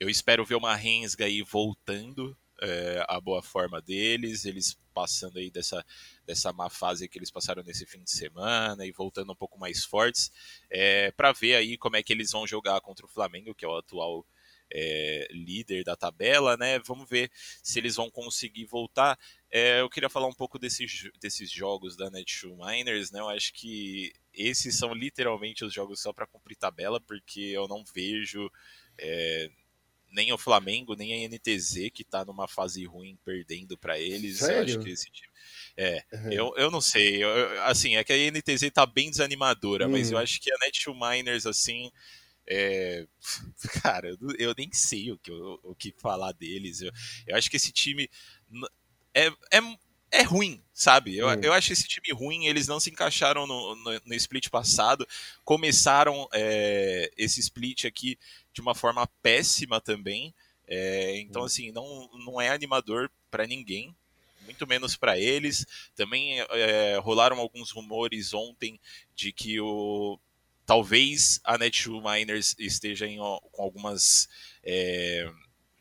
eu 0.00 0.10
espero 0.10 0.44
ver 0.44 0.56
uma 0.56 0.74
Rensga 0.74 1.26
aí 1.26 1.40
voltando 1.40 2.36
é, 2.64 3.04
a 3.08 3.20
boa 3.20 3.42
forma 3.42 3.80
deles, 3.80 4.44
eles 4.44 4.78
passando 4.94 5.38
aí 5.38 5.50
dessa, 5.50 5.84
dessa 6.26 6.52
má 6.52 6.70
fase 6.70 7.08
que 7.08 7.18
eles 7.18 7.30
passaram 7.30 7.62
nesse 7.62 7.84
fim 7.84 8.02
de 8.02 8.10
semana 8.10 8.86
e 8.86 8.92
voltando 8.92 9.32
um 9.32 9.36
pouco 9.36 9.58
mais 9.58 9.84
fortes, 9.84 10.30
é, 10.70 11.10
para 11.12 11.32
ver 11.32 11.56
aí 11.56 11.76
como 11.76 11.96
é 11.96 12.02
que 12.02 12.12
eles 12.12 12.30
vão 12.30 12.46
jogar 12.46 12.80
contra 12.80 13.04
o 13.04 13.08
Flamengo, 13.08 13.54
que 13.54 13.64
é 13.64 13.68
o 13.68 13.76
atual 13.76 14.24
é, 14.72 15.28
líder 15.30 15.84
da 15.84 15.96
tabela, 15.96 16.56
né? 16.56 16.78
Vamos 16.80 17.08
ver 17.08 17.30
se 17.62 17.78
eles 17.78 17.96
vão 17.96 18.10
conseguir 18.10 18.64
voltar. 18.64 19.18
É, 19.50 19.80
eu 19.80 19.90
queria 19.90 20.08
falar 20.08 20.26
um 20.26 20.34
pouco 20.34 20.58
desses, 20.58 21.10
desses 21.20 21.50
jogos 21.50 21.96
da 21.96 22.10
Netshoe 22.10 22.56
Miners, 22.56 23.10
né? 23.10 23.20
Eu 23.20 23.28
acho 23.28 23.52
que 23.52 24.12
esses 24.32 24.76
são 24.76 24.92
literalmente 24.94 25.64
os 25.64 25.72
jogos 25.72 26.00
só 26.00 26.12
para 26.12 26.26
cumprir 26.26 26.56
tabela, 26.56 27.00
porque 27.00 27.40
eu 27.40 27.68
não 27.68 27.84
vejo 27.84 28.50
é, 28.98 29.50
nem 30.14 30.32
o 30.32 30.38
Flamengo, 30.38 30.94
nem 30.94 31.12
a 31.12 31.28
NTZ, 31.28 31.90
que 31.92 32.04
tá 32.04 32.24
numa 32.24 32.46
fase 32.46 32.84
ruim, 32.84 33.18
perdendo 33.24 33.76
para 33.76 33.98
eles. 33.98 34.38
Sério? 34.38 34.56
Eu 34.56 34.62
acho 34.62 34.78
que 34.80 34.90
esse 34.90 35.10
time. 35.10 35.32
É, 35.76 36.04
uhum. 36.12 36.32
eu, 36.32 36.54
eu 36.56 36.70
não 36.70 36.80
sei. 36.80 37.22
Eu, 37.22 37.62
assim, 37.64 37.96
é 37.96 38.04
que 38.04 38.12
a 38.12 38.30
NTZ 38.30 38.70
tá 38.72 38.86
bem 38.86 39.10
desanimadora, 39.10 39.86
uhum. 39.86 39.92
mas 39.92 40.10
eu 40.10 40.16
uhum. 40.16 40.22
acho 40.22 40.40
que 40.40 40.50
a 40.52 40.56
Net2 40.58 40.94
Miners, 40.94 41.46
assim. 41.46 41.90
É, 42.46 43.06
cara, 43.82 44.08
eu, 44.08 44.18
eu, 44.38 44.54
nem 44.56 44.70
sei 44.72 45.10
o 45.10 45.18
que, 45.18 45.32
o, 45.32 45.60
o 45.62 45.74
que 45.74 45.92
falar 45.98 46.32
deles. 46.32 46.80
Eu, 46.80 46.92
eu 47.26 47.36
acho 47.36 47.50
que 47.50 47.56
esse 47.56 47.72
time 47.72 48.08
é, 49.14 49.28
é, 49.52 49.60
é 50.14 50.22
ruim, 50.22 50.62
sabe? 50.72 51.16
Eu, 51.16 51.28
hum. 51.28 51.40
eu 51.42 51.52
acho 51.52 51.72
esse 51.72 51.88
time 51.88 52.12
ruim, 52.12 52.46
eles 52.46 52.68
não 52.68 52.78
se 52.78 52.88
encaixaram 52.90 53.46
no, 53.46 53.74
no, 53.74 54.00
no 54.06 54.14
split 54.14 54.48
passado, 54.48 55.06
começaram 55.44 56.28
é, 56.32 57.10
esse 57.16 57.40
split 57.40 57.84
aqui 57.84 58.16
de 58.52 58.60
uma 58.60 58.74
forma 58.74 59.06
péssima 59.20 59.80
também. 59.80 60.32
É, 60.66 61.18
então, 61.18 61.42
hum. 61.42 61.46
assim, 61.46 61.72
não, 61.72 62.08
não 62.24 62.40
é 62.40 62.50
animador 62.50 63.10
para 63.30 63.46
ninguém, 63.46 63.94
muito 64.44 64.66
menos 64.66 64.96
para 64.96 65.18
eles. 65.18 65.66
Também 65.96 66.40
é, 66.40 66.96
rolaram 67.02 67.38
alguns 67.38 67.70
rumores 67.70 68.32
ontem 68.32 68.78
de 69.16 69.32
que 69.32 69.60
o 69.60 70.18
talvez 70.64 71.40
a 71.44 71.58
Netshoe 71.58 72.00
Miners 72.00 72.54
esteja 72.58 73.06
em, 73.06 73.18
com 73.18 73.62
algumas 73.62 74.28
é, 74.62 75.30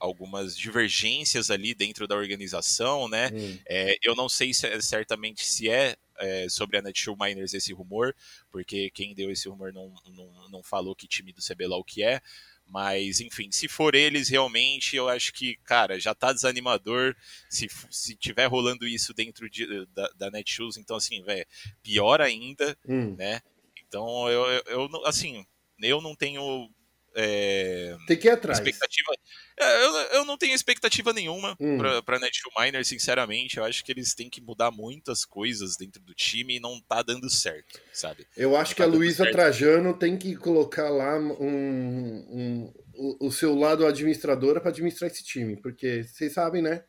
algumas 0.04 0.58
divergências 0.58 1.50
ali 1.50 1.74
dentro 1.74 2.06
da 2.06 2.16
organização, 2.16 3.08
né? 3.08 3.32
Hum. 3.34 3.58
É, 3.66 3.96
eu 4.04 4.14
não 4.14 4.28
sei 4.28 4.54
se, 4.54 4.82
certamente 4.82 5.46
se 5.46 5.70
é, 5.70 5.96
é, 6.20 6.50
sobre 6.50 6.78
a 6.78 6.82
Netshoe 6.82 7.16
Miners 7.18 7.54
esse 7.54 7.72
rumor, 7.72 8.14
porque 8.52 8.90
quem 8.90 9.16
deu 9.16 9.32
esse 9.32 9.48
rumor 9.48 9.72
não, 9.72 9.94
não, 10.10 10.50
não 10.50 10.62
falou 10.62 10.94
que 10.94 11.08
time 11.08 11.32
do 11.32 11.42
CBLOL 11.42 11.86
que 11.86 12.04
é, 12.04 12.22
mas, 12.68 13.22
enfim, 13.22 13.50
se 13.50 13.70
for 13.70 13.96
eles 13.96 14.28
realmente, 14.28 14.98
eu 14.98 15.08
acho 15.08 15.32
que, 15.32 15.56
cara, 15.64 15.98
já 15.98 16.14
tá 16.14 16.34
desanimador. 16.34 17.16
Se, 17.50 17.68
se 17.92 18.16
tiver 18.16 18.48
rolando 18.48 18.88
isso 18.88 19.14
dentro 19.14 19.50
de, 19.50 19.86
da, 19.88 20.10
da 20.16 20.32
Netshoes, 20.32 20.78
então, 20.78 20.96
assim, 20.96 21.22
velho, 21.24 21.46
pior 21.82 22.20
ainda, 22.20 22.76
hum. 22.88 23.16
né? 23.16 23.42
Então, 23.88 24.30
eu, 24.30 24.46
eu, 24.48 24.64
eu, 24.68 25.06
assim, 25.06 25.46
eu 25.80 26.02
não 26.02 26.16
tenho 26.16 26.70
é, 27.16 27.96
Tem 28.08 28.18
que 28.18 28.28
ir 28.28 28.32
atrás. 28.32 28.58
Expectativa, 28.58 29.12
é, 29.60 29.86
eu, 29.86 29.92
eu 30.18 30.26
não 30.26 30.38
tenho 30.38 30.54
expectativa 30.54 31.14
nenhuma 31.14 31.56
hum. 31.60 31.78
pra, 31.78 32.02
pra 32.02 32.20
Netshoe 32.20 32.52
Miner, 32.58 32.86
sinceramente. 32.86 33.58
Eu 33.58 33.64
acho 33.64 33.84
que 33.84 33.92
eles 33.92 34.14
têm 34.14 34.30
que 34.30 34.42
mudar 34.42 34.72
muitas 34.72 35.24
coisas 35.26 35.78
dentro 35.78 36.02
do 36.02 36.14
time 36.14 36.58
e 36.58 36.60
não 36.60 36.82
tá 36.82 37.02
dando 37.02 37.30
certo, 37.30 37.80
sabe? 37.92 38.26
Eu 38.36 38.56
acho 38.56 38.72
não 38.72 38.76
que 38.76 38.82
tá 38.82 38.84
a 38.84 38.88
Luísa 38.88 39.32
Trajano 39.32 39.94
tem 39.94 40.18
que 40.18 40.36
colocar 40.36 40.90
lá 40.90 41.18
um, 41.18 41.34
um, 41.40 42.74
o, 42.96 43.28
o 43.28 43.32
seu 43.32 43.56
lado 43.56 43.86
administradora 43.86 44.60
para 44.60 44.72
administrar 44.72 45.10
esse 45.10 45.24
time, 45.24 45.56
porque 45.56 46.04
vocês 46.04 46.34
sabem, 46.34 46.62
né? 46.62 46.84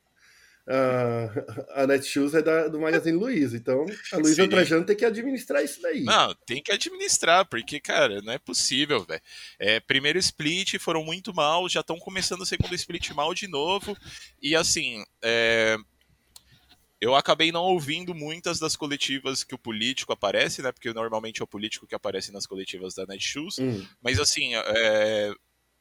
Uh, 0.66 1.28
a 1.74 1.86
Netshoes 1.86 2.34
é 2.34 2.42
da, 2.42 2.68
do 2.68 2.80
Magazine 2.80 3.16
Luiza, 3.16 3.56
então 3.56 3.84
a 4.12 4.16
Luísa 4.16 4.48
Trajano 4.48 4.86
tem 4.86 4.96
que 4.96 5.04
administrar 5.04 5.62
isso 5.62 5.80
daí. 5.82 6.02
Não, 6.02 6.34
tem 6.46 6.62
que 6.62 6.72
administrar, 6.72 7.46
porque, 7.46 7.78
cara, 7.78 8.22
não 8.22 8.32
é 8.32 8.38
possível, 8.38 9.04
velho. 9.04 9.20
É, 9.58 9.78
primeiro 9.80 10.18
split 10.18 10.78
foram 10.78 11.04
muito 11.04 11.34
mal, 11.34 11.68
já 11.68 11.80
estão 11.80 11.98
começando 11.98 12.40
o 12.40 12.46
segundo 12.46 12.74
split 12.74 13.10
mal 13.10 13.34
de 13.34 13.46
novo, 13.46 13.96
e 14.40 14.56
assim, 14.56 15.04
é, 15.22 15.76
eu 17.04 17.14
acabei 17.14 17.52
não 17.52 17.64
ouvindo 17.64 18.14
muitas 18.14 18.58
das 18.58 18.74
coletivas 18.74 19.44
que 19.44 19.54
o 19.54 19.58
político 19.58 20.14
aparece, 20.14 20.62
né? 20.62 20.72
Porque 20.72 20.90
normalmente 20.94 21.42
é 21.42 21.44
o 21.44 21.46
político 21.46 21.86
que 21.86 21.94
aparece 21.94 22.32
nas 22.32 22.46
coletivas 22.46 22.94
da 22.94 23.04
Netshoes, 23.04 23.58
hum. 23.58 23.86
mas 24.02 24.18
assim, 24.18 24.54
é, 24.54 25.34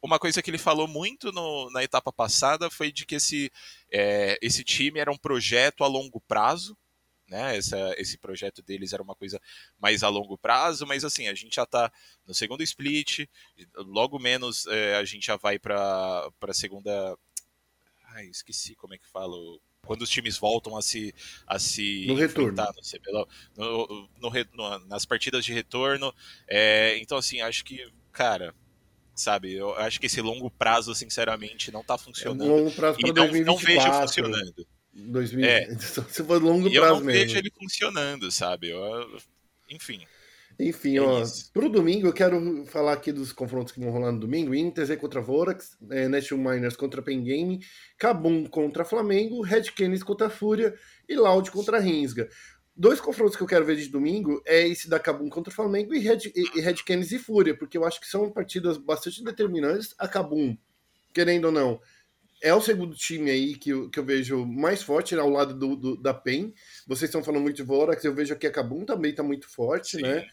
uma 0.04 0.20
coisa 0.20 0.42
que 0.42 0.52
ele 0.52 0.58
falou 0.58 0.86
muito 0.86 1.32
no, 1.32 1.72
na 1.72 1.82
etapa 1.82 2.12
passada 2.12 2.70
foi 2.70 2.92
de 2.92 3.06
que 3.06 3.16
esse, 3.16 3.50
é, 3.90 4.38
esse 4.42 4.62
time 4.62 5.00
era 5.00 5.10
um 5.10 5.18
projeto 5.18 5.82
a 5.82 5.88
longo 5.88 6.20
prazo, 6.20 6.78
né? 7.26 7.56
Essa, 7.56 7.96
esse 7.98 8.18
projeto 8.18 8.62
deles 8.62 8.92
era 8.92 9.02
uma 9.02 9.16
coisa 9.16 9.40
mais 9.80 10.04
a 10.04 10.10
longo 10.10 10.38
prazo, 10.38 10.86
mas 10.86 11.06
assim, 11.06 11.30
a 11.30 11.34
gente 11.34 11.56
já 11.56 11.64
está 11.64 11.90
no 12.28 12.34
segundo 12.34 12.62
split, 12.64 13.26
logo 13.78 14.20
menos 14.20 14.68
é, 14.68 14.98
a 14.98 15.06
gente 15.06 15.26
já 15.26 15.38
vai 15.38 15.58
para 15.58 16.30
a 16.42 16.54
segunda. 16.54 17.18
Ai, 18.10 18.26
esqueci 18.26 18.76
como 18.76 18.94
é 18.94 18.98
que 18.98 19.08
falo. 19.08 19.62
Quando 19.86 20.02
os 20.02 20.10
times 20.10 20.38
voltam 20.38 20.78
a 20.78 20.82
se, 20.82 21.14
a 21.48 21.58
se 21.60 22.06
no 22.08 22.16
retorno. 22.16 22.56
no, 23.56 24.10
no, 24.18 24.32
no, 24.54 24.80
nas 24.88 25.06
partidas 25.06 25.44
de 25.44 25.54
retorno. 25.54 26.14
É, 26.48 26.98
então, 27.00 27.18
assim, 27.18 27.42
acho 27.42 27.66
que, 27.66 27.86
cara, 28.12 28.56
sabe? 29.16 29.54
Eu 29.54 29.76
acho 29.76 30.00
que 30.00 30.08
esse 30.08 30.22
longo 30.22 30.50
prazo, 30.50 30.94
sinceramente, 30.96 31.72
não 31.72 31.84
tá 31.84 31.98
funcionando. 31.98 32.44
É 32.44 32.48
longo 32.48 32.72
prazo 32.72 32.98
para 33.00 33.12
2024. 33.12 33.46
Não, 33.46 33.58
vejo 33.58 34.02
funcionando. 34.02 34.68
2000, 34.94 35.46
é. 35.46 35.76
Se 35.78 36.24
for 36.24 36.42
longo 36.42 36.70
prazo 36.72 36.76
eu 36.76 36.82
não 36.82 37.02
mesmo. 37.02 37.12
vejo 37.12 37.38
ele 37.38 37.52
funcionando, 37.58 38.32
sabe? 38.32 38.70
Eu, 38.70 39.20
enfim. 39.70 40.06
Enfim, 40.60 40.98
é 40.98 41.02
ó, 41.02 41.24
isso. 41.24 41.52
pro 41.52 41.68
domingo 41.68 42.08
eu 42.08 42.14
quero 42.14 42.64
falar 42.68 42.94
aqui 42.94 43.12
dos 43.12 43.34
confrontos 43.34 43.74
que 43.74 43.80
vão 43.80 43.90
rolar 43.90 44.12
no 44.12 44.20
domingo. 44.20 44.54
Inter 44.54 44.98
contra 45.00 45.20
Vorax, 45.20 45.76
é, 45.90 46.08
National 46.08 46.54
Miners 46.54 46.76
contra 46.76 47.02
Pen 47.02 47.24
Game, 47.24 47.60
Kabum 47.98 48.46
contra 48.46 48.86
Flamengo, 48.86 49.42
Red 49.42 49.64
Canids 49.76 50.04
contra 50.04 50.30
Fúria 50.30 50.76
e 51.10 51.16
Loud 51.16 51.50
contra 51.50 51.80
Rinsga 51.80 52.30
dois 52.76 53.00
confrontos 53.00 53.36
que 53.36 53.44
eu 53.44 53.48
quero 53.48 53.66
ver 53.66 53.76
de 53.76 53.90
domingo 53.90 54.42
é 54.46 54.68
esse 54.68 54.90
da 54.90 55.00
Cabum 55.00 55.30
contra 55.30 55.52
o 55.52 55.56
Flamengo 55.56 55.94
e 55.94 56.00
Red, 56.00 56.32
e, 56.36 56.58
e 56.58 56.62
Red 56.62 56.76
Canids 56.86 57.12
e 57.12 57.20
Fúria, 57.20 57.56
porque 57.56 57.78
eu 57.78 57.86
acho 57.86 58.00
que 58.00 58.08
são 58.08 58.32
partidas 58.32 58.78
bastante 58.78 59.24
determinantes. 59.24 59.94
A 59.98 60.08
Cabum, 60.08 60.58
querendo 61.14 61.46
ou 61.46 61.52
não, 61.52 61.80
é 62.42 62.54
o 62.54 62.62
segundo 62.62 62.96
time 62.96 63.32
aí 63.32 63.56
que 63.56 63.70
eu, 63.70 63.90
que 63.90 64.00
eu 64.00 64.04
vejo 64.04 64.46
mais 64.46 64.84
forte 64.84 65.16
ao 65.16 65.30
lado 65.30 65.54
do, 65.54 65.76
do 65.76 65.96
da 65.96 66.14
PEN. 66.14 66.54
Vocês 66.86 67.10
estão 67.10 67.24
falando 67.24 67.42
muito 67.42 67.56
de 67.56 67.64
Vorax, 67.64 68.04
eu 68.04 68.14
vejo 68.14 68.36
que 68.36 68.48
a 68.48 68.52
Cabum 68.52 68.86
também 68.86 69.12
está 69.12 69.24
muito 69.24 69.48
forte, 69.50 69.98
Sim. 69.98 70.02
né? 70.02 70.26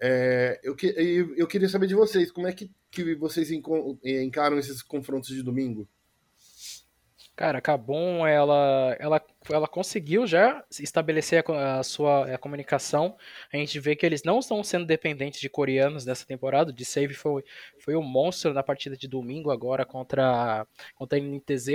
É, 0.00 0.60
eu, 0.62 0.76
eu, 0.80 1.34
eu, 1.36 1.46
queria 1.46 1.68
saber 1.68 1.88
de 1.88 1.94
vocês, 1.94 2.30
como 2.30 2.46
é 2.46 2.52
que, 2.52 2.70
que 2.88 3.16
vocês 3.16 3.50
encaram 3.50 4.56
esses 4.56 4.80
confrontos 4.80 5.28
de 5.28 5.42
domingo? 5.42 5.88
Cara, 7.38 7.62
a 7.64 8.26
ela, 8.26 8.96
ela, 8.98 9.22
ela 9.48 9.68
conseguiu 9.68 10.26
já 10.26 10.64
estabelecer 10.80 11.44
a, 11.46 11.78
a 11.78 11.82
sua 11.84 12.34
a 12.34 12.36
comunicação. 12.36 13.16
A 13.52 13.56
gente 13.56 13.78
vê 13.78 13.94
que 13.94 14.04
eles 14.04 14.24
não 14.24 14.40
estão 14.40 14.64
sendo 14.64 14.84
dependentes 14.84 15.38
de 15.38 15.48
coreanos 15.48 16.04
nessa 16.04 16.26
temporada. 16.26 16.70
O 16.70 16.72
de 16.72 16.84
save 16.84 17.14
foi, 17.14 17.44
foi 17.78 17.94
um 17.94 18.02
monstro 18.02 18.52
na 18.52 18.64
partida 18.64 18.96
de 18.96 19.06
domingo 19.06 19.52
agora 19.52 19.86
contra, 19.86 20.66
contra 20.96 21.16
a 21.16 21.20
NTZ. 21.20 21.68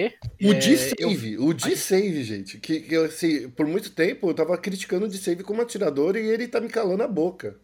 O 0.43 0.51
é, 0.51 0.53
de 0.53 0.77
save, 0.77 1.33
eu... 1.35 1.45
o 1.45 1.53
de 1.53 1.77
save, 1.77 2.23
gente. 2.25 2.57
Que, 2.57 2.81
que 2.81 2.95
assim, 2.97 3.49
por 3.49 3.65
muito 3.65 3.89
tempo 3.91 4.27
eu 4.27 4.33
tava 4.33 4.57
criticando 4.57 5.05
o 5.05 5.09
de 5.09 5.17
save 5.17 5.43
como 5.43 5.61
atirador 5.61 6.17
e 6.17 6.27
ele 6.27 6.45
tá 6.45 6.59
me 6.59 6.67
calando 6.67 7.03
a 7.03 7.07
boca. 7.07 7.57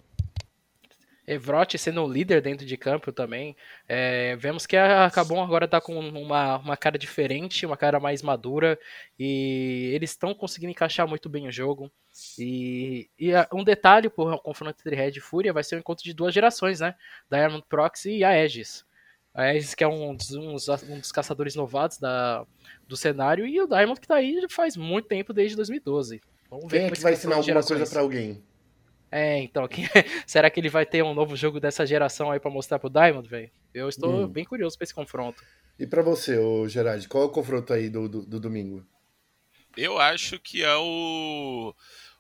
Evrote 1.30 1.78
sendo 1.78 2.04
o 2.04 2.12
líder 2.12 2.42
dentro 2.42 2.66
de 2.66 2.76
campo 2.76 3.12
também. 3.12 3.56
É, 3.88 4.36
vemos 4.38 4.66
que 4.66 4.76
a 4.76 5.10
Cabon 5.12 5.44
agora 5.44 5.66
está 5.66 5.80
com 5.80 5.98
uma, 6.00 6.58
uma 6.58 6.76
cara 6.76 6.98
diferente, 6.98 7.68
uma 7.68 7.78
cara 7.78 8.00
mais 8.00 8.24
madura, 8.24 8.80
e 9.18 9.92
eles 9.94 10.10
estão 10.10 10.34
conseguindo 10.34 10.72
encaixar 10.72 11.08
muito 11.08 11.30
bem 11.30 11.48
o 11.48 11.52
jogo. 11.52 11.92
E, 12.40 13.08
e 13.20 13.32
um 13.54 13.64
detalhe 13.64 14.10
por 14.10 14.42
confronto 14.42 14.80
entre 14.80 14.96
Red 14.96 15.12
e 15.12 15.20
Fúria 15.20 15.54
vai 15.54 15.64
ser 15.64 15.76
o 15.76 15.80
encontro 15.80 16.04
de 16.04 16.14
duas 16.14 16.34
gerações, 16.34 16.80
né? 16.80 16.96
Da 17.30 17.38
Diamond 17.38 17.64
Proxy 17.70 18.18
e 18.18 18.24
a 18.24 18.30
Aegis. 18.30 18.84
A 19.32 19.44
Aegis 19.44 19.76
que 19.76 19.84
é 19.84 19.88
um 19.88 20.16
dos, 20.16 20.32
um 20.32 20.56
dos 20.56 21.12
caçadores 21.12 21.54
novatos 21.54 22.00
da, 22.00 22.44
do 22.88 22.98
cenário, 22.98 23.46
e 23.46 23.62
o 23.62 23.68
Diamond 23.68 24.02
que 24.02 24.08
tá 24.08 24.16
aí 24.16 24.44
faz 24.50 24.76
muito 24.76 25.08
tempo, 25.08 25.32
desde 25.32 25.56
2012. 25.56 26.20
Vamos 26.50 26.72
ver 26.72 26.80
Quem 26.80 26.88
é 26.88 26.92
que 26.92 27.02
vai 27.02 27.14
ensinar 27.14 27.36
alguma 27.36 27.64
coisa 27.64 27.86
para 27.86 28.02
alguém? 28.02 28.49
É, 29.12 29.40
então, 29.40 29.68
que, 29.68 29.84
será 30.28 30.50
que 30.50 30.60
ele 30.60 30.70
vai 30.70 30.86
ter 30.86 31.04
um 31.04 31.14
novo 31.14 31.36
jogo 31.36 31.60
dessa 31.60 31.86
geração 31.86 32.32
aí 32.32 32.40
para 32.40 32.52
mostrar 32.52 32.80
pro 32.80 32.90
Diamond, 32.90 33.28
velho? 33.28 33.52
Eu 33.74 33.90
estou 33.90 34.26
hum. 34.26 34.28
bem 34.28 34.46
curioso 34.46 34.78
pra 34.78 34.84
esse 34.84 34.94
confronto. 34.94 35.44
E 35.78 35.88
para 35.88 36.02
você, 36.02 36.38
ô 36.38 36.68
Gerard, 36.68 37.08
qual 37.08 37.24
é 37.24 37.28
o 37.28 37.32
confronto 37.32 37.74
aí 37.74 37.90
do, 37.90 38.08
do, 38.10 38.26
do 38.26 38.40
domingo? 38.40 38.86
Eu 39.78 39.98
acho 39.98 40.40
que 40.40 40.64
é 40.64 40.76
o 40.76 41.74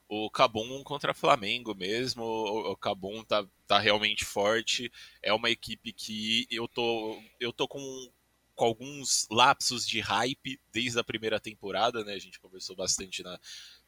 o 0.10 0.28
Cabum 0.32 0.84
contra 0.84 1.14
Flamengo 1.14 1.76
mesmo. 1.76 2.24
O, 2.24 2.76
Cabum 2.76 3.24
tá, 3.24 3.46
tá 3.68 3.78
realmente 3.78 4.26
forte. 4.26 4.92
É 5.22 5.32
uma 5.32 5.52
equipe 5.52 5.94
que 5.94 6.48
eu 6.50 6.68
tô, 6.68 7.22
eu 7.40 7.54
tô 7.54 7.68
com, 7.68 8.12
com 8.56 8.66
alguns 8.66 9.28
lapsos 9.30 9.88
de 9.88 10.00
hype 10.00 10.60
desde 10.74 11.00
a 11.00 11.04
primeira 11.04 11.40
temporada, 11.40 12.04
né? 12.04 12.14
A 12.14 12.20
gente 12.20 12.40
conversou 12.40 12.76
bastante 12.76 13.22
na, 13.22 13.40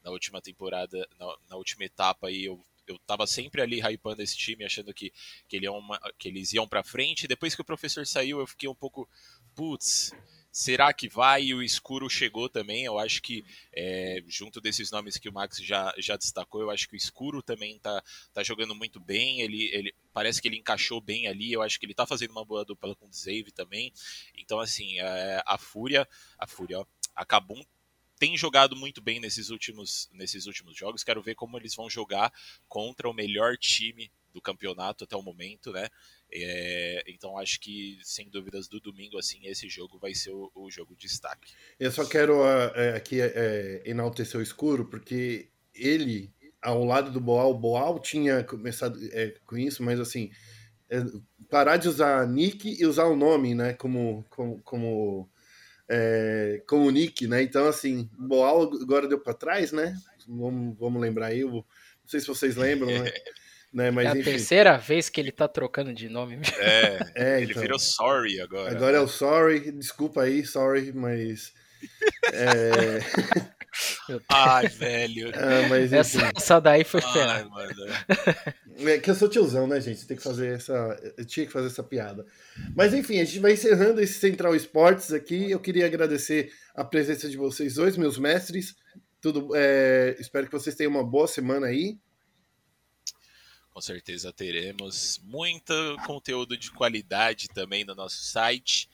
na 0.03 0.11
última 0.11 0.39
temporada, 0.41 1.07
na, 1.17 1.35
na 1.49 1.55
última 1.55 1.85
etapa 1.85 2.27
aí. 2.27 2.45
Eu, 2.45 2.63
eu 2.87 2.97
tava 2.99 3.25
sempre 3.27 3.61
ali 3.61 3.79
hypando 3.81 4.21
esse 4.21 4.37
time, 4.37 4.65
achando 4.65 4.93
que, 4.93 5.11
que, 5.47 5.55
ele 5.55 5.65
é 5.65 5.71
uma, 5.71 5.99
que 6.17 6.27
eles 6.27 6.53
iam 6.53 6.67
pra 6.67 6.83
frente. 6.83 7.27
Depois 7.27 7.55
que 7.55 7.61
o 7.61 7.65
professor 7.65 8.05
saiu, 8.05 8.39
eu 8.39 8.47
fiquei 8.47 8.69
um 8.69 8.75
pouco. 8.75 9.07
Putz, 9.55 10.11
Será 10.51 10.91
que 10.91 11.07
vai? 11.07 11.45
E 11.45 11.53
o 11.53 11.63
escuro 11.63 12.09
chegou 12.09 12.49
também. 12.49 12.83
Eu 12.83 12.99
acho 12.99 13.21
que, 13.21 13.45
é, 13.73 14.21
junto 14.27 14.59
desses 14.59 14.91
nomes 14.91 15.17
que 15.17 15.29
o 15.29 15.33
Max 15.33 15.57
já, 15.63 15.93
já 15.97 16.17
destacou, 16.17 16.61
eu 16.61 16.69
acho 16.69 16.89
que 16.89 16.95
o 16.95 16.97
escuro 16.97 17.41
também 17.41 17.79
tá, 17.79 18.03
tá 18.33 18.43
jogando 18.43 18.75
muito 18.75 18.99
bem. 18.99 19.39
Ele, 19.39 19.69
ele 19.71 19.95
parece 20.13 20.41
que 20.41 20.49
ele 20.49 20.57
encaixou 20.57 20.99
bem 20.99 21.27
ali. 21.27 21.53
Eu 21.53 21.61
acho 21.61 21.79
que 21.79 21.85
ele 21.85 21.93
tá 21.93 22.05
fazendo 22.05 22.31
uma 22.31 22.43
boa 22.43 22.65
dupla 22.65 22.93
com 22.95 23.07
o 23.07 23.13
Zave 23.13 23.51
também. 23.53 23.93
Então, 24.37 24.59
assim, 24.59 24.99
é, 24.99 25.41
a 25.45 25.57
Fúria, 25.57 26.05
a 26.37 26.45
Fúria, 26.45 26.79
ó, 26.79 26.85
a 27.15 27.25
tem 28.21 28.37
jogado 28.37 28.75
muito 28.75 29.01
bem 29.01 29.19
nesses 29.19 29.49
últimos, 29.49 30.07
nesses 30.13 30.45
últimos 30.45 30.77
jogos. 30.77 31.03
Quero 31.03 31.23
ver 31.23 31.33
como 31.33 31.57
eles 31.57 31.73
vão 31.73 31.89
jogar 31.89 32.31
contra 32.69 33.09
o 33.09 33.13
melhor 33.13 33.57
time 33.57 34.11
do 34.31 34.39
campeonato 34.39 35.05
até 35.05 35.15
o 35.15 35.23
momento, 35.23 35.71
né? 35.71 35.87
É, 36.31 37.03
então 37.07 37.35
acho 37.35 37.59
que, 37.59 37.97
sem 38.03 38.29
dúvidas, 38.29 38.67
do 38.67 38.79
domingo, 38.79 39.17
assim, 39.17 39.47
esse 39.47 39.67
jogo 39.67 39.97
vai 39.97 40.13
ser 40.13 40.29
o, 40.29 40.51
o 40.53 40.69
jogo 40.69 40.95
de 40.95 41.07
destaque. 41.07 41.51
Eu 41.79 41.91
só 41.91 42.05
quero 42.05 42.41
uh, 42.41 42.95
aqui 42.95 43.19
uh, 43.19 43.81
enaltecer 43.83 44.39
o 44.39 44.43
escuro, 44.43 44.85
porque 44.85 45.49
ele, 45.73 46.31
ao 46.61 46.85
lado 46.85 47.11
do 47.11 47.19
Boal, 47.19 47.49
o 47.49 47.57
Boal 47.57 47.99
tinha 47.99 48.43
começado 48.43 48.99
é, 49.13 49.33
com 49.47 49.57
isso, 49.57 49.81
mas 49.81 49.99
assim, 49.99 50.29
parar 51.49 51.77
de 51.77 51.87
usar 51.87 52.27
nick 52.27 52.69
e 52.79 52.85
usar 52.85 53.05
o 53.05 53.15
nome, 53.15 53.55
né, 53.55 53.73
como, 53.73 54.23
como, 54.29 54.61
como, 54.61 55.29
é, 55.93 56.61
como 56.65 56.89
nick, 56.89 57.27
né? 57.27 57.43
Então, 57.43 57.67
assim, 57.67 58.09
o 58.17 58.23
Boal 58.23 58.63
agora 58.81 59.09
deu 59.09 59.19
para 59.19 59.33
trás, 59.33 59.73
né? 59.73 59.93
Vamos, 60.25 60.77
vamos 60.79 61.01
lembrar 61.01 61.27
aí, 61.27 61.43
não 61.43 61.65
sei 62.07 62.21
se 62.21 62.27
vocês 62.27 62.55
lembram, 62.55 62.87
né? 62.87 63.11
Né? 63.73 63.89
Mas, 63.89 64.05
é 64.05 64.09
a 64.09 64.11
enfim. 64.17 64.31
terceira 64.31 64.77
vez 64.77 65.07
que 65.07 65.21
ele 65.21 65.31
tá 65.31 65.47
trocando 65.47 65.93
de 65.93 66.09
nome. 66.09 66.41
É, 66.59 66.99
é 67.15 67.41
ele 67.41 67.51
então. 67.51 67.61
virou 67.61 67.79
Sorry 67.79 68.41
agora. 68.41 68.69
Agora 68.69 68.91
né? 68.91 68.97
é 68.97 69.01
o 69.01 69.07
Sorry, 69.07 69.71
desculpa 69.71 70.23
aí, 70.23 70.45
Sorry, 70.45 70.91
mas. 70.91 71.53
É... 72.33 72.99
Ai, 74.29 74.67
velho. 74.67 75.31
Ah, 75.33 75.67
mas, 75.69 75.93
essa, 75.93 76.31
essa, 76.35 76.59
daí 76.59 76.83
foi 76.83 77.01
Ai, 77.03 77.45
É 78.93 78.99
que 78.99 79.09
eu 79.09 79.15
sou 79.15 79.29
tiozão, 79.29 79.67
né, 79.67 79.79
gente? 79.79 80.05
Tem 80.05 80.17
que 80.17 80.23
fazer 80.23 80.55
essa. 80.55 80.73
Eu 81.17 81.25
tinha 81.25 81.45
que 81.45 81.51
fazer 81.51 81.67
essa 81.67 81.83
piada. 81.83 82.25
Mas 82.75 82.93
enfim, 82.93 83.19
a 83.19 83.25
gente 83.25 83.39
vai 83.39 83.53
encerrando 83.53 84.01
esse 84.01 84.19
Central 84.19 84.55
Esportes 84.55 85.13
aqui. 85.13 85.51
Eu 85.51 85.59
queria 85.59 85.85
agradecer 85.85 86.51
a 86.73 86.83
presença 86.83 87.29
de 87.29 87.37
vocês 87.37 87.75
dois, 87.75 87.95
meus 87.95 88.17
mestres. 88.17 88.75
Tudo, 89.21 89.49
é... 89.55 90.15
Espero 90.19 90.47
que 90.47 90.53
vocês 90.53 90.75
tenham 90.75 90.91
uma 90.91 91.03
boa 91.03 91.27
semana 91.27 91.67
aí. 91.67 91.97
Com 93.71 93.79
certeza 93.79 94.33
teremos 94.33 95.21
muito 95.23 95.73
conteúdo 96.05 96.57
de 96.57 96.71
qualidade 96.71 97.47
também 97.47 97.85
no 97.85 97.95
nosso 97.95 98.21
site. 98.23 98.89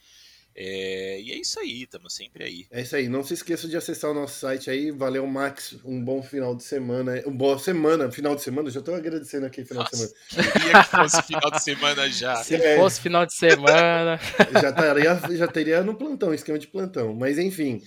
É, 0.60 1.20
e 1.20 1.30
é 1.30 1.36
isso 1.36 1.60
aí, 1.60 1.84
estamos 1.84 2.12
sempre 2.12 2.42
aí. 2.42 2.66
É 2.72 2.82
isso 2.82 2.96
aí, 2.96 3.08
não 3.08 3.22
se 3.22 3.32
esqueça 3.32 3.68
de 3.68 3.76
acessar 3.76 4.10
o 4.10 4.14
nosso 4.14 4.40
site 4.40 4.68
aí. 4.68 4.90
Valeu, 4.90 5.24
Max. 5.24 5.76
Um 5.84 6.02
bom 6.02 6.20
final 6.20 6.52
de 6.56 6.64
semana. 6.64 7.22
Um 7.24 7.30
boa 7.30 7.56
semana, 7.60 8.10
final 8.10 8.34
de 8.34 8.42
semana. 8.42 8.68
Já 8.68 8.80
estou 8.80 8.96
agradecendo 8.96 9.46
aqui, 9.46 9.64
final 9.64 9.84
Nossa, 9.84 10.08
de 10.08 10.34
semana. 10.34 10.52
Queria 10.52 10.82
que 10.82 10.90
fosse 10.90 11.22
final 11.22 11.50
de 11.52 11.62
semana 11.62 12.08
já. 12.10 12.36
Se 12.42 12.56
é, 12.56 12.76
fosse 12.76 13.00
final 13.00 13.24
de 13.24 13.34
semana. 13.34 14.18
Já, 14.60 14.72
taria, 14.72 15.20
já 15.36 15.46
teria 15.46 15.82
no 15.84 15.94
plantão, 15.94 16.34
esquema 16.34 16.58
de 16.58 16.66
plantão. 16.66 17.14
Mas 17.14 17.38
enfim. 17.38 17.80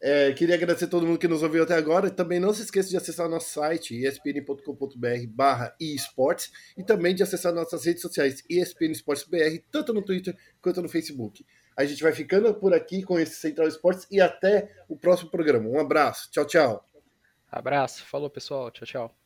É, 0.00 0.32
queria 0.32 0.54
agradecer 0.54 0.84
a 0.84 0.88
todo 0.88 1.06
mundo 1.06 1.18
que 1.18 1.26
nos 1.26 1.42
ouviu 1.42 1.64
até 1.64 1.74
agora. 1.74 2.10
Também 2.10 2.38
não 2.38 2.54
se 2.54 2.62
esqueça 2.62 2.90
de 2.90 2.96
acessar 2.96 3.28
nosso 3.28 3.50
site 3.50 3.96
espn.com.br 4.04 5.26
barra 5.30 5.74
esportes 5.80 6.52
e 6.76 6.84
também 6.84 7.14
de 7.14 7.24
acessar 7.24 7.52
nossas 7.52 7.84
redes 7.84 8.02
sociais 8.02 8.44
ESPN 8.48 8.92
Esportes 8.92 9.24
BR, 9.24 9.58
tanto 9.72 9.92
no 9.92 10.02
Twitter 10.02 10.36
quanto 10.60 10.80
no 10.80 10.88
Facebook. 10.88 11.44
A 11.76 11.84
gente 11.84 12.02
vai 12.02 12.12
ficando 12.12 12.54
por 12.54 12.72
aqui 12.72 13.02
com 13.02 13.18
esse 13.18 13.34
Central 13.34 13.66
Esportes 13.66 14.06
e 14.10 14.20
até 14.20 14.70
o 14.88 14.96
próximo 14.96 15.30
programa. 15.30 15.68
Um 15.68 15.78
abraço. 15.78 16.30
Tchau, 16.30 16.46
tchau. 16.46 16.88
Abraço. 17.50 18.04
Falou, 18.04 18.30
pessoal. 18.30 18.70
Tchau, 18.70 18.86
tchau. 18.86 19.23